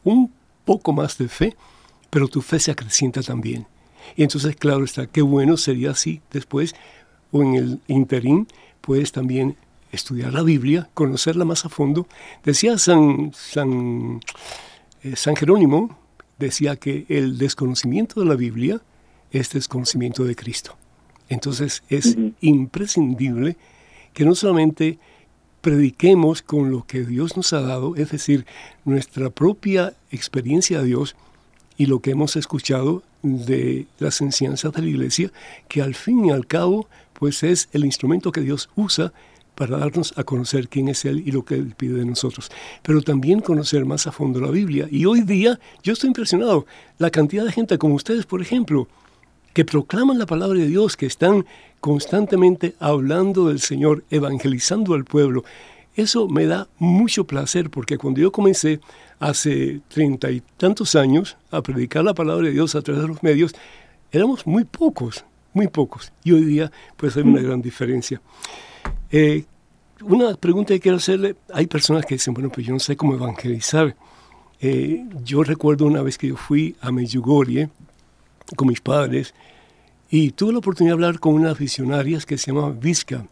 un 0.05 0.33
poco 0.65 0.93
más 0.93 1.19
de 1.19 1.29
fe, 1.29 1.57
pero 2.11 2.29
tu 2.29 2.43
fe 2.43 2.59
se 2.59 2.71
acrecienta 2.71 3.23
también. 3.23 3.67
Y 4.17 4.23
entonces, 4.23 4.57
claro 4.57 4.85
está, 4.85 5.07
qué 5.07 5.23
bueno 5.23 5.57
sería 5.57 5.91
así 5.91 6.21
después, 6.31 6.75
o 7.31 7.43
en 7.43 7.55
el 7.55 7.81
interín, 7.89 8.47
puedes 8.81 9.13
también 9.13 9.57
estudiar 9.93 10.33
la 10.33 10.43
Biblia, 10.43 10.89
conocerla 10.95 11.45
más 11.45 11.65
a 11.65 11.69
fondo. 11.69 12.07
Decía 12.45 12.79
San, 12.79 13.33
San, 13.35 14.21
eh, 15.03 15.17
San 15.17 15.37
Jerónimo, 15.37 15.99
decía 16.39 16.77
que 16.77 17.07
el 17.09 17.39
desconocimiento 17.39 18.21
de 18.21 18.27
la 18.27 18.35
Biblia 18.35 18.81
es 19.31 19.51
desconocimiento 19.51 20.25
de 20.25 20.37
Cristo. 20.37 20.77
Entonces 21.29 21.83
es 21.89 22.17
imprescindible 22.41 23.57
que 24.15 24.25
no 24.25 24.35
solamente 24.35 24.99
prediquemos 25.61 26.43
con 26.43 26.71
lo 26.71 26.87
que 26.87 27.05
Dios 27.05 27.37
nos 27.37 27.53
ha 27.53 27.61
dado, 27.61 27.97
es 27.97 28.11
decir, 28.11 28.47
nuestra 28.85 29.31
propia 29.31 29.95
experiencia 30.11 30.81
de 30.81 30.87
Dios, 30.87 31.17
y 31.77 31.87
lo 31.87 32.01
que 32.01 32.11
hemos 32.11 32.37
escuchado 32.37 33.03
de 33.23 33.87
las 33.99 34.21
enseñanzas 34.21 34.73
de 34.73 34.83
la 34.83 34.89
iglesia, 34.89 35.31
que 35.69 35.81
al 35.81 35.95
fin 35.95 36.27
y 36.27 36.31
al 36.31 36.47
cabo, 36.47 36.89
pues 37.15 37.43
es 37.43 37.69
el 37.73 37.85
instrumento 37.85 38.33
que 38.33 38.41
Dios 38.41 38.69
usa 38.75 39.13
para 39.55 39.79
darnos 39.79 40.17
a 40.17 40.23
conocer 40.23 40.69
quién 40.69 40.89
es 40.89 41.05
Él 41.05 41.23
y 41.27 41.33
lo 41.33 41.45
que 41.45 41.55
Él 41.55 41.75
pide 41.77 41.99
de 41.99 42.05
nosotros. 42.05 42.51
Pero 42.83 43.03
también 43.03 43.41
conocer 43.41 43.85
más 43.85 44.07
a 44.07 44.13
fondo 44.13 44.41
la 44.41 44.51
Biblia. 44.51 44.87
Y 44.91 45.05
hoy 45.05 45.23
día 45.23 45.59
yo 45.83 45.93
estoy 45.93 46.09
impresionado. 46.09 46.65
La 46.99 47.11
cantidad 47.11 47.45
de 47.45 47.51
gente 47.51 47.77
como 47.77 47.95
ustedes, 47.95 48.25
por 48.25 48.41
ejemplo, 48.41 48.87
que 49.53 49.65
proclaman 49.65 50.19
la 50.19 50.27
palabra 50.27 50.59
de 50.59 50.67
Dios, 50.67 50.97
que 50.97 51.07
están 51.07 51.45
constantemente 51.81 52.75
hablando 52.79 53.49
del 53.49 53.61
Señor, 53.61 54.05
evangelizando 54.11 54.95
al 54.95 55.05
pueblo. 55.05 55.45
Eso 55.97 56.29
me 56.29 56.47
da 56.47 56.69
mucho 56.79 57.25
placer 57.25 57.71
porque 57.71 57.99
cuando 57.99 58.21
yo 58.21 58.31
comencé 58.31 58.81
hace 59.19 59.81
treinta 59.89 60.31
y 60.31 60.43
tantos 60.57 60.95
años 60.95 61.37
a 61.51 61.63
predicar 61.63 62.05
la 62.05 62.15
palabra 62.15 62.47
de 62.47 62.53
Dios 62.53 62.75
a 62.75 62.83
través 62.83 63.03
de 63.03 63.09
los 63.09 63.23
medios, 63.23 63.55
éramos 64.13 64.47
muy 64.47 64.65
pocos, 64.65 65.25
muy 65.53 65.67
pocos. 65.67 66.13
Y 66.23 66.33
hoy 66.33 66.45
día 66.45 66.71
pues 66.97 67.17
hay 67.17 67.25
una 67.25 67.43
gran 67.43 67.61
diferencia. 67.61 68.21
Eh, 69.11 69.45
una 70.03 70.35
pregunta 70.35 70.75
que 70.75 70.81
quiero 70.81 70.99
hacerle, 70.99 71.35
hay 71.53 71.67
personas 71.67 72.07
que 72.07 72.15
dicen, 72.15 72.33
bueno, 72.33 72.51
pues 72.51 72.67
yo 72.67 72.73
no 72.73 72.79
sé 72.79 72.97
cómo 72.97 73.15
evangelizar. 73.15 73.97
Eh, 74.61 75.05
yo 75.25 75.43
recuerdo 75.43 75.87
una 75.87 76.03
vez 76.03 76.19
que 76.19 76.29
yo 76.29 76.37
fui 76.37 76.77
a 76.81 76.93
Medjugorje 76.93 77.71
con 78.57 78.69
mis 78.69 78.81
padres 78.81 79.35
y 80.11 80.31
tuve 80.31 80.53
la 80.53 80.59
oportunidad 80.59 80.93
de 80.93 81.05
hablar 81.05 81.21
con 81.21 81.35
unas 81.35 81.59
visionarias 81.59 82.25
que 82.25 82.39
se 82.39 82.53
llama 82.53 82.71
Vizca. 82.71 83.27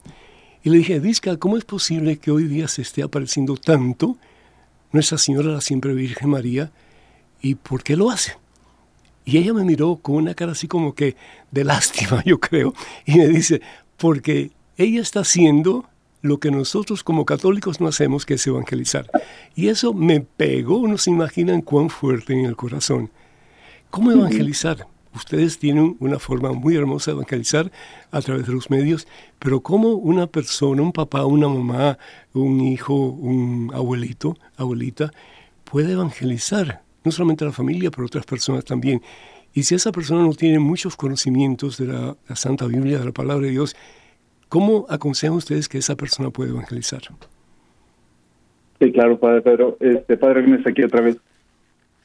Y 0.63 0.71
le 0.71 0.79
dije, 0.79 0.99
Vizca, 0.99 1.37
¿cómo 1.37 1.57
es 1.57 1.65
posible 1.65 2.19
que 2.19 2.31
hoy 2.31 2.45
día 2.45 2.69
se 2.69 2.83
esté 2.83 3.03
apareciendo 3.03 3.57
tanto 3.57 4.19
nuestra 4.93 5.19
Señora, 5.19 5.53
la 5.53 5.61
Siempre 5.61 5.95
Virgen 5.95 6.31
María, 6.31 6.73
y 7.41 7.55
por 7.55 7.83
qué 7.83 7.97
lo 7.97 8.11
hace. 8.11 8.37
Y 9.25 9.39
ella 9.39 9.53
me 9.53 9.65
miró 9.65 9.97
con 9.97 10.17
una 10.17 10.35
cara 10.35 10.53
así 10.53 10.69
como 10.69 10.95
que 10.95 11.17
de 11.51 11.65
lástima, 11.65 12.23
yo 12.27 12.39
creo, 12.41 12.75
y 13.05 13.17
me 13.17 13.29
dice, 13.29 13.61
porque 13.97 14.51
ella 14.77 15.01
está 15.01 15.21
haciendo 15.21 15.89
lo 16.23 16.39
que 16.39 16.51
nosotros 16.51 17.05
como 17.05 17.25
católicos 17.25 17.81
no 17.81 17.89
hacemos, 17.89 18.27
que 18.27 18.35
es 18.35 18.47
evangelizar. 18.47 19.09
Y 19.55 19.69
eso 19.69 19.93
me 19.93 20.21
pegó, 20.21 20.87
no 20.89 20.99
se 20.99 21.11
imaginan 21.11 21.63
cuán 21.63 21.91
fuerte 21.91 22.33
en 22.33 22.47
el 22.47 22.57
corazón. 22.57 23.11
¿Cómo 23.91 24.11
evangelizar? 24.11 24.89
Ustedes 25.17 25.59
tienen 25.59 25.97
una 26.01 26.19
forma 26.19 26.53
muy 26.53 26.77
hermosa 26.77 27.11
de 27.11 27.17
evangelizar 27.17 27.71
a 28.11 28.21
través 28.21 28.47
de 28.47 28.53
los 28.53 28.71
medios, 28.71 29.09
pero 29.39 29.61
como 29.61 29.95
una 29.95 30.27
persona, 30.27 30.83
un 30.83 30.93
papá, 30.93 31.25
una 31.25 31.49
mamá, 31.49 31.99
un 32.33 32.61
hijo, 32.61 32.95
un 32.95 33.71
abuelito, 33.75 34.37
abuelita, 34.57 35.11
puede 35.65 35.93
evangelizar, 35.93 36.83
no 37.05 37.11
solamente 37.11 37.45
a 37.45 37.49
la 37.49 37.53
familia, 37.53 37.91
pero 37.91 38.05
a 38.05 38.07
otras 38.07 38.27
personas 38.27 38.65
también. 38.65 39.03
Y 39.53 39.63
si 39.63 39.75
esa 39.75 39.91
persona 39.91 40.23
no 40.23 40.33
tiene 40.33 40.59
muchos 40.59 40.97
conocimientos 40.97 41.79
de 41.79 41.87
la, 41.87 42.17
Santa 42.35 42.67
Biblia, 42.67 42.99
de 42.99 43.07
la 43.07 43.13
palabra 43.13 43.47
de 43.47 43.53
Dios, 43.53 43.75
¿cómo 44.49 44.87
aconsejan 44.89 45.37
ustedes 45.37 45.69
que 45.69 45.79
esa 45.79 45.97
persona 45.97 46.31
puede 46.31 46.51
evangelizar? 46.51 47.01
Sí, 48.79 48.93
claro, 48.93 49.19
Padre 49.19 49.41
Pedro. 49.41 49.77
Este, 49.81 50.17
padre 50.19 50.41
Agnes, 50.41 50.67
aquí 50.67 50.83
otra 50.83 51.01
vez. 51.01 51.17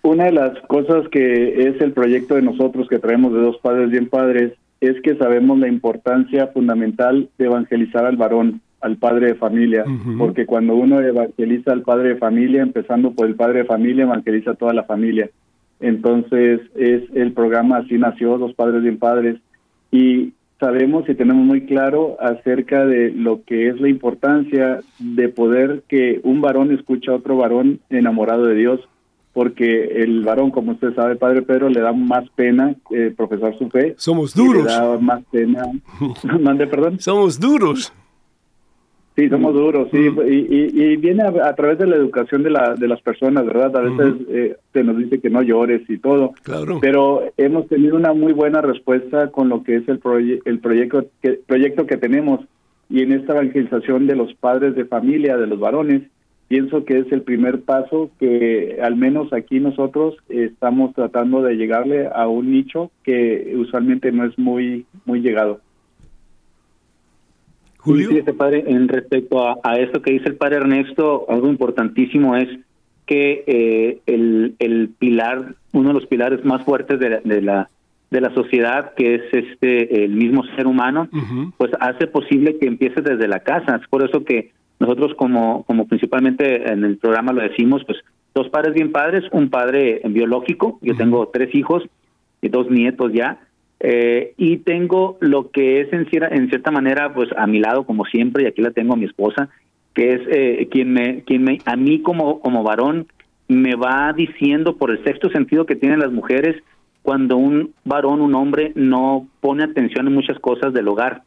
Una 0.04 0.26
de 0.26 0.32
las 0.32 0.60
cosas 0.62 1.08
que 1.10 1.68
es 1.68 1.80
el 1.80 1.92
proyecto 1.94 2.36
de 2.36 2.42
nosotros 2.42 2.88
que 2.88 3.00
traemos 3.00 3.34
de 3.34 3.42
dos 3.42 3.58
padres 3.58 3.92
bien 3.92 4.08
padres 4.08 4.54
es 4.80 5.00
que 5.02 5.16
sabemos 5.16 5.60
la 5.60 5.68
importancia 5.68 6.48
fundamental 6.48 7.30
de 7.38 7.46
evangelizar 7.46 8.06
al 8.06 8.18
varón, 8.18 8.62
al 8.82 8.98
padre 8.98 9.28
de 9.28 9.36
familia, 9.36 9.86
porque 10.18 10.48
cuando 10.48 10.76
uno 10.76 11.00
evangeliza 11.00 11.72
al 11.72 11.84
padre 11.84 12.10
de 12.10 12.16
familia, 12.16 12.64
empezando 12.64 13.12
por 13.12 13.28
el 13.28 13.36
padre 13.36 13.60
de 13.60 13.66
familia, 13.66 14.06
evangeliza 14.06 14.52
a 14.52 14.56
toda 14.56 14.74
la 14.74 14.84
familia. 14.84 15.30
Entonces, 15.80 16.62
es 16.76 17.04
el 17.14 17.32
programa 17.34 17.78
Así 17.78 17.98
nació, 18.00 18.38
Los 18.38 18.56
Padres 18.56 18.82
Bien 18.82 18.98
Padres, 18.98 19.38
y 19.92 20.34
sabemos 20.60 21.08
y 21.10 21.16
tenemos 21.16 21.46
muy 21.46 21.66
claro 21.66 22.18
acerca 22.20 22.86
de 22.86 23.12
lo 23.12 23.44
que 23.44 23.68
es 23.68 23.80
la 23.82 23.90
importancia 23.90 24.80
de 25.00 25.30
poder 25.30 25.84
que 25.88 26.22
un 26.24 26.42
varón 26.42 26.72
escuche 26.72 27.12
a 27.12 27.16
otro 27.16 27.38
varón 27.38 27.80
enamorado 27.90 28.46
de 28.46 28.56
Dios, 28.56 28.80
porque 29.34 30.04
el 30.04 30.24
varón, 30.24 30.52
como 30.52 30.74
usted 30.74 30.94
sabe, 30.94 31.16
Padre 31.16 31.42
Pedro, 31.42 31.70
le 31.70 31.80
da 31.80 31.94
más 31.94 32.30
pena 32.32 32.76
eh, 32.92 33.14
profesar 33.16 33.58
su 33.58 33.70
fe. 33.70 33.96
Somos 33.98 34.34
duros. 34.34 34.66
Le 34.66 34.72
da 34.72 34.98
más 35.00 35.24
pena. 35.32 35.64
Mande 36.40 36.68
perdón. 36.68 37.00
Somos 37.00 37.40
duros. 37.40 37.94
Sí, 39.16 39.28
somos 39.28 39.54
duros, 39.54 39.90
sí, 39.92 39.98
y, 39.98 40.96
viene 40.96 41.24
a, 41.24 41.54
través 41.54 41.78
de 41.78 41.86
la 41.86 41.98
educación 41.98 42.44
de, 42.44 42.50
la, 42.50 42.76
de 42.76 42.88
las 42.88 43.02
personas, 43.02 43.46
¿verdad? 43.46 43.76
A 43.76 43.82
veces 43.82 44.16
eh, 44.30 44.56
se 44.72 44.84
nos 44.86 44.98
dice 44.98 45.20
que 45.20 45.30
no 45.30 45.42
llores 45.42 45.82
y 45.90 45.98
todo, 45.98 46.32
claro. 46.44 46.80
pero 46.80 47.22
hemos 47.36 47.68
tenido 47.68 47.98
una 47.98 48.14
muy 48.14 48.32
buena 48.32 48.62
respuesta 48.62 49.30
con 49.30 49.50
lo 49.50 49.64
que 49.64 49.76
es 49.76 49.88
el, 49.90 50.00
el 50.46 50.60
proyecto, 50.60 51.08
que, 51.22 51.32
proyecto 51.46 51.86
que 51.86 51.98
tenemos 51.98 52.40
y 52.90 53.02
en 53.02 53.12
esta 53.12 53.34
evangelización 53.34 54.08
de 54.08 54.16
los 54.16 54.34
padres 54.36 54.76
de 54.76 54.86
familia, 54.86 55.36
de 55.36 55.48
los 55.48 55.60
varones, 55.60 56.04
pienso 56.52 56.84
que 56.84 57.00
es 57.00 57.10
el 57.14 57.22
primer 57.22 57.62
paso 57.62 58.12
que 58.20 58.78
al 58.84 58.98
menos 58.98 59.32
aquí 59.32 59.62
nosotros 59.62 60.18
estamos 60.28 60.94
tratando 60.94 61.42
de 61.42 61.56
llegarle 61.56 62.10
a 62.14 62.28
un 62.28 62.52
nicho 62.52 62.92
que 63.04 63.54
usualmente 63.56 64.12
no 64.12 64.26
es 64.26 64.38
muy, 64.38 64.86
muy 65.06 65.22
llegado. 65.22 65.62
Julio. 67.78 68.10
Sí, 68.10 68.18
este 68.18 68.34
padre, 68.34 68.66
en 68.68 68.90
respecto 68.90 69.48
a, 69.48 69.60
a, 69.64 69.80
esto 69.80 70.02
que 70.02 70.12
dice 70.12 70.28
el 70.28 70.36
padre 70.36 70.58
Ernesto, 70.58 71.26
algo 71.30 71.48
importantísimo 71.48 72.36
es 72.36 72.50
que 73.06 73.46
eh, 73.48 74.02
el, 74.06 74.56
el 74.60 74.90
pilar, 75.00 75.56
uno 75.72 75.88
de 75.88 75.94
los 75.94 76.06
pilares 76.06 76.44
más 76.44 76.66
fuertes 76.66 77.00
de 77.00 77.10
la, 77.12 77.22
de 77.22 77.42
la 77.42 77.70
de 78.10 78.20
la 78.20 78.34
sociedad, 78.34 78.94
que 78.94 79.16
es 79.16 79.22
este 79.32 80.04
el 80.04 80.12
mismo 80.12 80.44
ser 80.58 80.68
humano, 80.68 81.08
pues 81.58 81.72
hace 81.80 82.08
posible 82.08 82.58
que 82.60 82.68
empiece 82.68 83.02
desde 83.02 83.30
la 83.30 83.40
casa. 83.40 83.78
Es 83.82 83.88
por 83.88 84.04
eso 84.04 84.26
que 84.26 84.52
nosotros 84.82 85.14
como 85.16 85.64
como 85.64 85.88
principalmente 85.88 86.72
en 86.72 86.84
el 86.84 86.98
programa 86.98 87.32
lo 87.32 87.42
decimos, 87.42 87.84
pues 87.86 88.00
dos 88.34 88.50
padres 88.50 88.74
bien 88.74 88.92
padres, 88.92 89.24
un 89.32 89.50
padre 89.50 90.02
biológico, 90.06 90.80
yo 90.82 90.96
tengo 90.96 91.28
tres 91.28 91.54
hijos 91.54 91.84
y 92.42 92.50
dos 92.50 92.70
nietos 92.70 93.14
ya, 93.14 93.40
eh, 93.80 94.34
y 94.38 94.58
tengo 94.58 95.18
lo 95.22 95.52
que 95.52 95.82
es 95.82 95.94
en, 95.94 96.08
en 96.12 96.50
cierta 96.50 96.72
manera, 96.72 97.14
pues 97.14 97.30
a 97.38 97.46
mi 97.46 97.60
lado, 97.60 97.84
como 97.84 98.06
siempre, 98.06 98.44
y 98.44 98.48
aquí 98.48 98.62
la 98.62 98.72
tengo 98.72 98.94
a 98.94 98.98
mi 98.98 99.06
esposa, 99.06 99.50
que 99.94 100.14
es 100.14 100.22
eh, 100.30 100.68
quien 100.72 100.94
me, 100.94 101.24
quien 101.24 101.44
me, 101.44 101.60
a 101.66 101.76
mí 101.76 102.02
como, 102.02 102.40
como 102.40 102.64
varón, 102.64 103.08
me 103.48 103.76
va 103.76 104.14
diciendo 104.14 104.78
por 104.78 104.90
el 104.90 105.04
sexto 105.04 105.30
sentido 105.30 105.66
que 105.66 105.76
tienen 105.76 106.00
las 106.00 106.12
mujeres 106.12 106.56
cuando 107.02 107.38
un 107.38 107.74
varón, 107.84 108.22
un 108.22 108.34
hombre, 108.36 108.72
no 108.76 109.28
pone 109.42 109.64
atención 109.64 110.08
en 110.08 110.14
muchas 110.14 110.40
cosas 110.40 110.74
del 110.74 110.88
hogar. 110.88 111.24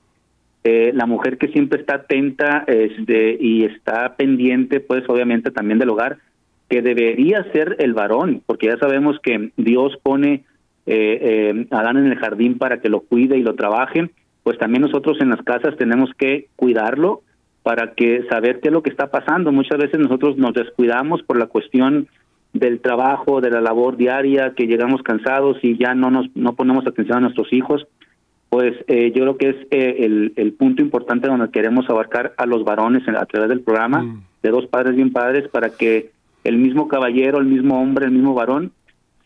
Eh, 0.67 0.93
la 0.95 1.05
mujer 1.05 1.37
que 1.37 1.49
siempre 1.49 1.81
está 1.81 1.97
atenta 1.97 2.65
este, 2.67 3.37
y 3.39 3.65
está 3.65 4.17
pendiente, 4.17 4.81
pues 4.81 5.05
obviamente 5.09 5.51
también 5.51 5.79
del 5.79 5.91
hogar, 5.91 6.17
que 6.71 6.81
debería 6.81 7.45
ser 7.53 7.77
el 7.81 7.93
varón, 7.93 8.43
porque 8.47 8.69
ya 8.69 8.79
sabemos 8.79 9.19
que 9.23 9.51
Dios 9.59 9.93
pone 10.03 10.45
eh, 10.87 11.19
eh, 11.57 11.67
Adán 11.71 11.99
en 11.99 12.07
el 12.07 12.19
jardín 12.19 12.57
para 12.57 12.81
que 12.81 12.89
lo 12.89 13.01
cuide 13.01 13.37
y 13.37 13.43
lo 13.43 13.55
trabaje, 13.55 14.11
pues 14.43 14.57
también 14.57 14.83
nosotros 14.83 15.19
en 15.21 15.31
las 15.31 15.43
casas 15.43 15.77
tenemos 15.77 16.11
que 16.17 16.49
cuidarlo 16.57 17.21
para 17.63 17.93
que 17.95 18.25
saber 18.31 18.61
qué 18.61 18.69
es 18.69 18.73
lo 18.75 18.83
que 18.83 18.91
está 18.91 19.11
pasando. 19.11 19.53
Muchas 19.53 19.79
veces 19.79 19.99
nosotros 19.99 20.37
nos 20.39 20.55
descuidamos 20.55 21.23
por 21.23 21.39
la 21.39 21.47
cuestión 21.47 22.09
del 22.55 22.81
trabajo, 22.81 23.41
de 23.41 23.51
la 23.51 23.61
labor 23.61 23.97
diaria, 23.97 24.55
que 24.55 24.67
llegamos 24.67 25.03
cansados 25.03 25.59
y 25.63 25.77
ya 25.77 25.95
no 25.95 26.11
nos 26.11 26.27
no 26.35 26.55
ponemos 26.55 26.87
atención 26.87 27.19
a 27.19 27.23
nuestros 27.23 27.53
hijos. 27.53 27.87
Pues 28.55 28.77
eh, 28.87 29.11
yo 29.13 29.23
creo 29.23 29.37
que 29.37 29.49
es 29.49 29.57
eh, 29.73 29.97
el, 30.05 30.33
el 30.37 30.53
punto 30.53 30.81
importante 30.81 31.27
donde 31.27 31.51
queremos 31.51 31.91
abarcar 31.91 32.35
a 32.37 32.47
los 32.47 32.63
varones 32.63 33.03
a 33.09 33.27
través 33.27 33.49
del 33.49 33.63
programa 33.63 34.05
mm. 34.05 34.23
de 34.45 34.51
dos 34.51 34.69
padres 34.69 34.95
bien 34.95 35.11
padres 35.11 35.49
para 35.49 35.71
que 35.71 36.13
el 36.45 36.59
mismo 36.59 36.87
caballero, 36.87 37.41
el 37.41 37.47
mismo 37.47 37.83
hombre, 37.83 38.07
el 38.07 38.13
mismo 38.13 38.33
varón 38.33 38.71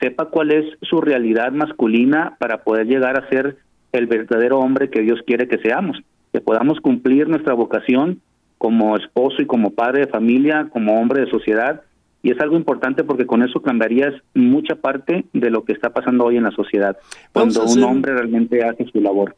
sepa 0.01 0.31
cuál 0.31 0.51
es 0.51 0.65
su 0.81 1.03
realidad 1.03 1.53
masculina 1.53 2.39
para 2.39 2.63
poder 2.65 2.87
llegar 2.87 3.19
a 3.19 3.29
ser 3.29 3.59
el 3.93 4.07
verdadero 4.07 4.61
hombre 4.61 4.89
que 4.89 5.03
Dios 5.03 5.21
quiere 5.27 5.47
que 5.47 5.59
seamos, 5.59 5.99
que 6.33 6.41
podamos 6.41 6.81
cumplir 6.81 7.29
nuestra 7.29 7.53
vocación 7.53 8.23
como 8.57 8.97
esposo 8.97 9.43
y 9.43 9.47
como 9.47 9.73
padre 9.73 10.07
de 10.07 10.11
familia, 10.11 10.69
como 10.73 10.99
hombre 10.99 11.21
de 11.27 11.31
sociedad. 11.31 11.83
Y 12.23 12.33
es 12.33 12.41
algo 12.41 12.57
importante 12.57 13.05
porque 13.05 13.27
con 13.27 13.43
eso 13.43 13.63
cambiarías 13.63 14.15
mucha 14.35 14.75
parte 14.77 15.25
de 15.33 15.51
lo 15.51 15.65
que 15.65 15.73
está 15.73 15.91
pasando 15.91 16.25
hoy 16.25 16.37
en 16.37 16.45
la 16.45 16.51
sociedad, 16.51 16.97
cuando 17.33 17.65
un 17.65 17.83
hombre 17.85 18.13
realmente 18.13 18.65
hace 18.65 18.85
su 18.87 19.01
labor. 19.01 19.37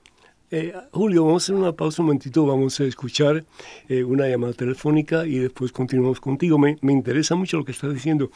Eh, 0.52 0.72
Julio, 0.90 1.24
vamos 1.24 1.44
a 1.44 1.44
hacer 1.44 1.54
una 1.54 1.72
pausa 1.72 2.02
un 2.02 2.06
momentito, 2.06 2.44
vamos 2.44 2.80
a 2.80 2.84
escuchar 2.84 3.44
eh, 3.88 4.02
una 4.02 4.26
llamada 4.26 4.52
telefónica 4.52 5.24
y 5.24 5.38
después 5.38 5.70
continuamos 5.70 6.20
contigo. 6.20 6.58
Me, 6.58 6.76
me 6.80 6.92
interesa 6.92 7.36
mucho 7.36 7.58
lo 7.58 7.64
que 7.64 7.70
estás 7.70 7.92
diciendo. 7.94 8.30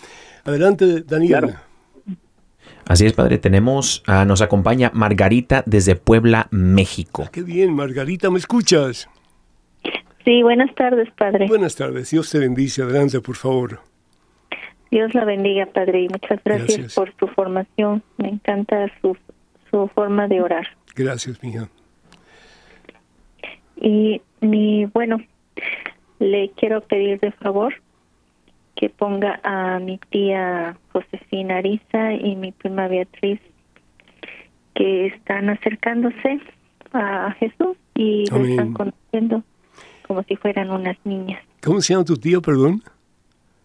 Adelante, 0.45 1.03
Daniel. 1.03 1.57
Así 2.87 3.07
es, 3.07 3.15
padre. 3.15 3.39
Tenemos, 3.39 4.05
uh, 4.07 4.25
nos 4.27 4.43
acompaña 4.43 4.91
Margarita 4.95 5.63
desde 5.67 5.97
Puebla, 5.97 6.49
México. 6.51 7.29
qué 7.33 7.43
bien, 7.43 7.75
Margarita, 7.75 8.31
¿me 8.31 8.39
escuchas? 8.39 9.09
Sí, 10.25 10.43
buenas 10.43 10.75
tardes, 10.75 11.09
padre. 11.19 11.47
Buenas 11.49 11.75
tardes. 11.77 12.11
Dios 12.11 12.31
te 12.31 12.39
bendice. 12.39 12.83
Adelante, 12.83 13.21
por 13.21 13.37
favor. 13.37 13.81
Dios 14.91 15.15
la 15.15 15.25
bendiga, 15.25 15.67
padre, 15.67 16.03
y 16.03 16.09
muchas 16.09 16.43
gracias, 16.45 16.95
por 16.95 17.13
su 17.19 17.27
formación. 17.29 18.03
Me 18.19 18.29
encanta 18.29 18.91
su, 19.01 19.17
su 19.71 19.89
forma 19.89 20.29
de 20.29 20.41
orar. 20.41 20.67
Gracias, 20.95 21.43
mija. 21.43 21.69
Y 23.77 24.23
mi, 24.41 24.87
bueno, 24.87 25.19
le 26.19 26.51
quiero 26.57 26.81
pedir 26.83 27.21
de 27.21 27.33
favor 27.33 27.75
que 28.77 28.89
ponga 28.91 29.41
a 29.43 29.79
mi 29.79 29.99
tía 30.11 30.77
Josefina 30.93 31.59
Ariza 31.59 32.13
y 32.15 32.37
mi 32.37 32.53
prima 32.53 32.89
Beatriz 32.89 33.41
que 34.75 35.07
están 35.07 35.51
acercándose 35.51 36.41
a 36.93 37.33
Jesús 37.39 37.77
y 37.95 38.29
lo 38.31 38.45
están 38.45 38.73
conociendo 38.73 39.43
como 40.07 40.23
si 40.25 40.37
fueran 40.37 40.71
unas 40.71 40.97
niñas. 41.05 41.43
¿Cómo 41.63 41.81
se 41.81 41.95
llama 41.95 42.05
tu 42.05 42.17
tía, 42.17 42.41
perdón? 42.41 42.83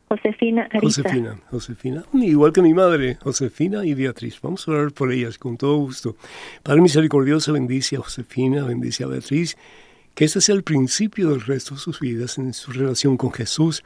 Josefina. 0.10 0.68
Josefina, 0.82 1.40
Josefina, 1.52 2.04
igual 2.14 2.52
que 2.52 2.64
mi 2.64 2.74
madre, 2.74 3.20
Josefina 3.22 3.86
y 3.86 3.94
Beatriz. 3.94 4.42
Vamos 4.42 4.68
a 4.68 4.72
orar 4.72 4.92
por 4.92 5.12
ellas 5.12 5.38
con 5.38 5.56
todo 5.56 5.78
gusto. 5.78 6.16
Padre 6.64 6.82
misericordioso, 6.82 7.54
bendice 7.54 7.96
a 7.96 8.00
Josefina, 8.00 8.64
bendice 8.64 9.04
a 9.04 9.08
Beatriz, 9.08 9.56
que 10.16 10.26
este 10.26 10.42
sea 10.42 10.56
el 10.56 10.64
principio 10.64 11.30
del 11.30 11.42
resto 11.42 11.76
de 11.76 11.82
sus 11.82 12.00
vidas 12.00 12.40
en 12.40 12.54
su 12.54 12.72
relación 12.72 13.18
con 13.18 13.32
Jesús, 13.32 13.84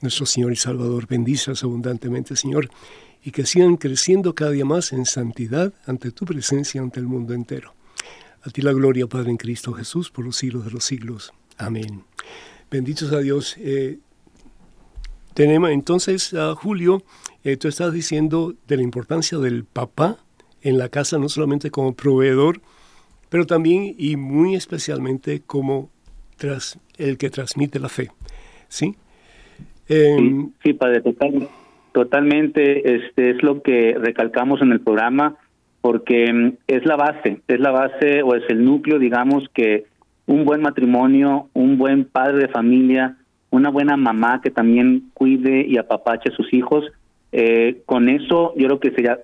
nuestro 0.00 0.26
Señor 0.26 0.50
y 0.50 0.56
Salvador. 0.56 1.06
Bendícelas 1.06 1.62
abundantemente, 1.62 2.34
Señor, 2.34 2.68
y 3.22 3.30
que 3.30 3.46
sigan 3.46 3.76
creciendo 3.76 4.34
cada 4.34 4.50
día 4.50 4.64
más 4.64 4.92
en 4.92 5.06
santidad 5.06 5.72
ante 5.86 6.10
tu 6.10 6.24
presencia 6.24 6.80
ante 6.80 6.98
el 6.98 7.06
mundo 7.06 7.32
entero. 7.32 7.74
A 8.42 8.50
ti 8.50 8.60
la 8.60 8.72
gloria, 8.72 9.06
Padre, 9.06 9.30
en 9.30 9.36
Cristo 9.36 9.72
Jesús, 9.72 10.10
por 10.10 10.24
los 10.24 10.34
siglos 10.34 10.64
de 10.64 10.72
los 10.72 10.82
siglos. 10.82 11.32
Amén. 11.58 12.02
Benditos 12.70 13.12
a 13.12 13.18
Dios. 13.18 13.54
Eh, 13.58 14.00
tenemos 15.34 15.70
entonces, 15.70 16.34
a 16.34 16.54
Julio, 16.54 17.02
eh, 17.44 17.56
tú 17.56 17.68
estás 17.68 17.92
diciendo 17.92 18.54
de 18.66 18.76
la 18.76 18.82
importancia 18.82 19.38
del 19.38 19.64
papá 19.64 20.18
en 20.62 20.78
la 20.78 20.88
casa, 20.88 21.18
no 21.18 21.28
solamente 21.28 21.70
como 21.70 21.94
proveedor, 21.94 22.60
pero 23.28 23.46
también 23.46 23.94
y 23.96 24.16
muy 24.16 24.54
especialmente 24.54 25.40
como 25.40 25.90
tras, 26.36 26.78
el 26.98 27.16
que 27.16 27.30
transmite 27.30 27.78
la 27.78 27.88
fe. 27.88 28.10
¿Sí? 28.68 28.94
sí, 29.86 30.72
padre, 30.74 31.02
totalmente. 31.92 32.94
Este 32.94 33.30
es 33.30 33.42
lo 33.42 33.62
que 33.62 33.96
recalcamos 33.98 34.62
en 34.62 34.70
el 34.72 34.80
programa, 34.80 35.36
porque 35.80 36.32
mm, 36.32 36.52
es 36.68 36.84
la 36.86 36.96
base, 36.96 37.40
es 37.48 37.60
la 37.60 37.70
base 37.70 38.22
o 38.22 38.34
es 38.34 38.44
el 38.48 38.64
núcleo, 38.64 38.98
digamos, 38.98 39.48
que 39.52 39.86
un 40.26 40.44
buen 40.44 40.62
matrimonio, 40.62 41.48
un 41.54 41.78
buen 41.78 42.04
padre 42.04 42.38
de 42.38 42.48
familia, 42.48 43.16
una 43.50 43.70
buena 43.70 43.96
mamá 43.96 44.40
que 44.42 44.50
también 44.50 45.10
cuide 45.14 45.66
y 45.66 45.76
apapache 45.76 46.30
a 46.30 46.36
sus 46.36 46.52
hijos, 46.52 46.84
eh, 47.32 47.82
con 47.86 48.08
eso 48.08 48.54
yo 48.56 48.66
creo 48.66 48.80
que 48.80 48.90
sería 48.92 49.20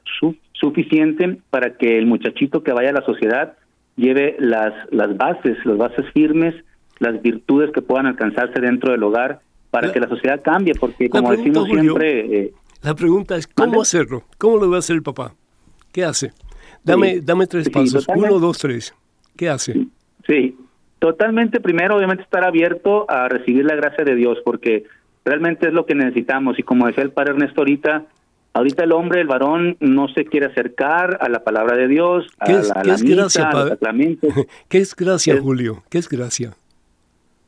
suficiente 0.52 1.38
para 1.50 1.76
que 1.76 1.98
el 1.98 2.06
muchachito 2.06 2.62
que 2.62 2.72
vaya 2.72 2.90
a 2.90 2.94
la 2.94 3.04
sociedad 3.04 3.54
lleve 3.96 4.36
las, 4.38 4.72
las 4.90 5.16
bases, 5.16 5.56
las 5.64 5.76
bases 5.76 6.04
firmes, 6.12 6.54
las 6.98 7.20
virtudes 7.22 7.70
que 7.72 7.82
puedan 7.82 8.06
alcanzarse 8.06 8.60
dentro 8.60 8.92
del 8.92 9.02
hogar 9.02 9.40
para 9.70 9.92
que 9.92 10.00
la 10.00 10.08
sociedad 10.08 10.40
cambie, 10.42 10.74
porque 10.74 11.08
como 11.08 11.32
decimos 11.32 11.68
siempre... 11.68 12.40
Eh, 12.40 12.52
la 12.82 12.94
pregunta 12.94 13.36
es, 13.36 13.46
¿cómo 13.46 13.82
hacerlo? 13.82 14.24
¿Cómo 14.38 14.58
lo 14.58 14.70
va 14.70 14.76
a 14.76 14.78
hacer 14.78 14.96
el 14.96 15.02
papá? 15.02 15.34
¿Qué 15.92 16.04
hace? 16.04 16.32
Dame, 16.84 17.20
dame 17.20 17.46
tres 17.46 17.68
pasos. 17.68 18.06
Uno, 18.14 18.38
dos, 18.38 18.58
tres. 18.58 18.94
¿Qué 19.36 19.48
hace? 19.48 19.86
Sí, 20.26 20.56
totalmente. 21.12 21.60
Primero, 21.60 21.96
obviamente, 21.96 22.22
estar 22.24 22.44
abierto 22.44 23.08
a 23.08 23.28
recibir 23.28 23.64
la 23.64 23.74
gracia 23.76 24.04
de 24.04 24.14
Dios, 24.14 24.38
porque 24.44 24.84
realmente 25.24 25.68
es 25.68 25.72
lo 25.72 25.86
que 25.86 25.94
necesitamos. 25.94 26.58
Y 26.58 26.62
como 26.62 26.86
decía 26.86 27.04
el 27.04 27.10
padre 27.10 27.30
Ernesto 27.32 27.60
ahorita, 27.60 28.02
ahorita 28.54 28.84
el 28.84 28.92
hombre, 28.92 29.20
el 29.20 29.26
varón, 29.28 29.76
no 29.80 30.08
se 30.08 30.24
quiere 30.24 30.46
acercar 30.46 31.18
a 31.20 31.28
la 31.28 31.44
palabra 31.44 31.76
de 31.76 31.88
Dios, 31.88 32.26
a 32.40 32.46
¿Qué 32.46 32.52
es, 32.52 32.68
la, 32.68 32.82
qué 32.82 32.88
la 32.88 32.94
es 32.94 33.02
misa, 33.02 33.16
gracia, 33.16 33.50
padre? 33.50 34.18
¿Qué 34.68 34.78
es 34.78 34.96
gracia, 34.96 35.34
Es- 35.34 35.40
Julio? 35.40 35.82
¿Qué 35.90 35.98
es 35.98 36.08
gracia? 36.08 36.54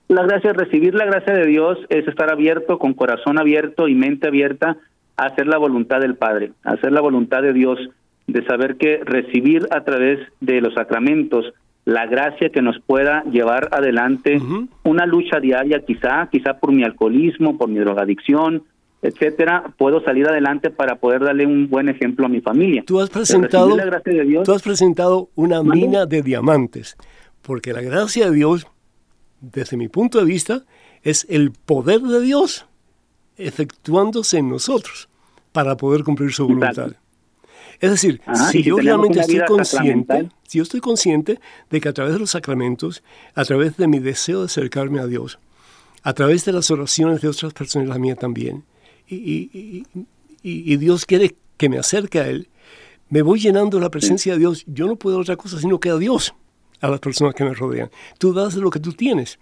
La 0.09 0.23
gracia, 0.23 0.53
recibir 0.55 0.95
la 0.95 1.05
gracia 1.05 1.35
de 1.35 1.47
Dios 1.47 1.79
es 1.91 2.09
estar 2.09 2.33
abierto, 2.33 2.79
con 2.79 2.95
corazón 2.95 3.39
abierto 3.39 3.89
y 3.89 3.95
mente 3.95 4.29
abierta 4.29 4.79
a 5.19 5.27
hacer 5.27 5.47
la 5.47 5.59
voluntad 5.59 6.01
del 6.01 6.15
Padre, 6.15 6.53
a 6.65 6.73
hacer 6.73 6.93
la 6.93 7.01
voluntad 7.03 7.43
de 7.43 7.53
Dios, 7.53 7.79
de 8.27 8.43
saber 8.47 8.77
que 8.77 9.01
recibir 9.05 9.67
a 9.71 9.85
través 9.85 10.21
de 10.41 10.61
los 10.63 10.73
sacramentos 10.75 11.53
la 11.89 12.05
gracia 12.05 12.51
que 12.51 12.61
nos 12.61 12.79
pueda 12.81 13.25
llevar 13.25 13.71
adelante 13.73 14.39
una 14.85 15.07
lucha 15.07 15.41
diaria, 15.41 15.81
quizá, 15.87 16.29
quizá 16.31 16.59
por 16.59 16.71
mi 16.71 16.85
alcoholismo, 16.85 17.57
por 17.57 17.71
mi 17.71 17.79
drogadicción, 17.79 18.65
etcétera, 19.01 19.73
puedo 19.79 20.03
salir 20.05 20.29
adelante 20.29 20.69
para 20.69 20.97
poder 20.97 21.23
darle 21.25 21.47
un 21.47 21.71
buen 21.71 21.89
ejemplo 21.89 22.27
a 22.27 22.29
mi 22.29 22.43
familia. 22.43 22.83
Tú 22.87 23.01
has 23.01 23.09
presentado, 23.09 23.75
la 23.75 23.87
gracia 23.87 24.13
de 24.13 24.25
Dios, 24.25 24.45
tú 24.45 24.53
has 24.53 24.61
presentado 24.61 25.31
una 25.35 25.63
mina 25.63 26.05
de 26.05 26.21
diamantes, 26.21 26.99
porque 27.41 27.73
la 27.73 27.81
gracia 27.81 28.29
de 28.29 28.37
Dios, 28.37 28.67
desde 29.41 29.79
mi 29.79 29.89
punto 29.89 30.19
de 30.19 30.27
vista, 30.27 30.65
es 31.03 31.27
el 31.31 31.53
poder 31.53 32.03
de 32.03 32.21
Dios 32.21 32.67
efectuándose 33.39 34.37
en 34.37 34.51
nosotros 34.51 35.09
para 35.53 35.79
poder 35.79 36.05
cumplir 36.05 36.33
su 36.33 36.45
voluntad. 36.45 36.71
Exacto. 36.71 37.08
Es 37.81 37.91
decir, 37.91 38.21
Ajá, 38.27 38.51
si 38.51 38.63
yo 38.63 38.77
realmente 38.87 39.21
estoy 39.21 39.37
consciente, 39.47 40.29
si 40.49 40.59
yo 40.59 40.63
estoy 40.65 40.81
consciente 40.81 41.41
de 41.71 41.81
que 41.81 41.89
a 41.89 41.93
través 41.93 42.13
de 42.15 42.19
los 42.19 42.31
sacramentos, 42.31 43.03
a 43.35 43.45
través 43.45 43.77
de 43.77 43.87
mi 43.87 43.99
deseo 44.01 44.41
de 44.41 44.47
acercarme 44.47 44.99
a 45.01 45.07
Dios, 45.07 45.39
a 46.03 46.13
través 46.13 46.45
de 46.45 46.53
las 46.53 46.71
oraciones 46.71 47.21
de 47.21 47.29
otras 47.29 47.53
personas, 47.53 47.89
la 47.89 47.99
mía 47.99 48.17
también, 48.17 48.65
y, 49.07 49.15
y- 49.17 49.85
y- 49.95 50.73
y- 50.73 50.77
Dios 50.77 51.07
quiere 51.07 51.35
que 51.57 51.69
me 51.69 51.79
acerque 51.79 52.19
a 52.21 52.29
Él, 52.29 52.49
me 53.11 53.23
voy 53.23 53.41
llenando 53.41 53.79
de 53.79 53.85
la 53.85 53.91
presencia 53.91 54.33
de 54.35 54.39
Dios. 54.41 54.65
Yo 54.67 54.87
no 54.87 54.97
puedo 54.97 55.19
otra 55.19 55.37
cosa 55.37 55.59
sino 55.61 55.79
que 55.81 55.89
a 55.91 55.97
Dios, 55.97 56.35
a 56.81 56.89
las 56.89 57.01
personas 57.01 57.35
que 57.35 57.45
me 57.45 57.55
rodean. 57.55 57.91
Tú 58.19 58.33
das 58.33 58.55
lo 58.55 58.71
que 58.71 58.81
tú 58.81 58.93
tienes. 58.93 59.39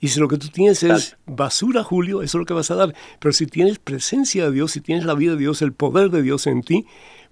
Y 0.00 0.08
si 0.08 0.20
lo 0.20 0.28
que 0.28 0.36
tú 0.38 0.48
tienes 0.48 0.82
es 0.84 1.16
basura, 1.26 1.82
Julio, 1.82 2.22
eso 2.22 2.38
es 2.38 2.40
lo 2.40 2.44
que 2.46 2.54
vas 2.54 2.70
a 2.70 2.76
dar. 2.76 2.94
Pero 3.18 3.32
si 3.32 3.46
tienes 3.46 3.78
presencia 3.80 4.44
de 4.44 4.52
Dios, 4.52 4.72
si 4.72 4.80
tienes 4.80 5.04
la 5.04 5.14
vida 5.14 5.32
de 5.32 5.38
Dios, 5.38 5.60
el 5.62 5.72
poder 5.72 6.10
de 6.10 6.22
Dios 6.22 6.46
en 6.46 6.62
ti, 6.62 6.86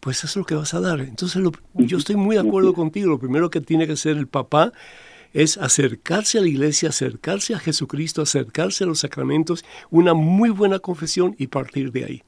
pues 0.07 0.19
eso 0.19 0.27
es 0.29 0.37
lo 0.37 0.45
que 0.45 0.55
vas 0.55 0.73
a 0.73 0.81
dar. 0.81 1.01
Entonces 1.01 1.43
lo- 1.43 1.51
yo 1.75 1.99
estoy 1.99 2.15
muy 2.15 2.37
de 2.37 2.43
acuerdo 2.43 2.73
contigo. 2.75 3.09
Lo 3.09 3.19
primero 3.19 3.51
que 3.51 3.61
tiene 3.61 3.87
que 3.89 3.95
hacer 3.95 4.17
el 4.17 4.29
papá 4.29 4.73
es 5.33 5.59
acercarse 5.59 6.39
a 6.39 6.43
la 6.43 6.49
iglesia, 6.49 6.91
acercarse 6.91 7.55
a 7.55 7.59
Jesucristo, 7.59 8.23
acercarse 8.23 8.85
a 8.85 8.87
los 8.87 9.01
sacramentos, 9.01 9.65
una 9.91 10.15
muy 10.15 10.51
buena 10.51 10.79
confesión 10.79 11.35
y 11.39 11.49
partir 11.49 11.91
de 11.91 12.05
ahí. 12.05 12.23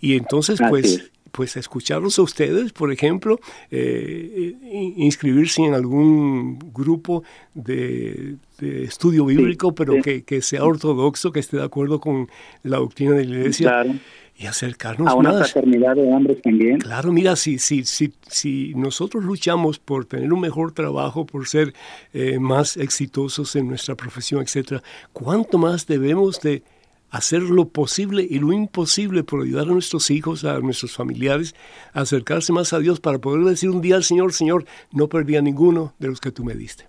Y 0.00 0.16
entonces, 0.16 0.60
pues, 0.68 0.84
es. 0.84 1.10
pues 1.32 1.56
escucharlos 1.56 2.18
a 2.18 2.22
ustedes, 2.22 2.72
por 2.74 2.92
ejemplo, 2.92 3.40
eh, 3.70 4.54
in- 4.70 5.02
inscribirse 5.02 5.62
en 5.62 5.72
algún 5.72 6.58
grupo 6.74 7.22
de, 7.54 8.36
de 8.58 8.84
estudio 8.84 9.24
bíblico, 9.24 9.74
pero 9.74 9.94
sí. 9.94 10.02
Que, 10.02 10.22
que 10.24 10.42
sea 10.42 10.62
ortodoxo, 10.64 11.32
que 11.32 11.40
esté 11.40 11.56
de 11.56 11.64
acuerdo 11.64 12.00
con 12.00 12.28
la 12.62 12.76
doctrina 12.76 13.12
de 13.12 13.24
la 13.24 13.34
iglesia 13.38 13.68
claro, 13.70 13.94
y 14.38 14.46
acercarnos 14.46 15.08
a 15.08 15.14
una 15.14 15.32
más. 15.32 15.50
fraternidad 15.50 15.96
de 15.96 16.02
hombres 16.02 16.40
también. 16.42 16.78
Claro, 16.78 17.10
mira, 17.10 17.34
si, 17.34 17.58
si, 17.58 17.84
si, 17.84 18.12
si 18.28 18.72
nosotros 18.76 19.24
luchamos 19.24 19.80
por 19.80 20.04
tener 20.04 20.32
un 20.32 20.40
mejor 20.40 20.70
trabajo, 20.70 21.26
por 21.26 21.48
ser 21.48 21.74
eh, 22.12 22.38
más 22.38 22.76
exitosos 22.76 23.56
en 23.56 23.66
nuestra 23.66 23.96
profesión, 23.96 24.40
etcétera, 24.40 24.80
¿cuánto 25.12 25.58
más 25.58 25.88
debemos 25.88 26.40
de 26.40 26.62
hacer 27.10 27.42
lo 27.42 27.68
posible 27.68 28.24
y 28.28 28.38
lo 28.38 28.52
imposible 28.52 29.24
por 29.24 29.42
ayudar 29.42 29.66
a 29.66 29.72
nuestros 29.72 30.08
hijos, 30.10 30.44
a 30.44 30.60
nuestros 30.60 30.94
familiares, 30.94 31.56
a 31.92 32.02
acercarse 32.02 32.52
más 32.52 32.72
a 32.72 32.78
Dios 32.78 33.00
para 33.00 33.18
poder 33.18 33.44
decir 33.44 33.70
un 33.70 33.80
día 33.80 33.96
al 33.96 34.04
Señor, 34.04 34.32
Señor, 34.32 34.66
no 34.92 35.08
perdí 35.08 35.34
a 35.34 35.42
ninguno 35.42 35.94
de 35.98 36.08
los 36.08 36.20
que 36.20 36.30
tú 36.30 36.44
me 36.44 36.54
diste? 36.54 36.86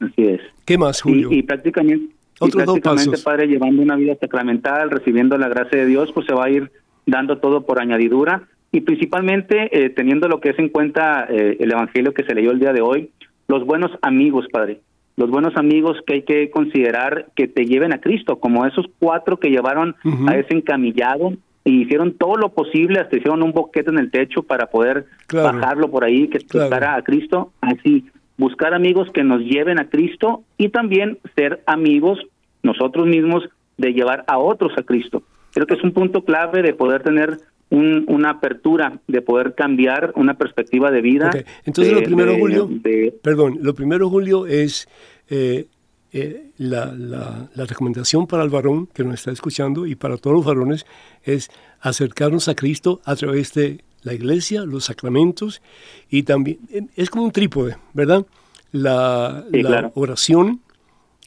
Así 0.00 0.22
es. 0.22 0.40
¿Qué 0.64 0.78
más, 0.78 1.02
Julio? 1.02 1.30
Y, 1.30 1.40
y 1.40 1.42
prácticamente, 1.42 2.14
y 2.40 2.46
dos 2.50 2.54
prácticamente, 2.54 3.10
pasos. 3.10 3.22
padre, 3.24 3.46
llevando 3.46 3.82
una 3.82 3.96
vida 3.96 4.14
sacramental, 4.20 4.90
recibiendo 4.90 5.36
la 5.38 5.48
gracia 5.48 5.78
de 5.80 5.86
Dios, 5.86 6.10
pues 6.12 6.26
se 6.26 6.34
va 6.34 6.44
a 6.46 6.50
ir 6.50 6.70
dando 7.06 7.38
todo 7.38 7.64
por 7.66 7.80
añadidura 7.80 8.42
y 8.72 8.80
principalmente 8.80 9.68
eh, 9.84 9.90
teniendo 9.90 10.26
lo 10.28 10.40
que 10.40 10.50
es 10.50 10.58
en 10.58 10.68
cuenta 10.68 11.26
eh, 11.28 11.56
el 11.60 11.70
evangelio 11.72 12.12
que 12.14 12.24
se 12.24 12.34
leyó 12.34 12.50
el 12.50 12.58
día 12.60 12.72
de 12.72 12.80
hoy, 12.80 13.10
los 13.48 13.64
buenos 13.64 13.90
amigos, 14.02 14.46
padre. 14.50 14.80
Los 15.16 15.30
buenos 15.30 15.56
amigos 15.56 15.96
que 16.08 16.14
hay 16.14 16.22
que 16.22 16.50
considerar 16.50 17.26
que 17.36 17.46
te 17.46 17.66
lleven 17.66 17.92
a 17.92 18.00
Cristo, 18.00 18.40
como 18.40 18.66
esos 18.66 18.86
cuatro 18.98 19.38
que 19.38 19.48
llevaron 19.50 19.94
a 20.26 20.36
ese 20.36 20.54
encamillado 20.54 21.34
y 21.64 21.82
hicieron 21.82 22.14
todo 22.14 22.34
lo 22.36 22.48
posible, 22.48 22.98
hasta 22.98 23.16
hicieron 23.16 23.42
un 23.44 23.52
boquete 23.52 23.90
en 23.90 23.98
el 24.00 24.10
techo 24.10 24.42
para 24.42 24.66
poder 24.66 25.06
Claro. 25.28 25.56
bajarlo 25.56 25.88
por 25.88 26.02
ahí, 26.04 26.26
que 26.26 26.38
Claro. 26.40 26.88
a 26.88 27.02
Cristo. 27.02 27.52
Así, 27.60 28.04
buscar 28.36 28.74
amigos 28.74 29.08
que 29.12 29.22
nos 29.24 29.40
lleven 29.42 29.78
a 29.78 29.88
Cristo 29.88 30.42
y 30.58 30.68
también 30.70 31.18
ser 31.36 31.62
amigos 31.66 32.18
nosotros 32.62 33.06
mismos 33.06 33.44
de 33.76 33.92
llevar 33.92 34.24
a 34.26 34.38
otros 34.38 34.72
a 34.76 34.82
Cristo. 34.82 35.22
Creo 35.52 35.66
que 35.66 35.74
es 35.74 35.82
un 35.84 35.92
punto 35.92 36.24
clave 36.24 36.62
de 36.62 36.74
poder 36.74 37.02
tener 37.02 37.38
un- 37.70 38.04
una 38.08 38.30
apertura, 38.30 39.00
de 39.08 39.20
poder 39.22 39.54
cambiar 39.54 40.12
una 40.16 40.34
perspectiva 40.34 40.90
de 40.90 41.00
vida. 41.00 41.30
Entonces 41.64 41.94
de- 41.94 42.00
lo 42.00 42.04
primero, 42.06 42.32
de- 42.32 42.38
Julio, 42.40 42.68
de- 42.70 43.14
perdón, 43.22 43.58
lo 43.62 43.74
primero, 43.74 44.08
Julio, 44.10 44.46
es 44.46 44.88
eh, 45.30 45.66
eh, 46.12 46.50
la, 46.58 46.92
la- 46.96 47.48
la 47.54 47.64
recomendación 47.64 48.26
para 48.26 48.42
el 48.44 48.50
varón 48.50 48.86
que 48.92 49.02
nos 49.04 49.14
está 49.14 49.32
escuchando 49.32 49.86
y 49.86 49.94
para 49.96 50.16
todos 50.18 50.36
los 50.36 50.44
varones 50.44 50.86
es 51.24 51.50
acercarnos 51.80 52.48
a 52.48 52.54
Cristo 52.54 53.00
a 53.04 53.16
través 53.16 53.52
de 53.54 53.80
la 54.04 54.14
iglesia, 54.14 54.64
los 54.64 54.84
sacramentos 54.84 55.60
y 56.08 56.22
también, 56.22 56.60
eh, 56.70 56.82
es 56.94 57.10
como 57.10 57.24
un 57.24 57.32
trípode, 57.32 57.76
¿verdad? 57.92 58.24
La, 58.70 59.44
Sí, 59.52 59.62
la 59.62 59.68
claro. 59.68 59.92
oración, 59.96 60.60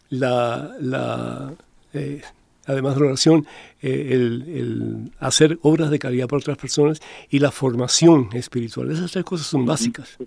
la, 0.09 0.75
la 0.79 1.53
eh, 1.93 2.21
además 2.65 2.95
de 2.95 2.99
la 3.01 3.07
oración, 3.07 3.47
eh, 3.81 4.09
el, 4.11 4.43
el 4.47 5.11
hacer 5.19 5.57
obras 5.61 5.89
de 5.89 5.99
caridad 5.99 6.27
para 6.27 6.39
otras 6.39 6.57
personas 6.57 6.99
y 7.29 7.39
la 7.39 7.51
formación 7.51 8.29
espiritual. 8.33 8.91
Esas 8.91 9.11
tres 9.11 9.23
cosas 9.23 9.47
son 9.47 9.65
básicas. 9.65 10.17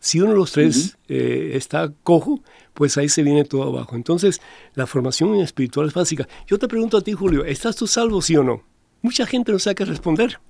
Si 0.00 0.20
uno 0.20 0.30
de 0.32 0.36
los 0.36 0.52
tres 0.52 0.98
eh, 1.08 1.52
está 1.54 1.92
cojo, 2.02 2.40
pues 2.74 2.96
ahí 2.98 3.08
se 3.08 3.22
viene 3.22 3.44
todo 3.44 3.62
abajo. 3.62 3.94
Entonces, 3.94 4.40
la 4.74 4.86
formación 4.86 5.36
espiritual 5.36 5.86
es 5.86 5.94
básica. 5.94 6.28
Yo 6.48 6.58
te 6.58 6.66
pregunto 6.68 6.96
a 6.96 7.00
ti, 7.02 7.12
Julio, 7.12 7.44
¿estás 7.44 7.76
tú 7.76 7.86
salvo, 7.86 8.20
sí 8.22 8.36
o 8.36 8.42
no? 8.42 8.62
Mucha 9.02 9.24
gente 9.26 9.52
no 9.52 9.58
sabe 9.60 9.76
qué 9.76 9.84
responder. 9.84 10.40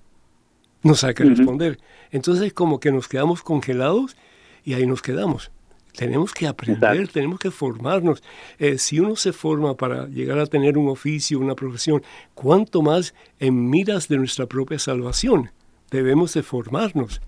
No 0.82 0.94
sabe 0.94 1.14
qué 1.14 1.24
Ujú. 1.24 1.30
responder. 1.34 1.70
responder. 1.72 1.88
Entonces, 2.10 2.52
como 2.52 2.80
que 2.80 2.92
nos 2.92 3.08
quedamos 3.08 3.42
congelados 3.42 4.16
y 4.64 4.74
ahí 4.74 4.86
nos 4.86 5.02
quedamos. 5.02 5.50
Tenemos 5.96 6.32
que 6.32 6.46
aprender, 6.46 6.92
Exacto. 6.92 7.12
tenemos 7.14 7.38
que 7.40 7.50
formarnos. 7.50 8.22
Eh, 8.58 8.78
si 8.78 9.00
uno 9.00 9.16
se 9.16 9.32
forma 9.32 9.76
para 9.76 10.06
llegar 10.06 10.38
a 10.38 10.46
tener 10.46 10.78
un 10.78 10.88
oficio, 10.88 11.40
una 11.40 11.56
profesión, 11.56 12.02
¿cuánto 12.34 12.82
más 12.82 13.14
en 13.40 13.68
miras 13.68 14.06
de 14.06 14.18
nuestra 14.18 14.46
propia 14.46 14.78
salvación? 14.78 15.50
Debemos 15.90 16.34
de 16.34 16.42
formarnos. 16.44 17.20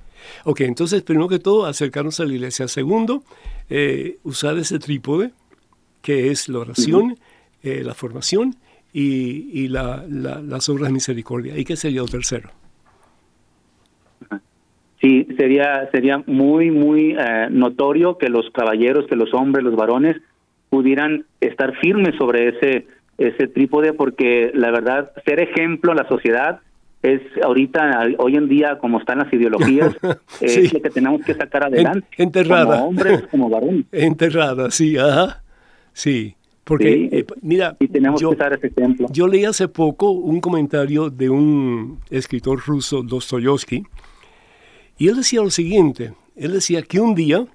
Ok, 0.45 0.61
entonces, 0.61 1.03
primero 1.03 1.29
que 1.29 1.39
todo, 1.41 1.67
acercarnos 1.67 2.21
a 2.21 2.25
la 2.27 2.35
iglesia. 2.35 2.69
Segundo, 2.69 3.25
eh, 3.71 4.19
usar 4.23 4.57
ese 4.59 4.79
trípode, 4.79 5.33
que 6.03 6.31
es 6.31 6.49
la 6.49 6.61
oración, 6.61 7.19
eh, 7.63 7.83
la 7.83 7.95
formación 7.95 8.57
y, 8.93 9.51
y 9.53 9.69
la- 9.69 10.05
la- 10.09 10.41
las 10.43 10.69
obras 10.69 10.89
de 10.89 10.93
misericordia. 10.93 11.59
¿Y 11.59 11.65
qué 11.65 11.77
sería 11.77 12.03
lo 12.03 12.07
tercero? 12.09 12.51
Sí, 15.01 15.27
sería 15.39 15.89
sería 15.93 16.23
muy 16.27 16.71
muy 16.71 17.17
eh, 17.19 17.49
notorio 17.51 18.19
que 18.19 18.29
los 18.29 18.51
caballeros, 18.51 19.07
que 19.07 19.17
los 19.17 19.33
hombres, 19.33 19.65
los 19.65 19.75
varones 19.75 20.17
pudieran 20.69 21.25
estar 21.41 21.75
firmes 21.77 22.15
sobre 22.17 22.49
ese 22.49 22.87
ese 23.17 23.49
trípode 23.49 23.93
porque 23.93 24.51
la 24.55 24.71
verdad 24.71 25.13
ser 25.25 25.41
ejemplo 25.41 25.93
a 25.93 25.95
la 25.95 26.09
sociedad 26.09 26.61
es 27.03 27.21
ahorita 27.43 28.09
hoy 28.19 28.37
en 28.37 28.49
día 28.49 28.79
como 28.79 28.99
están 28.99 29.19
las 29.19 29.33
ideologías 29.33 29.95
es 30.41 30.73
lo 30.73 30.81
que 30.83 30.91
tenemos 30.91 31.23
que 31.23 31.35
sacar 31.35 31.65
adelante 31.65 32.07
enterrada. 32.19 32.77
como 32.77 32.89
hombres 32.89 33.23
como 33.31 33.49
varones 33.49 33.85
Enterrada, 33.93 34.71
sí, 34.71 34.97
ajá. 34.99 35.43
Sí, 35.93 36.35
porque, 36.65 36.93
Sí, 36.93 37.09
eh, 37.13 37.27
mira, 37.43 37.77
y 37.81 37.89
tenemos 37.89 38.21
yo, 38.21 38.31
que 38.31 38.37
usar 38.37 38.53
ese 38.53 38.69
ejemplo 38.69 39.09
yo 39.11 39.27
leí 39.27 39.45
hace 39.45 39.67
poco 39.67 40.11
un 40.11 40.41
comentario 40.41 41.11
de 41.11 41.29
un 41.31 41.99
escritor 42.11 42.61
ruso, 42.65 43.03
Dostoyevsky, 43.03 43.83
y 45.01 45.09
él 45.09 45.17
decía 45.17 45.41
lo 45.41 45.49
siguiente, 45.49 46.13
él 46.37 46.53
decía 46.53 46.83
que 46.83 47.01
un 47.01 47.15
día 47.15 47.47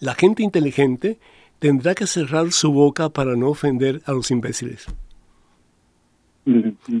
la 0.00 0.14
gente 0.14 0.42
inteligente 0.42 1.18
tendrá 1.60 1.94
que 1.94 2.08
cerrar 2.08 2.50
su 2.50 2.72
boca 2.72 3.10
para 3.10 3.36
no 3.36 3.48
ofender 3.48 4.00
a 4.06 4.12
los 4.12 4.32
imbéciles. 4.32 4.88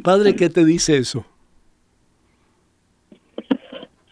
Padre, 0.04 0.36
¿qué 0.36 0.48
te 0.48 0.64
dice 0.64 0.96
eso? 0.96 1.26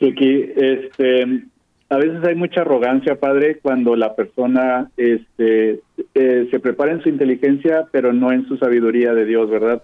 Sí, 0.00 0.12
que 0.16 0.52
este 0.56 1.44
a 1.90 1.96
veces 1.96 2.24
hay 2.24 2.34
mucha 2.34 2.62
arrogancia, 2.62 3.20
padre, 3.20 3.58
cuando 3.62 3.94
la 3.94 4.16
persona 4.16 4.90
este, 4.96 5.80
eh, 6.14 6.48
se 6.50 6.58
prepara 6.58 6.90
en 6.90 7.02
su 7.02 7.08
inteligencia, 7.08 7.86
pero 7.92 8.12
no 8.12 8.32
en 8.32 8.48
su 8.48 8.56
sabiduría 8.56 9.14
de 9.14 9.26
Dios, 9.26 9.48
¿verdad? 9.48 9.80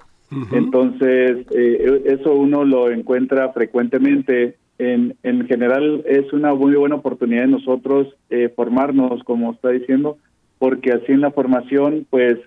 Entonces, 0.53 1.47
eh, 1.53 2.03
eso 2.07 2.35
uno 2.35 2.65
lo 2.65 2.91
encuentra 2.91 3.53
frecuentemente. 3.53 4.57
En, 4.79 5.17
en 5.23 5.47
general, 5.47 6.03
es 6.07 6.33
una 6.33 6.55
muy 6.55 6.75
buena 6.75 6.97
oportunidad 6.97 7.43
de 7.43 7.49
nosotros 7.49 8.09
eh, 8.31 8.53
formarnos, 8.55 9.23
como 9.25 9.53
está 9.53 9.71
diciendo, 9.71 10.19
porque 10.59 10.93
así 10.93 11.13
en 11.13 11.21
la 11.21 11.31
formación, 11.31 12.07
pues, 12.09 12.39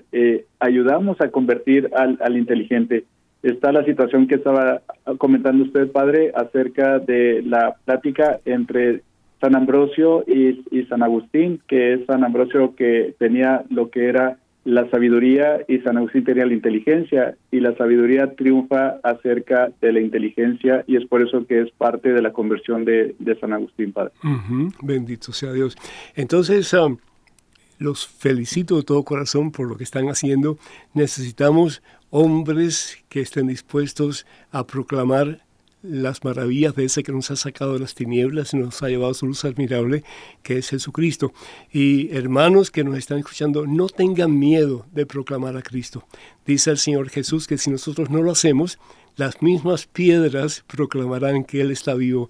ayudamos 0.59 1.21
a 1.21 1.29
convertir 1.29 1.89
al, 1.95 2.17
al 2.21 2.37
inteligente. 2.37 3.05
Está 3.43 3.71
la 3.71 3.85
situación 3.85 4.27
que 4.27 4.35
estaba 4.35 4.81
comentando 5.17 5.63
usted, 5.63 5.91
padre, 5.91 6.31
acerca 6.35 6.99
de 6.99 7.41
la 7.43 7.75
plática 7.85 8.39
entre 8.45 9.01
San 9.39 9.55
Ambrosio 9.55 10.23
y, 10.27 10.83
San 10.89 11.03
Agustín, 11.03 11.61
que 11.67 11.93
es 11.93 12.05
San 12.05 12.23
Ambrosio 12.23 12.75
que 12.75 13.15
tenía 13.17 13.63
lo 13.69 13.89
que 13.89 14.07
era 14.07 14.37
la 14.69 14.87
sabiduría 14.91 15.65
y 15.67 15.79
San 15.79 15.97
Agustín 15.97 16.23
tenía 16.23 16.45
la 16.45 16.53
inteligencia 16.53 17.35
y 17.49 17.59
la 17.59 17.75
sabiduría 17.75 18.35
triunfa 18.35 18.99
acerca 19.03 19.71
de 19.81 19.91
la 19.91 19.99
inteligencia 19.99 20.83
y 20.85 20.95
es 20.95 21.05
por 21.05 21.23
eso 21.23 21.47
que 21.47 21.61
es 21.61 21.71
parte 21.71 22.13
de 22.13 22.21
la 22.21 22.33
conversión 22.33 22.85
de, 22.85 23.15
San 23.41 23.51
Agustín, 23.51 23.91
Padre. 23.91 24.11
Bendito 24.83 25.31
sea 25.31 25.53
Dios. 25.53 25.75
Entonces, 26.15 26.71
um, 26.73 26.97
los 27.79 28.05
felicito 28.05 28.77
de 28.77 28.83
todo 28.83 29.03
corazón 29.03 29.51
por 29.51 29.67
lo 29.67 29.75
que 29.75 29.83
están 29.83 30.07
haciendo. 30.07 30.59
Necesitamos 30.93 31.81
hombres 32.11 33.03
que 33.09 33.21
estén 33.21 33.47
dispuestos 33.47 34.27
a 34.51 34.67
proclamar 34.67 35.39
las 35.81 36.23
maravillas 36.23 36.75
de 36.75 36.85
ese 36.85 37.03
que 37.03 37.11
nos 37.11 37.31
ha 37.31 37.35
sacado 37.35 37.73
de 37.73 37.79
las 37.79 37.95
tinieblas 37.95 38.53
y 38.53 38.57
nos 38.57 38.81
ha 38.83 38.89
llevado 38.89 39.11
a 39.11 39.15
su 39.15 39.25
luz 39.25 39.45
admirable, 39.45 40.03
que 40.43 40.57
es 40.57 40.69
Jesucristo. 40.69 41.33
Y 41.71 42.15
hermanos 42.15 42.71
que 42.71 42.83
nos 42.83 42.97
están 42.97 43.19
escuchando, 43.19 43.65
no 43.65 43.87
tengan 43.87 44.37
miedo 44.37 44.85
de 44.91 45.05
proclamar 45.05 45.55
a 45.57 45.61
Cristo. 45.61 46.05
Dice 46.45 46.71
el 46.71 46.77
Señor 46.77 47.09
Jesús 47.09 47.47
que 47.47 47.57
si 47.57 47.69
nosotros 47.69 48.09
no 48.09 48.21
lo 48.21 48.31
hacemos, 48.31 48.79
las 49.15 49.41
mismas 49.41 49.85
piedras 49.85 50.63
proclamarán 50.67 51.43
que 51.43 51.61
Él 51.61 51.71
está 51.71 51.93
vivo 51.93 52.29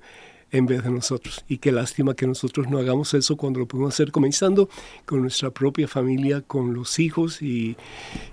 en 0.52 0.66
vez 0.66 0.84
de 0.84 0.92
nosotros. 0.92 1.44
Y 1.48 1.58
qué 1.58 1.72
lástima 1.72 2.16
que 2.16 2.28
nosotros 2.28 2.70
no 2.70 2.80
hagamos 2.80 3.14
eso 3.14 3.38
cuando 3.38 3.60
lo 3.60 3.68
podemos 3.68 3.94
hacer 3.94 4.12
comenzando 4.12 4.70
con 5.06 5.22
nuestra 5.22 5.52
propia 5.52 5.88
familia, 5.88 6.42
con 6.42 6.74
los 6.74 7.00
hijos 7.00 7.42
y, 7.42 7.78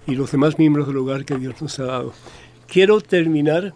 y 0.07 0.15
los 0.15 0.33
demás 0.33 0.59
miembros 0.59 0.87
del 0.87 0.97
hogar 0.99 1.25
que 1.25 1.37
Dios 1.37 1.61
nos 1.61 1.79
ha 1.79 1.85
dado. 1.85 2.13
Quiero 2.67 3.01
terminar 3.01 3.75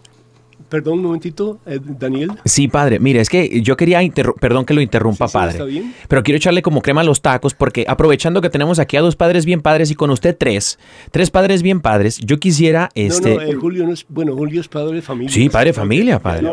Perdón 0.71 0.99
un 0.99 1.03
momentito, 1.03 1.59
eh, 1.65 1.81
Daniel. 1.83 2.31
Sí, 2.45 2.69
padre. 2.69 2.97
Mire, 2.97 3.19
es 3.19 3.27
que 3.27 3.61
yo 3.61 3.75
quería, 3.75 3.99
perdón 4.39 4.63
que 4.63 4.73
lo 4.73 4.79
interrumpa, 4.79 5.27
padre. 5.27 5.51
está 5.51 5.65
bien. 5.65 5.93
Pero 6.07 6.23
quiero 6.23 6.37
echarle 6.37 6.61
como 6.61 6.81
crema 6.81 7.01
a 7.01 7.03
los 7.03 7.21
tacos 7.21 7.53
porque 7.53 7.83
aprovechando 7.89 8.39
que 8.39 8.49
tenemos 8.49 8.79
aquí 8.79 8.95
a 8.95 9.01
dos 9.01 9.17
padres 9.17 9.45
bien 9.45 9.59
padres 9.59 9.91
y 9.91 9.95
con 9.95 10.11
usted 10.11 10.33
tres, 10.39 10.79
tres 11.11 11.29
padres 11.29 11.61
bien 11.61 11.81
padres, 11.81 12.19
yo 12.19 12.39
quisiera 12.39 12.89
este... 12.95 13.35
No, 13.35 13.41
no, 13.41 13.47
eh, 13.47 13.53
Julio 13.53 13.85
no 13.85 13.91
es, 13.91 14.05
bueno, 14.07 14.33
Julio 14.33 14.61
es 14.61 14.69
padre 14.69 14.95
de 14.95 15.01
familia. 15.01 15.33
Sí, 15.33 15.49
padre 15.49 15.71
de 15.71 15.73
familia, 15.73 16.19
padre. 16.19 16.47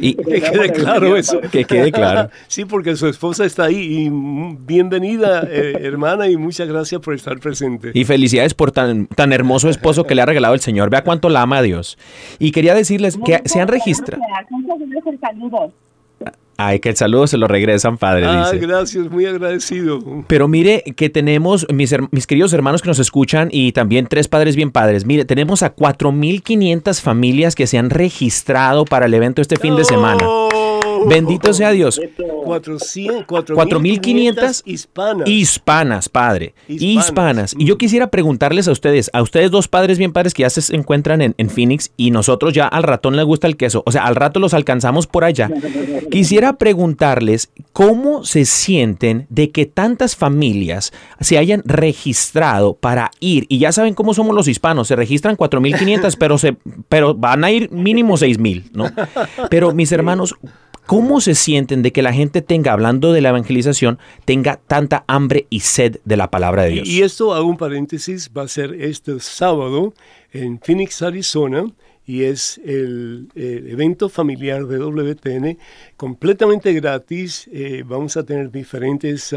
y, 0.00 0.14
que 0.16 0.40
quede 0.40 0.72
claro 0.72 1.16
eso. 1.16 1.40
Que 1.52 1.64
quede 1.64 1.92
claro. 1.92 2.30
sí, 2.48 2.64
porque 2.64 2.96
su 2.96 3.06
esposa 3.06 3.44
está 3.44 3.66
ahí 3.66 3.76
y 3.76 4.10
bienvenida, 4.66 5.46
eh, 5.48 5.78
hermana, 5.80 6.28
y 6.28 6.36
muchas 6.36 6.66
gracias 6.66 7.00
por 7.00 7.14
estar 7.14 7.38
presente. 7.38 7.92
Y 7.94 8.04
felicidades 8.04 8.52
por 8.52 8.72
tan, 8.72 9.06
tan 9.06 9.32
hermoso 9.32 9.68
esposo 9.68 10.02
que 10.02 10.16
le 10.16 10.22
ha 10.22 10.26
regalado 10.26 10.54
el 10.54 10.60
Señor. 10.60 10.90
Vea 10.90 11.04
cuánto 11.04 11.28
la 11.28 11.42
ama 11.42 11.58
a 11.58 11.62
Dios. 11.62 11.98
Y 12.40 12.50
quería 12.50 12.74
decirles 12.74 13.16
que 13.24 13.43
se 13.44 13.60
han 13.60 13.68
registrado. 13.68 14.22
Ay, 16.56 16.78
que 16.78 16.90
el 16.90 16.96
saludo 16.96 17.26
se 17.26 17.36
lo 17.36 17.48
regresan, 17.48 17.98
padre. 17.98 18.26
Ah, 18.26 18.52
gracias, 18.54 19.10
muy 19.10 19.26
agradecido. 19.26 19.98
Pero 20.28 20.46
mire 20.46 20.82
que 20.96 21.10
tenemos, 21.10 21.66
mis, 21.72 21.94
mis 22.12 22.26
queridos 22.26 22.52
hermanos 22.52 22.80
que 22.80 22.88
nos 22.88 23.00
escuchan 23.00 23.48
y 23.50 23.72
también 23.72 24.06
tres 24.06 24.28
padres 24.28 24.54
bien 24.54 24.70
padres, 24.70 25.04
mire, 25.04 25.24
tenemos 25.24 25.64
a 25.64 25.74
4.500 25.74 27.00
familias 27.00 27.54
que 27.56 27.66
se 27.66 27.78
han 27.78 27.90
registrado 27.90 28.84
para 28.84 29.06
el 29.06 29.14
evento 29.14 29.42
este 29.42 29.56
fin 29.56 29.74
de 29.74 29.84
semana. 29.84 30.24
Bendito 31.06 31.52
sea 31.52 31.70
Dios. 31.70 32.00
4.500 32.00 34.62
hispanas. 34.64 35.28
Hispanas, 35.28 36.08
padre. 36.08 36.54
Hispanas. 36.68 37.54
Y 37.58 37.66
yo 37.66 37.76
quisiera 37.78 38.08
preguntarles 38.08 38.68
a 38.68 38.72
ustedes, 38.72 39.10
a 39.12 39.22
ustedes 39.22 39.50
dos 39.50 39.68
padres 39.68 39.98
bien 39.98 40.12
padres 40.12 40.34
que 40.34 40.42
ya 40.42 40.50
se 40.50 40.74
encuentran 40.74 41.22
en, 41.22 41.34
Phoenix 41.50 41.92
y 41.96 42.10
nosotros 42.10 42.54
ya 42.54 42.66
al 42.66 42.82
ratón 42.82 43.16
le 43.16 43.22
gusta 43.22 43.46
el 43.46 43.56
queso, 43.56 43.82
o 43.86 43.92
sea, 43.92 44.04
al 44.04 44.16
rato 44.16 44.40
los 44.40 44.54
alcanzamos 44.54 45.06
por 45.06 45.24
allá. 45.24 45.50
Quisiera 46.10 46.56
preguntarles 46.56 47.50
cómo 47.72 48.24
se 48.24 48.44
sienten 48.44 49.26
de 49.28 49.50
que 49.50 49.66
tantas 49.66 50.16
familias 50.16 50.92
se 51.20 51.38
hayan 51.38 51.62
registrado 51.64 52.74
para 52.74 53.10
ir. 53.20 53.46
Y 53.48 53.58
ya 53.58 53.72
saben 53.72 53.94
cómo 53.94 54.14
somos 54.14 54.34
los 54.34 54.48
hispanos, 54.48 54.88
se 54.88 54.96
registran 54.96 55.36
4.500, 55.36 56.16
pero, 56.18 56.38
se, 56.38 56.56
pero 56.88 57.14
van 57.14 57.44
a 57.44 57.50
ir 57.50 57.70
mínimo 57.70 58.16
6.000, 58.16 58.70
¿no? 58.72 58.90
Pero 59.50 59.72
mis 59.72 59.92
hermanos, 59.92 60.36
¿Cómo 60.86 61.22
se 61.22 61.34
sienten 61.34 61.82
de 61.82 61.92
que 61.92 62.02
la 62.02 62.12
gente 62.12 62.42
tenga, 62.42 62.72
hablando 62.72 63.12
de 63.12 63.22
la 63.22 63.30
evangelización, 63.30 63.98
tenga 64.26 64.60
tanta 64.66 65.04
hambre 65.06 65.46
y 65.48 65.60
sed 65.60 65.96
de 66.04 66.16
la 66.16 66.30
palabra 66.30 66.64
de 66.64 66.70
Dios? 66.70 66.88
Y 66.88 67.02
esto, 67.02 67.32
hago 67.32 67.48
un 67.48 67.56
paréntesis, 67.56 68.30
va 68.36 68.42
a 68.42 68.48
ser 68.48 68.74
este 68.74 69.18
sábado 69.20 69.94
en 70.32 70.60
Phoenix, 70.60 71.00
Arizona, 71.00 71.64
y 72.06 72.24
es 72.24 72.60
el, 72.64 73.28
evento 73.34 74.08
familiar 74.08 74.66
de 74.66 74.78
WTN 74.78 75.58
completamente 75.96 76.72
gratis. 76.72 77.48
Eh, 77.52 77.82
vamos 77.86 78.16
a 78.16 78.24
tener 78.24 78.50
diferentes 78.50 79.34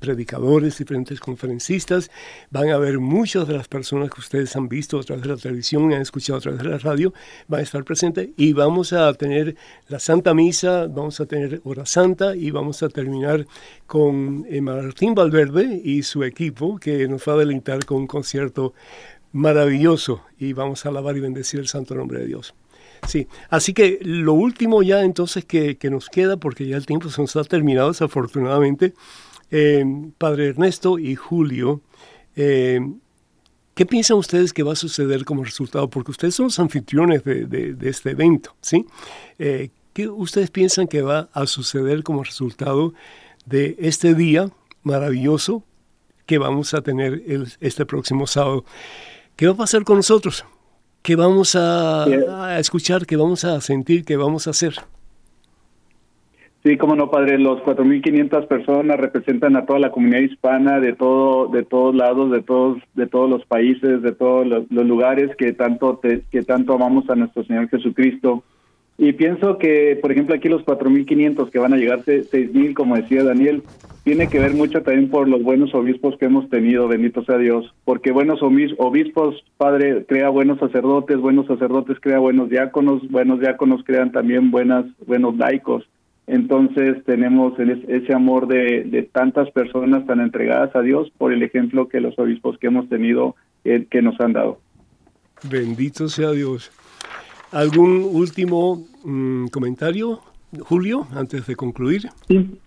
predicadores, 0.00 0.78
diferentes 0.78 1.20
conferencistas. 1.20 2.10
Van 2.50 2.70
a 2.70 2.78
ver 2.78 2.98
muchas 2.98 3.46
de 3.48 3.54
las 3.54 3.68
personas 3.68 4.10
que 4.10 4.20
ustedes 4.20 4.54
han 4.56 4.68
visto 4.68 4.98
a 4.98 5.02
través 5.02 5.24
de 5.24 5.30
la 5.30 5.36
televisión, 5.36 5.92
han 5.92 6.02
escuchado 6.02 6.38
a 6.38 6.42
través 6.42 6.62
de 6.62 6.68
la 6.68 6.78
radio, 6.78 7.12
van 7.48 7.60
a 7.60 7.62
estar 7.62 7.84
presentes 7.84 8.28
y 8.36 8.52
vamos 8.52 8.92
a 8.92 9.12
tener 9.14 9.56
la 9.88 9.98
Santa 9.98 10.34
Misa, 10.34 10.86
vamos 10.86 11.20
a 11.20 11.26
tener 11.26 11.60
Hora 11.64 11.86
Santa 11.86 12.36
y 12.36 12.50
vamos 12.50 12.82
a 12.82 12.88
terminar 12.88 13.46
con 13.86 14.46
eh, 14.48 14.60
Martín 14.60 15.14
Valverde 15.14 15.80
y 15.84 16.02
su 16.02 16.24
equipo 16.24 16.78
que 16.78 17.06
nos 17.08 17.26
va 17.26 17.34
a 17.34 17.36
deleitar 17.36 17.84
con 17.84 17.98
un 17.98 18.06
concierto 18.06 18.74
maravilloso 19.36 20.22
y 20.38 20.52
vamos 20.52 20.84
a 20.84 20.88
alabar 20.88 21.16
y 21.16 21.20
bendecir 21.20 21.60
el 21.60 21.68
santo 21.68 21.94
nombre 21.94 22.20
de 22.20 22.26
Dios. 22.26 22.54
Sí, 23.06 23.28
así 23.50 23.72
que 23.74 23.98
lo 24.02 24.32
último 24.32 24.82
ya 24.82 25.02
entonces 25.02 25.44
que, 25.44 25.78
nos 25.90 26.08
queda, 26.08 26.38
porque 26.38 26.66
ya 26.66 26.76
el 26.76 26.86
tiempo 26.86 27.10
se 27.10 27.20
nos 27.20 27.36
ha 27.36 27.44
terminado 27.44 27.88
desafortunadamente, 27.88 28.94
eh, 29.50 29.84
Padre 30.18 30.48
Ernesto 30.48 30.98
y 30.98 31.14
Julio, 31.14 31.82
eh, 32.34 32.80
¿qué 33.74 33.86
piensan 33.86 34.16
ustedes 34.16 34.52
que 34.52 34.62
va 34.62 34.72
a 34.72 34.76
suceder 34.76 35.24
como 35.24 35.44
resultado? 35.44 35.88
Porque 35.88 36.10
ustedes 36.10 36.34
son 36.34 36.46
los 36.46 36.58
anfitriones 36.58 37.22
de, 37.22 37.76
este 37.82 38.10
evento, 38.10 38.56
¿sí? 38.60 38.86
Eh, 39.38 39.70
¿Qué 39.92 40.08
ustedes 40.08 40.50
piensan 40.50 40.88
que 40.88 41.02
va 41.02 41.28
a 41.32 41.46
suceder 41.46 42.02
como 42.02 42.24
resultado 42.24 42.92
de 43.44 43.76
este 43.78 44.14
día 44.14 44.50
maravilloso 44.82 45.62
que 46.26 46.38
vamos 46.38 46.74
a 46.74 46.82
tener 46.82 47.22
este 47.60 47.86
próximo 47.86 48.26
sábado? 48.26 48.64
¿Qué 49.36 49.46
va 49.46 49.52
a 49.52 49.56
pasar 49.56 49.84
con 49.84 49.96
nosotros? 49.96 50.46
¿Qué 51.02 51.14
vamos 51.14 51.54
a, 51.56 52.58
escuchar? 52.58 53.04
¿Qué 53.04 53.16
vamos 53.16 53.44
a 53.44 53.60
sentir? 53.60 54.02
¿Qué 54.02 54.16
vamos 54.16 54.46
a 54.46 54.50
hacer? 54.50 54.72
Sí, 56.64 56.78
como 56.78 56.96
no, 56.96 57.10
padre, 57.10 57.38
los 57.38 57.60
4.500 57.60 58.48
personas 58.48 58.98
representan 58.98 59.54
a 59.56 59.66
toda 59.66 59.78
la 59.78 59.90
comunidad 59.90 60.20
hispana 60.20 60.80
de 60.80 60.94
todo, 60.94 61.48
de 61.48 61.64
todos 61.64 61.94
lados, 61.94 62.30
de 62.30 62.42
todos, 62.42 62.78
de 62.94 63.06
todos 63.06 63.28
los 63.28 63.44
países, 63.44 64.00
de 64.00 64.12
todos 64.12 64.46
los, 64.46 64.70
lugares 64.70 65.36
que 65.36 65.52
tanto, 65.52 66.00
que 66.00 66.42
tanto 66.42 66.72
amamos 66.72 67.08
a 67.10 67.14
nuestro 67.14 67.44
Señor 67.44 67.68
Jesucristo. 67.68 68.42
Y 68.98 69.12
pienso 69.12 69.58
que, 69.58 69.98
por 70.00 70.10
ejemplo, 70.10 70.34
aquí 70.34 70.48
los 70.48 70.64
4.500 70.64 71.50
que 71.50 71.58
van 71.58 71.74
a 71.74 71.76
llegar 71.76 72.02
6.000, 72.04 72.74
como 72.74 72.96
decía 72.96 73.24
Daniel, 73.24 73.62
tiene 74.04 74.28
que 74.28 74.38
ver 74.38 74.54
mucho 74.54 74.82
también 74.82 75.10
por 75.10 75.28
los 75.28 75.42
buenos 75.42 75.74
obispos 75.74 76.16
que 76.16 76.26
hemos 76.26 76.48
tenido, 76.48 76.88
bendito 76.88 77.24
sea 77.24 77.36
Dios, 77.36 77.74
porque 77.84 78.12
buenos 78.12 78.40
obispos, 78.42 79.44
Padre, 79.58 80.06
crea 80.06 80.30
buenos 80.30 80.60
sacerdotes, 80.60 81.18
buenos 81.18 81.46
sacerdotes 81.46 81.98
crea 82.00 82.18
buenos 82.18 82.48
diáconos, 82.48 83.02
buenos 83.10 83.40
diáconos 83.40 83.82
crean 83.84 84.12
también 84.12 84.50
buenas, 84.50 84.86
buenos 85.06 85.36
laicos. 85.36 85.86
Entonces 86.26 87.04
tenemos 87.04 87.52
ese 87.58 88.14
amor 88.14 88.48
de, 88.48 89.08
tantas 89.12 89.50
personas 89.50 90.06
tan 90.06 90.20
entregadas 90.20 90.74
a 90.74 90.80
Dios 90.80 91.12
por 91.18 91.32
el 91.32 91.42
ejemplo 91.42 91.88
que 91.88 92.00
los 92.00 92.18
obispos 92.18 92.58
que 92.58 92.68
hemos 92.68 92.88
tenido 92.88 93.36
eh, 93.64 93.86
que 93.90 94.02
nos 94.02 94.18
han 94.20 94.32
dado. 94.32 94.58
Bendito 95.50 96.08
sea 96.08 96.30
Dios. 96.30 96.72
¿Algún 97.56 98.02
último 98.12 98.86
mm, 99.02 99.46
comentario, 99.46 100.20
Julio, 100.60 101.06
antes 101.14 101.46
de 101.46 101.56
concluir? 101.56 102.02
Sí. 102.28 102.60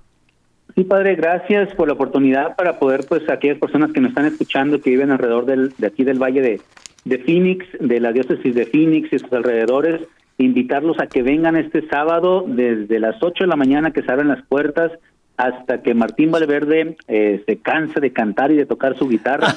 Padre, 0.88 1.14
gracias 1.14 1.76
por 1.76 1.88
la 1.88 1.94
oportunidad 1.94 2.56
para 2.56 2.80
poder, 2.80 3.06
pues, 3.08 3.30
aquellas 3.30 3.60
personas 3.60 3.92
que 3.92 4.02
nos 4.02 4.10
están 4.10 4.26
escuchando, 4.26 4.82
que 4.82 4.90
viven 4.90 5.12
alrededor 5.12 5.46
del, 5.46 5.74
de 5.78 5.86
aquí 5.86 6.04
del 6.04 6.18
Valle 6.18 6.42
de, 6.42 6.62
de 7.06 7.18
Phoenix, 7.20 7.68
de 7.80 8.00
la 8.00 8.12
diócesis 8.12 8.56
de 8.56 8.66
Phoenix 8.66 9.14
y 9.14 9.20
sus 9.20 9.32
alrededores, 9.32 10.02
invitarlos 10.40 11.00
a 11.00 11.06
que 11.06 11.22
vengan 11.22 11.56
este 11.56 11.88
sábado 11.88 12.46
desde 12.48 13.00
las 13.00 13.22
8 13.22 13.44
de 13.44 13.48
la 13.48 13.58
mañana 13.58 13.92
que 13.92 14.02
se 14.02 14.12
abren 14.12 14.30
las 14.30 14.44
puertas 14.48 14.92
hasta 15.40 15.82
que 15.82 15.94
Martín 15.94 16.32
Valverde 16.32 16.98
eh, 17.08 17.42
se 17.46 17.60
canse 17.60 18.02
de 18.02 18.12
cantar 18.12 18.52
y 18.52 18.58
de 18.58 18.66
tocar 18.66 18.98
su 18.98 19.08
guitarra. 19.08 19.48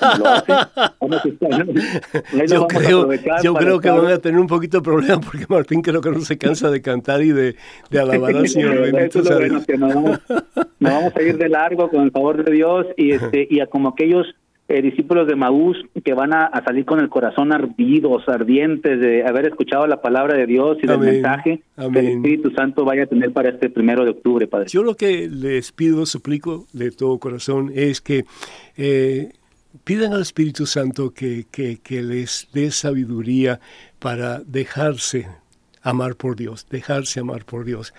yo 2.48 2.68
creo, 2.68 3.12
yo 3.42 3.54
creo 3.54 3.80
que 3.80 3.90
van 3.90 4.06
a 4.06 4.18
tener 4.18 4.40
un 4.40 4.46
poquito 4.46 4.76
de 4.76 4.84
problema 4.84 5.20
porque 5.20 5.44
Martín 5.48 5.82
creo 5.82 6.00
que 6.00 6.12
no 6.12 6.20
se 6.20 6.38
cansa 6.38 6.70
de 6.70 6.80
cantar 6.80 7.20
y 7.22 7.32
de, 7.32 7.56
de 7.90 7.98
alabar 7.98 8.36
al 8.36 8.48
Señor. 8.48 8.96
Eso 8.96 9.40
es 9.40 9.66
que 9.66 9.76
nos 9.76 9.92
vamos, 9.92 10.20
nos 10.78 10.92
vamos, 10.92 11.16
a 11.16 11.22
ir 11.22 11.36
de 11.36 11.48
largo 11.48 11.90
con 11.90 12.02
el 12.02 12.12
favor 12.12 12.44
de 12.44 12.52
Dios 12.52 12.86
y, 12.96 13.14
este, 13.14 13.48
y 13.50 13.58
a 13.58 13.66
como 13.66 13.88
aquellos 13.88 14.36
eh, 14.72 14.80
discípulos 14.80 15.26
de 15.26 15.36
Maús 15.36 15.76
que 16.02 16.14
van 16.14 16.32
a, 16.32 16.50
salir 16.64 16.86
con 16.86 16.98
el 16.98 17.10
corazón 17.10 17.52
ardidos, 17.52 18.26
ardientes 18.26 18.98
de 19.00 19.22
haber 19.22 19.44
escuchado 19.44 19.86
la 19.86 20.00
palabra 20.00 20.34
de 20.34 20.46
Dios 20.46 20.78
y 20.82 20.86
del 20.86 20.98
mensaje 20.98 21.62
que 21.76 21.98
el 21.98 22.08
Espíritu 22.08 22.50
Santo 22.52 22.82
vaya 22.86 23.02
a 23.02 23.06
tener 23.06 23.32
para 23.32 23.50
este 23.50 23.68
primero 23.68 24.02
de 24.04 24.12
octubre, 24.12 24.46
Padre. 24.46 24.68
Yo 24.70 24.82
lo 24.82 24.94
que 24.94 25.28
les 25.28 25.72
pido, 25.72 26.06
suplico 26.06 26.64
de 26.72 26.90
todo 26.90 27.18
corazón 27.18 27.70
es 27.74 28.00
que 28.00 28.24
eh, 28.78 29.32
pidan 29.84 30.14
al 30.14 30.22
Espíritu 30.22 30.64
Santo 30.64 31.10
que, 31.10 31.44
que, 31.50 32.02
les 32.02 32.48
dé 32.54 32.70
sabiduría 32.70 33.60
para 33.98 34.40
dejarse 34.40 35.26
amar 35.82 36.16
por 36.16 36.34
Dios, 36.34 36.66
dejarse 36.70 37.20
amar 37.20 37.44
por 37.44 37.66
Dios 37.66 37.92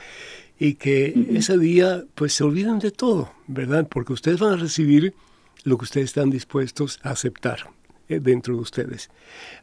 y 0.57 0.73
que 0.73 1.13
ese 1.29 1.55
día 1.59 2.03
pues 2.15 2.33
se 2.33 2.43
olviden 2.43 2.79
de 2.79 2.89
todo, 2.89 3.29
¿verdad? 3.45 3.87
Porque 3.87 4.13
ustedes 4.13 4.39
van 4.39 4.53
a 4.53 4.57
recibir 4.57 5.13
lo 5.63 5.77
que 5.77 5.85
ustedes 5.85 6.05
están 6.05 6.29
dispuestos 6.29 6.99
a 7.03 7.11
aceptar 7.11 7.69
eh, 8.09 8.19
dentro 8.19 8.55
de 8.55 8.61
ustedes. 8.61 9.09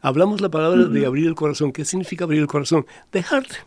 Hablamos 0.01 0.41
la 0.41 0.49
palabra 0.49 0.85
de 0.85 1.05
abrir 1.05 1.27
el 1.27 1.35
corazón. 1.35 1.71
¿Qué 1.71 1.85
significa 1.85 2.23
abrir 2.23 2.41
el 2.41 2.47
corazón? 2.47 2.85
Dejarte, 3.11 3.57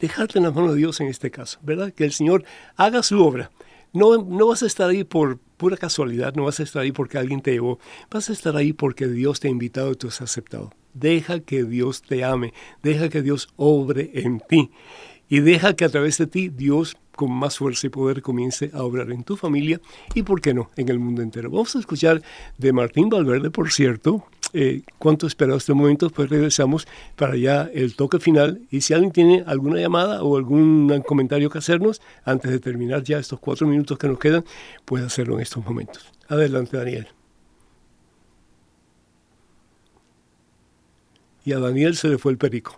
dejarte 0.00 0.38
en 0.38 0.44
las 0.44 0.54
manos 0.54 0.72
de 0.72 0.78
Dios 0.78 1.00
en 1.00 1.08
este 1.08 1.30
caso, 1.30 1.58
¿verdad? 1.62 1.92
Que 1.92 2.04
el 2.04 2.12
Señor 2.12 2.44
haga 2.76 3.02
su 3.02 3.22
obra. 3.22 3.50
No, 3.92 4.16
no 4.22 4.46
vas 4.46 4.62
a 4.62 4.66
estar 4.66 4.88
ahí 4.88 5.04
por 5.04 5.38
pura 5.58 5.76
casualidad, 5.76 6.34
no 6.34 6.44
vas 6.44 6.60
a 6.60 6.62
estar 6.62 6.82
ahí 6.82 6.92
porque 6.92 7.18
alguien 7.18 7.42
te 7.42 7.52
llevó, 7.52 7.78
vas 8.10 8.30
a 8.30 8.32
estar 8.32 8.56
ahí 8.56 8.72
porque 8.72 9.06
Dios 9.06 9.38
te 9.38 9.48
ha 9.48 9.50
invitado 9.50 9.92
y 9.92 9.96
tú 9.96 10.08
has 10.08 10.22
aceptado. 10.22 10.72
Deja 10.94 11.40
que 11.40 11.64
Dios 11.64 12.02
te 12.02 12.24
ame, 12.24 12.54
deja 12.82 13.08
que 13.08 13.22
Dios 13.22 13.48
obre 13.56 14.10
en 14.14 14.40
ti 14.40 14.70
y 15.32 15.40
deja 15.40 15.72
que 15.72 15.86
a 15.86 15.88
través 15.88 16.18
de 16.18 16.26
ti 16.26 16.50
Dios 16.50 16.94
con 17.16 17.32
más 17.32 17.56
fuerza 17.56 17.86
y 17.86 17.90
poder 17.90 18.20
comience 18.20 18.70
a 18.74 18.82
obrar 18.82 19.10
en 19.10 19.24
tu 19.24 19.34
familia 19.34 19.80
y, 20.14 20.24
¿por 20.24 20.42
qué 20.42 20.52
no?, 20.52 20.70
en 20.76 20.90
el 20.90 20.98
mundo 20.98 21.22
entero. 21.22 21.48
Vamos 21.50 21.74
a 21.74 21.78
escuchar 21.78 22.20
de 22.58 22.72
Martín 22.74 23.08
Valverde, 23.08 23.50
por 23.50 23.72
cierto, 23.72 24.26
eh, 24.52 24.82
cuánto 24.98 25.26
esperado 25.26 25.56
este 25.56 25.72
momento, 25.72 26.10
pues 26.10 26.28
regresamos 26.28 26.86
para 27.16 27.34
ya 27.34 27.62
el 27.72 27.96
toque 27.96 28.20
final. 28.20 28.60
Y 28.70 28.82
si 28.82 28.92
alguien 28.92 29.10
tiene 29.10 29.42
alguna 29.46 29.80
llamada 29.80 30.22
o 30.22 30.36
algún 30.36 31.02
comentario 31.06 31.48
que 31.48 31.56
hacernos 31.56 32.02
antes 32.26 32.50
de 32.50 32.58
terminar 32.58 33.02
ya 33.02 33.16
estos 33.16 33.40
cuatro 33.40 33.66
minutos 33.66 33.96
que 33.96 34.08
nos 34.08 34.18
quedan, 34.18 34.44
puede 34.84 35.06
hacerlo 35.06 35.36
en 35.36 35.40
estos 35.40 35.64
momentos. 35.64 36.12
Adelante, 36.28 36.76
Daniel. 36.76 37.08
Y 41.46 41.54
a 41.54 41.58
Daniel 41.58 41.96
se 41.96 42.08
le 42.08 42.18
fue 42.18 42.32
el 42.32 42.36
perico. 42.36 42.76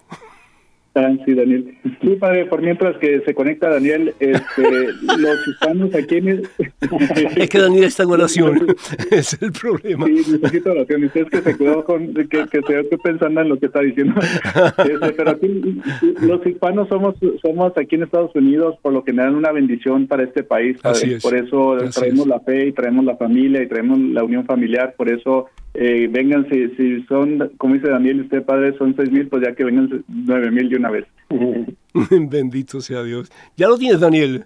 Ah, 0.96 1.12
sí, 1.24 1.34
Daniel. 1.34 1.76
Sí, 2.00 2.10
padre, 2.20 2.46
por 2.46 2.62
mientras 2.62 2.96
que 2.98 3.20
se 3.22 3.34
conecta 3.34 3.68
Daniel, 3.68 4.14
este, 4.20 4.62
los 5.18 5.48
hispanos 5.48 5.92
aquí 5.92 6.16
en 6.18 6.28
Es 7.36 7.48
que 7.48 7.58
Daniel 7.58 7.84
está 7.84 8.04
en 8.04 8.10
oración, 8.10 8.66
es 9.10 9.42
el 9.42 9.50
problema. 9.52 10.06
Sí, 10.06 10.12
necesito 10.32 10.70
oración. 10.70 11.04
Es 11.04 11.12
que 11.12 11.40
se 11.40 11.56
quedó 11.56 11.84
con, 11.84 12.14
que, 12.14 12.26
que 12.28 12.60
se 12.62 12.98
pensando 12.98 13.40
en 13.40 13.48
lo 13.48 13.58
que 13.58 13.66
está 13.66 13.80
diciendo. 13.80 14.20
Este, 14.20 15.12
pero 15.16 15.30
aquí, 15.30 15.80
los 16.20 16.46
hispanos 16.46 16.88
somos, 16.88 17.16
somos 17.42 17.76
aquí 17.76 17.96
en 17.96 18.04
Estados 18.04 18.34
Unidos, 18.36 18.76
por 18.80 18.92
lo 18.92 19.02
que 19.02 19.12
dan 19.12 19.34
una 19.34 19.50
bendición 19.50 20.06
para 20.06 20.22
este 20.22 20.44
país, 20.44 20.78
padre. 20.80 21.18
Por 21.20 21.34
eso 21.34 21.76
traemos 21.92 22.26
la 22.28 22.38
fe 22.40 22.68
y 22.68 22.72
traemos 22.72 23.04
la 23.04 23.16
familia 23.16 23.62
y 23.62 23.68
traemos 23.68 23.98
la 23.98 24.22
unión 24.22 24.44
familiar, 24.44 24.94
por 24.96 25.08
eso 25.08 25.48
eh, 25.74 26.08
vengan, 26.08 26.48
si, 26.48 26.68
si 26.76 27.02
son, 27.04 27.50
como 27.58 27.74
dice 27.74 27.88
Daniel, 27.88 28.20
usted 28.20 28.44
padre, 28.44 28.76
son 28.78 28.94
seis 28.96 29.10
mil, 29.10 29.26
pues 29.26 29.42
ya 29.42 29.56
que 29.56 29.64
vengan 29.64 30.04
nueve 30.06 30.52
mil 30.52 30.68
de 30.68 30.76
una 30.84 30.90
vez. 30.90 31.06
Bendito 32.30 32.80
sea 32.80 33.02
Dios. 33.02 33.30
Ya 33.56 33.68
lo 33.68 33.78
tienes, 33.78 34.00
Daniel. 34.00 34.44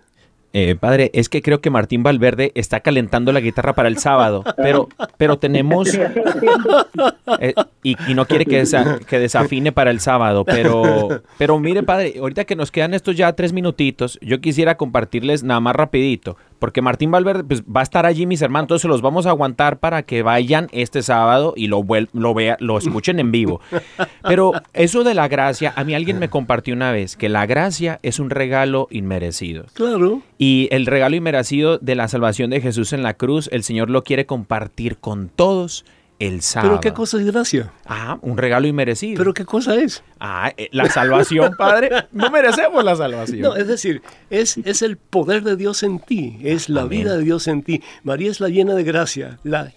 Eh, 0.54 0.76
padre, 0.76 1.10
es 1.12 1.28
que 1.28 1.42
creo 1.42 1.60
que 1.60 1.68
Martín 1.68 2.02
Valverde 2.02 2.52
está 2.54 2.80
calentando 2.80 3.32
la 3.32 3.40
guitarra 3.40 3.74
para 3.74 3.88
el 3.88 3.98
sábado, 3.98 4.42
pero, 4.56 4.88
pero 5.18 5.38
tenemos 5.38 5.92
eh, 7.40 7.54
y, 7.82 7.96
no 8.14 8.24
quiere 8.24 8.46
que, 8.46 8.64
que 9.06 9.18
desafine 9.18 9.72
para 9.72 9.90
el 9.90 10.00
sábado, 10.00 10.46
pero, 10.46 11.22
pero 11.36 11.58
mire, 11.58 11.82
padre, 11.82 12.14
ahorita 12.18 12.46
que 12.46 12.56
nos 12.56 12.70
quedan 12.70 12.94
estos 12.94 13.14
ya 13.14 13.30
tres 13.34 13.52
minutitos, 13.52 14.18
yo 14.22 14.40
quisiera 14.40 14.78
compartirles 14.78 15.44
nada 15.44 15.60
más 15.60 15.76
rapidito 15.76 16.38
porque 16.58 16.82
Martín 16.82 17.10
Valverde 17.10 17.44
pues, 17.44 17.62
va 17.62 17.80
a 17.80 17.82
estar 17.82 18.06
allí, 18.06 18.26
mis 18.26 18.42
hermanos, 18.42 18.64
entonces 18.64 18.82
se 18.82 18.88
los 18.88 19.02
vamos 19.02 19.26
a 19.26 19.30
aguantar 19.30 19.78
para 19.78 20.02
que 20.02 20.22
vayan 20.22 20.68
este 20.72 21.02
sábado 21.02 21.54
y 21.56 21.66
lo, 21.68 21.84
lo, 22.12 22.34
vea, 22.34 22.56
lo 22.60 22.78
escuchen 22.78 23.20
en 23.20 23.30
vivo. 23.30 23.60
Pero 24.22 24.52
eso 24.72 25.04
de 25.04 25.14
la 25.14 25.28
gracia, 25.28 25.72
a 25.76 25.84
mí 25.84 25.94
alguien 25.94 26.18
me 26.18 26.28
compartió 26.28 26.74
una 26.74 26.92
vez 26.92 27.16
que 27.16 27.28
la 27.28 27.46
gracia 27.46 27.98
es 28.02 28.18
un 28.18 28.30
regalo 28.30 28.88
inmerecido. 28.90 29.66
Claro. 29.74 30.22
Y 30.38 30.68
el 30.70 30.86
regalo 30.86 31.16
inmerecido 31.16 31.78
de 31.78 31.94
la 31.94 32.08
salvación 32.08 32.50
de 32.50 32.60
Jesús 32.60 32.92
en 32.92 33.02
la 33.02 33.14
cruz, 33.14 33.48
el 33.52 33.62
Señor 33.62 33.90
lo 33.90 34.02
quiere 34.02 34.26
compartir 34.26 34.98
con 34.98 35.28
todos 35.28 35.84
el 36.18 36.42
sábado. 36.42 36.70
¿Pero 36.70 36.80
qué 36.80 36.92
cosa 36.96 37.18
es 37.18 37.26
gracia? 37.26 37.72
Ah, 37.86 38.18
un 38.22 38.36
regalo 38.36 38.66
inmerecido. 38.66 39.18
¿Pero 39.18 39.34
qué 39.34 39.44
cosa 39.44 39.76
es? 39.76 40.02
Ah, 40.18 40.52
eh, 40.56 40.68
la 40.72 40.88
salvación, 40.88 41.54
Padre. 41.56 41.90
No 42.12 42.30
merecemos 42.30 42.82
la 42.84 42.96
salvación. 42.96 43.40
No, 43.40 43.56
es 43.56 43.68
decir, 43.68 44.02
es, 44.30 44.56
es 44.58 44.82
el 44.82 44.96
poder 44.96 45.42
de 45.42 45.56
Dios 45.56 45.82
en 45.82 46.00
ti, 46.00 46.38
es 46.42 46.68
la 46.68 46.84
vida 46.84 47.16
de 47.16 47.22
Dios 47.22 47.46
en 47.46 47.62
ti. 47.62 47.82
María 48.02 48.30
es 48.30 48.40
la 48.40 48.48
llena 48.48 48.74
de 48.74 48.84
gracia, 48.84 49.38
la 49.44 49.72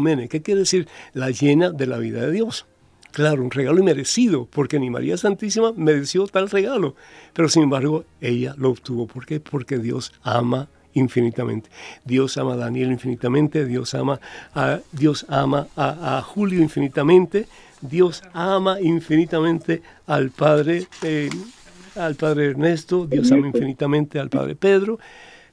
Mene. 0.00 0.28
¿Qué 0.28 0.42
quiere 0.42 0.60
decir? 0.60 0.88
La 1.14 1.30
llena 1.30 1.70
de 1.70 1.86
la 1.86 1.98
vida 1.98 2.20
de 2.20 2.32
Dios. 2.32 2.66
Claro, 3.12 3.42
un 3.42 3.50
regalo 3.50 3.78
inmerecido, 3.78 4.46
porque 4.46 4.78
ni 4.78 4.90
María 4.90 5.16
Santísima 5.16 5.72
mereció 5.74 6.26
tal 6.26 6.50
regalo. 6.50 6.94
Pero 7.32 7.48
sin 7.48 7.64
embargo, 7.64 8.04
ella 8.20 8.54
lo 8.58 8.70
obtuvo. 8.70 9.06
¿Por 9.06 9.24
qué? 9.24 9.40
Porque 9.40 9.78
Dios 9.78 10.12
ama 10.22 10.68
infinitamente. 10.98 11.70
Dios 12.04 12.36
ama 12.36 12.54
a 12.54 12.56
Daniel 12.56 12.92
infinitamente, 12.92 13.64
Dios 13.64 13.94
ama 13.94 14.20
a, 14.54 14.80
Dios 14.92 15.26
ama 15.28 15.68
a, 15.76 16.22
Julio 16.22 16.60
infinitamente, 16.62 17.46
Dios 17.80 18.22
ama 18.32 18.80
infinitamente 18.80 19.82
al 20.06 20.30
Padre, 20.30 20.86
eh, 21.02 21.30
al 21.96 22.14
Padre 22.14 22.46
Ernesto, 22.50 23.06
Dios 23.06 23.30
ama 23.32 23.46
infinitamente 23.46 24.18
al 24.18 24.28
Padre 24.28 24.56
Pedro, 24.56 24.98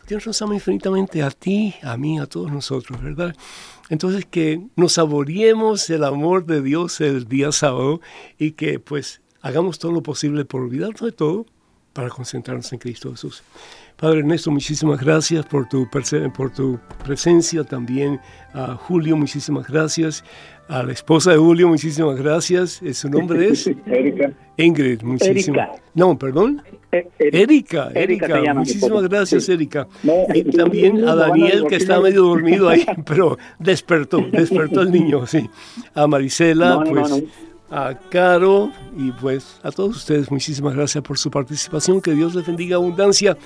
Dios 0.07 0.27
nos 0.27 0.41
ama 0.41 0.53
infinitamente 0.53 1.23
a 1.23 1.31
ti, 1.31 1.73
a 1.81 1.97
mí, 1.97 2.19
a 2.19 2.27
todos 2.27 2.51
nosotros, 2.51 3.01
¿verdad? 3.01 3.35
Entonces 3.89 4.25
que 4.25 4.61
nos 4.75 4.93
saboreemos 4.93 5.89
el 5.89 6.03
amor 6.03 6.45
de 6.45 6.61
Dios 6.61 7.01
el 7.01 7.27
día 7.27 7.51
sábado 7.51 8.01
y 8.37 8.51
que 8.51 8.79
pues 8.79 9.21
hagamos 9.41 9.79
todo 9.79 9.91
lo 9.91 10.03
posible 10.03 10.45
por 10.45 10.61
olvidarnos 10.61 11.01
de 11.01 11.11
todo 11.11 11.45
para 11.93 12.09
concentrarnos 12.09 12.71
en 12.73 12.79
Cristo 12.79 13.11
Jesús. 13.11 13.43
Padre 13.97 14.19
Ernesto, 14.19 14.51
muchísimas 14.51 14.99
gracias 14.99 15.45
por 15.45 15.69
tu, 15.69 15.87
por 16.35 16.51
tu 16.51 16.79
presencia 17.03 17.63
también. 17.63 18.19
A 18.53 18.75
Julio, 18.75 19.15
muchísimas 19.15 19.67
gracias. 19.67 20.23
A 20.67 20.83
la 20.83 20.91
esposa 20.91 21.31
de 21.31 21.37
Julio, 21.37 21.69
muchísimas 21.69 22.17
gracias. 22.17 22.81
¿Su 22.91 23.09
nombre 23.09 23.47
es? 23.47 23.67
Erika. 23.85 24.31
Ingrid, 24.57 25.01
muchísimas. 25.01 25.69
No, 25.93 26.17
perdón. 26.17 26.61
E, 26.91 27.07
Erika, 27.19 27.91
Erika, 27.93 28.53
muchísimas 28.53 29.03
gracias, 29.07 29.47
Erika. 29.47 29.87
y 30.33 30.43
también 30.43 31.07
a 31.07 31.15
Daniel, 31.15 31.65
que 31.67 31.75
está 31.75 31.99
medio 32.01 32.23
dormido 32.23 32.67
ahí, 32.67 32.85
pero 33.05 33.37
despertó, 33.59 34.25
despertó 34.31 34.81
el 34.81 34.91
niño, 34.91 35.25
sí. 35.25 35.49
A 35.93 36.07
Marisela, 36.07 36.83
pues 36.83 37.23
a 37.75 37.93
Caro 38.09 38.71
y 38.97 39.11
pues 39.11 39.59
a 39.61 39.69
todos 39.69 39.97
ustedes 39.97 40.31
muchísimas 40.31 40.73
gracias 40.75 41.03
por 41.03 41.17
su 41.17 41.29
participación, 41.29 41.99
que 41.99 42.11
Dios 42.11 42.33
les 42.33 42.47
bendiga 42.47 42.77
abundancia 42.77 43.37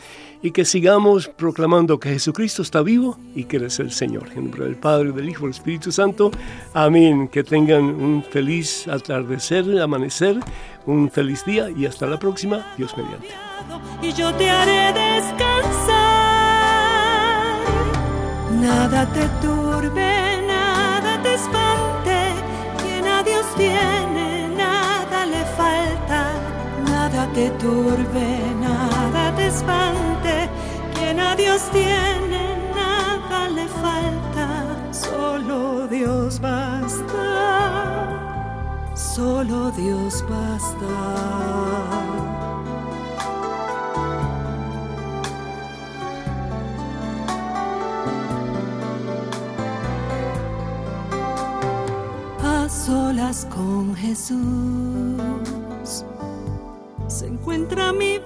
y 0.44 0.52
que 0.52 0.66
sigamos 0.66 1.28
proclamando 1.28 2.00
que 2.00 2.10
Jesucristo 2.10 2.62
está 2.62 2.84
vivo 2.84 3.18
y 3.34 3.46
que 3.46 3.58
Él 3.58 3.64
es 3.64 3.80
el 3.80 3.92
Señor. 3.92 4.28
En 4.36 4.44
nombre 4.44 4.66
del 4.66 4.76
Padre, 4.76 5.12
del 5.12 5.28
Hijo 5.28 5.42
del 5.42 5.52
Espíritu 5.52 5.92
Santo. 5.92 6.30
Amén. 6.74 7.28
Que 7.28 7.44
tengan 7.44 7.84
un 7.84 8.24
feliz 8.24 8.88
atardecer, 8.88 9.82
amanecer, 9.82 10.40
un 10.86 11.10
feliz 11.10 11.44
día 11.44 11.72
y 11.72 11.88
hasta 11.88 12.06
la 12.06 12.20
próxima. 12.20 12.74
Dios 12.78 12.96
mediante. 12.96 13.30
Y 14.04 14.14
yo 14.14 14.32
te 14.36 14.48
haré 14.48 14.94
descansar. 14.94 15.98
Nada 18.62 19.12
te 19.12 19.28
turbe, 19.42 20.46
nada 20.48 21.20
te 21.24 21.34
espante. 21.34 21.80
te 27.34 27.50
turbe, 27.52 28.56
nada 28.60 29.36
te 29.36 29.48
espante, 29.48 30.50
quien 30.94 31.20
a 31.20 31.36
Dios 31.36 31.62
tiene, 31.72 32.58
nada 32.76 33.50
le 33.50 33.68
falta, 33.68 34.48
solo 34.92 35.88
Dios 35.88 36.40
basta, 36.40 37.26
solo 38.96 39.72
Dios 39.72 40.24
basta. 40.30 41.40
solas 52.70 53.46
con 53.50 53.96
Jesús 53.96 54.89
se 57.10 57.26
encuentra 57.26 57.92
mi 57.92 58.20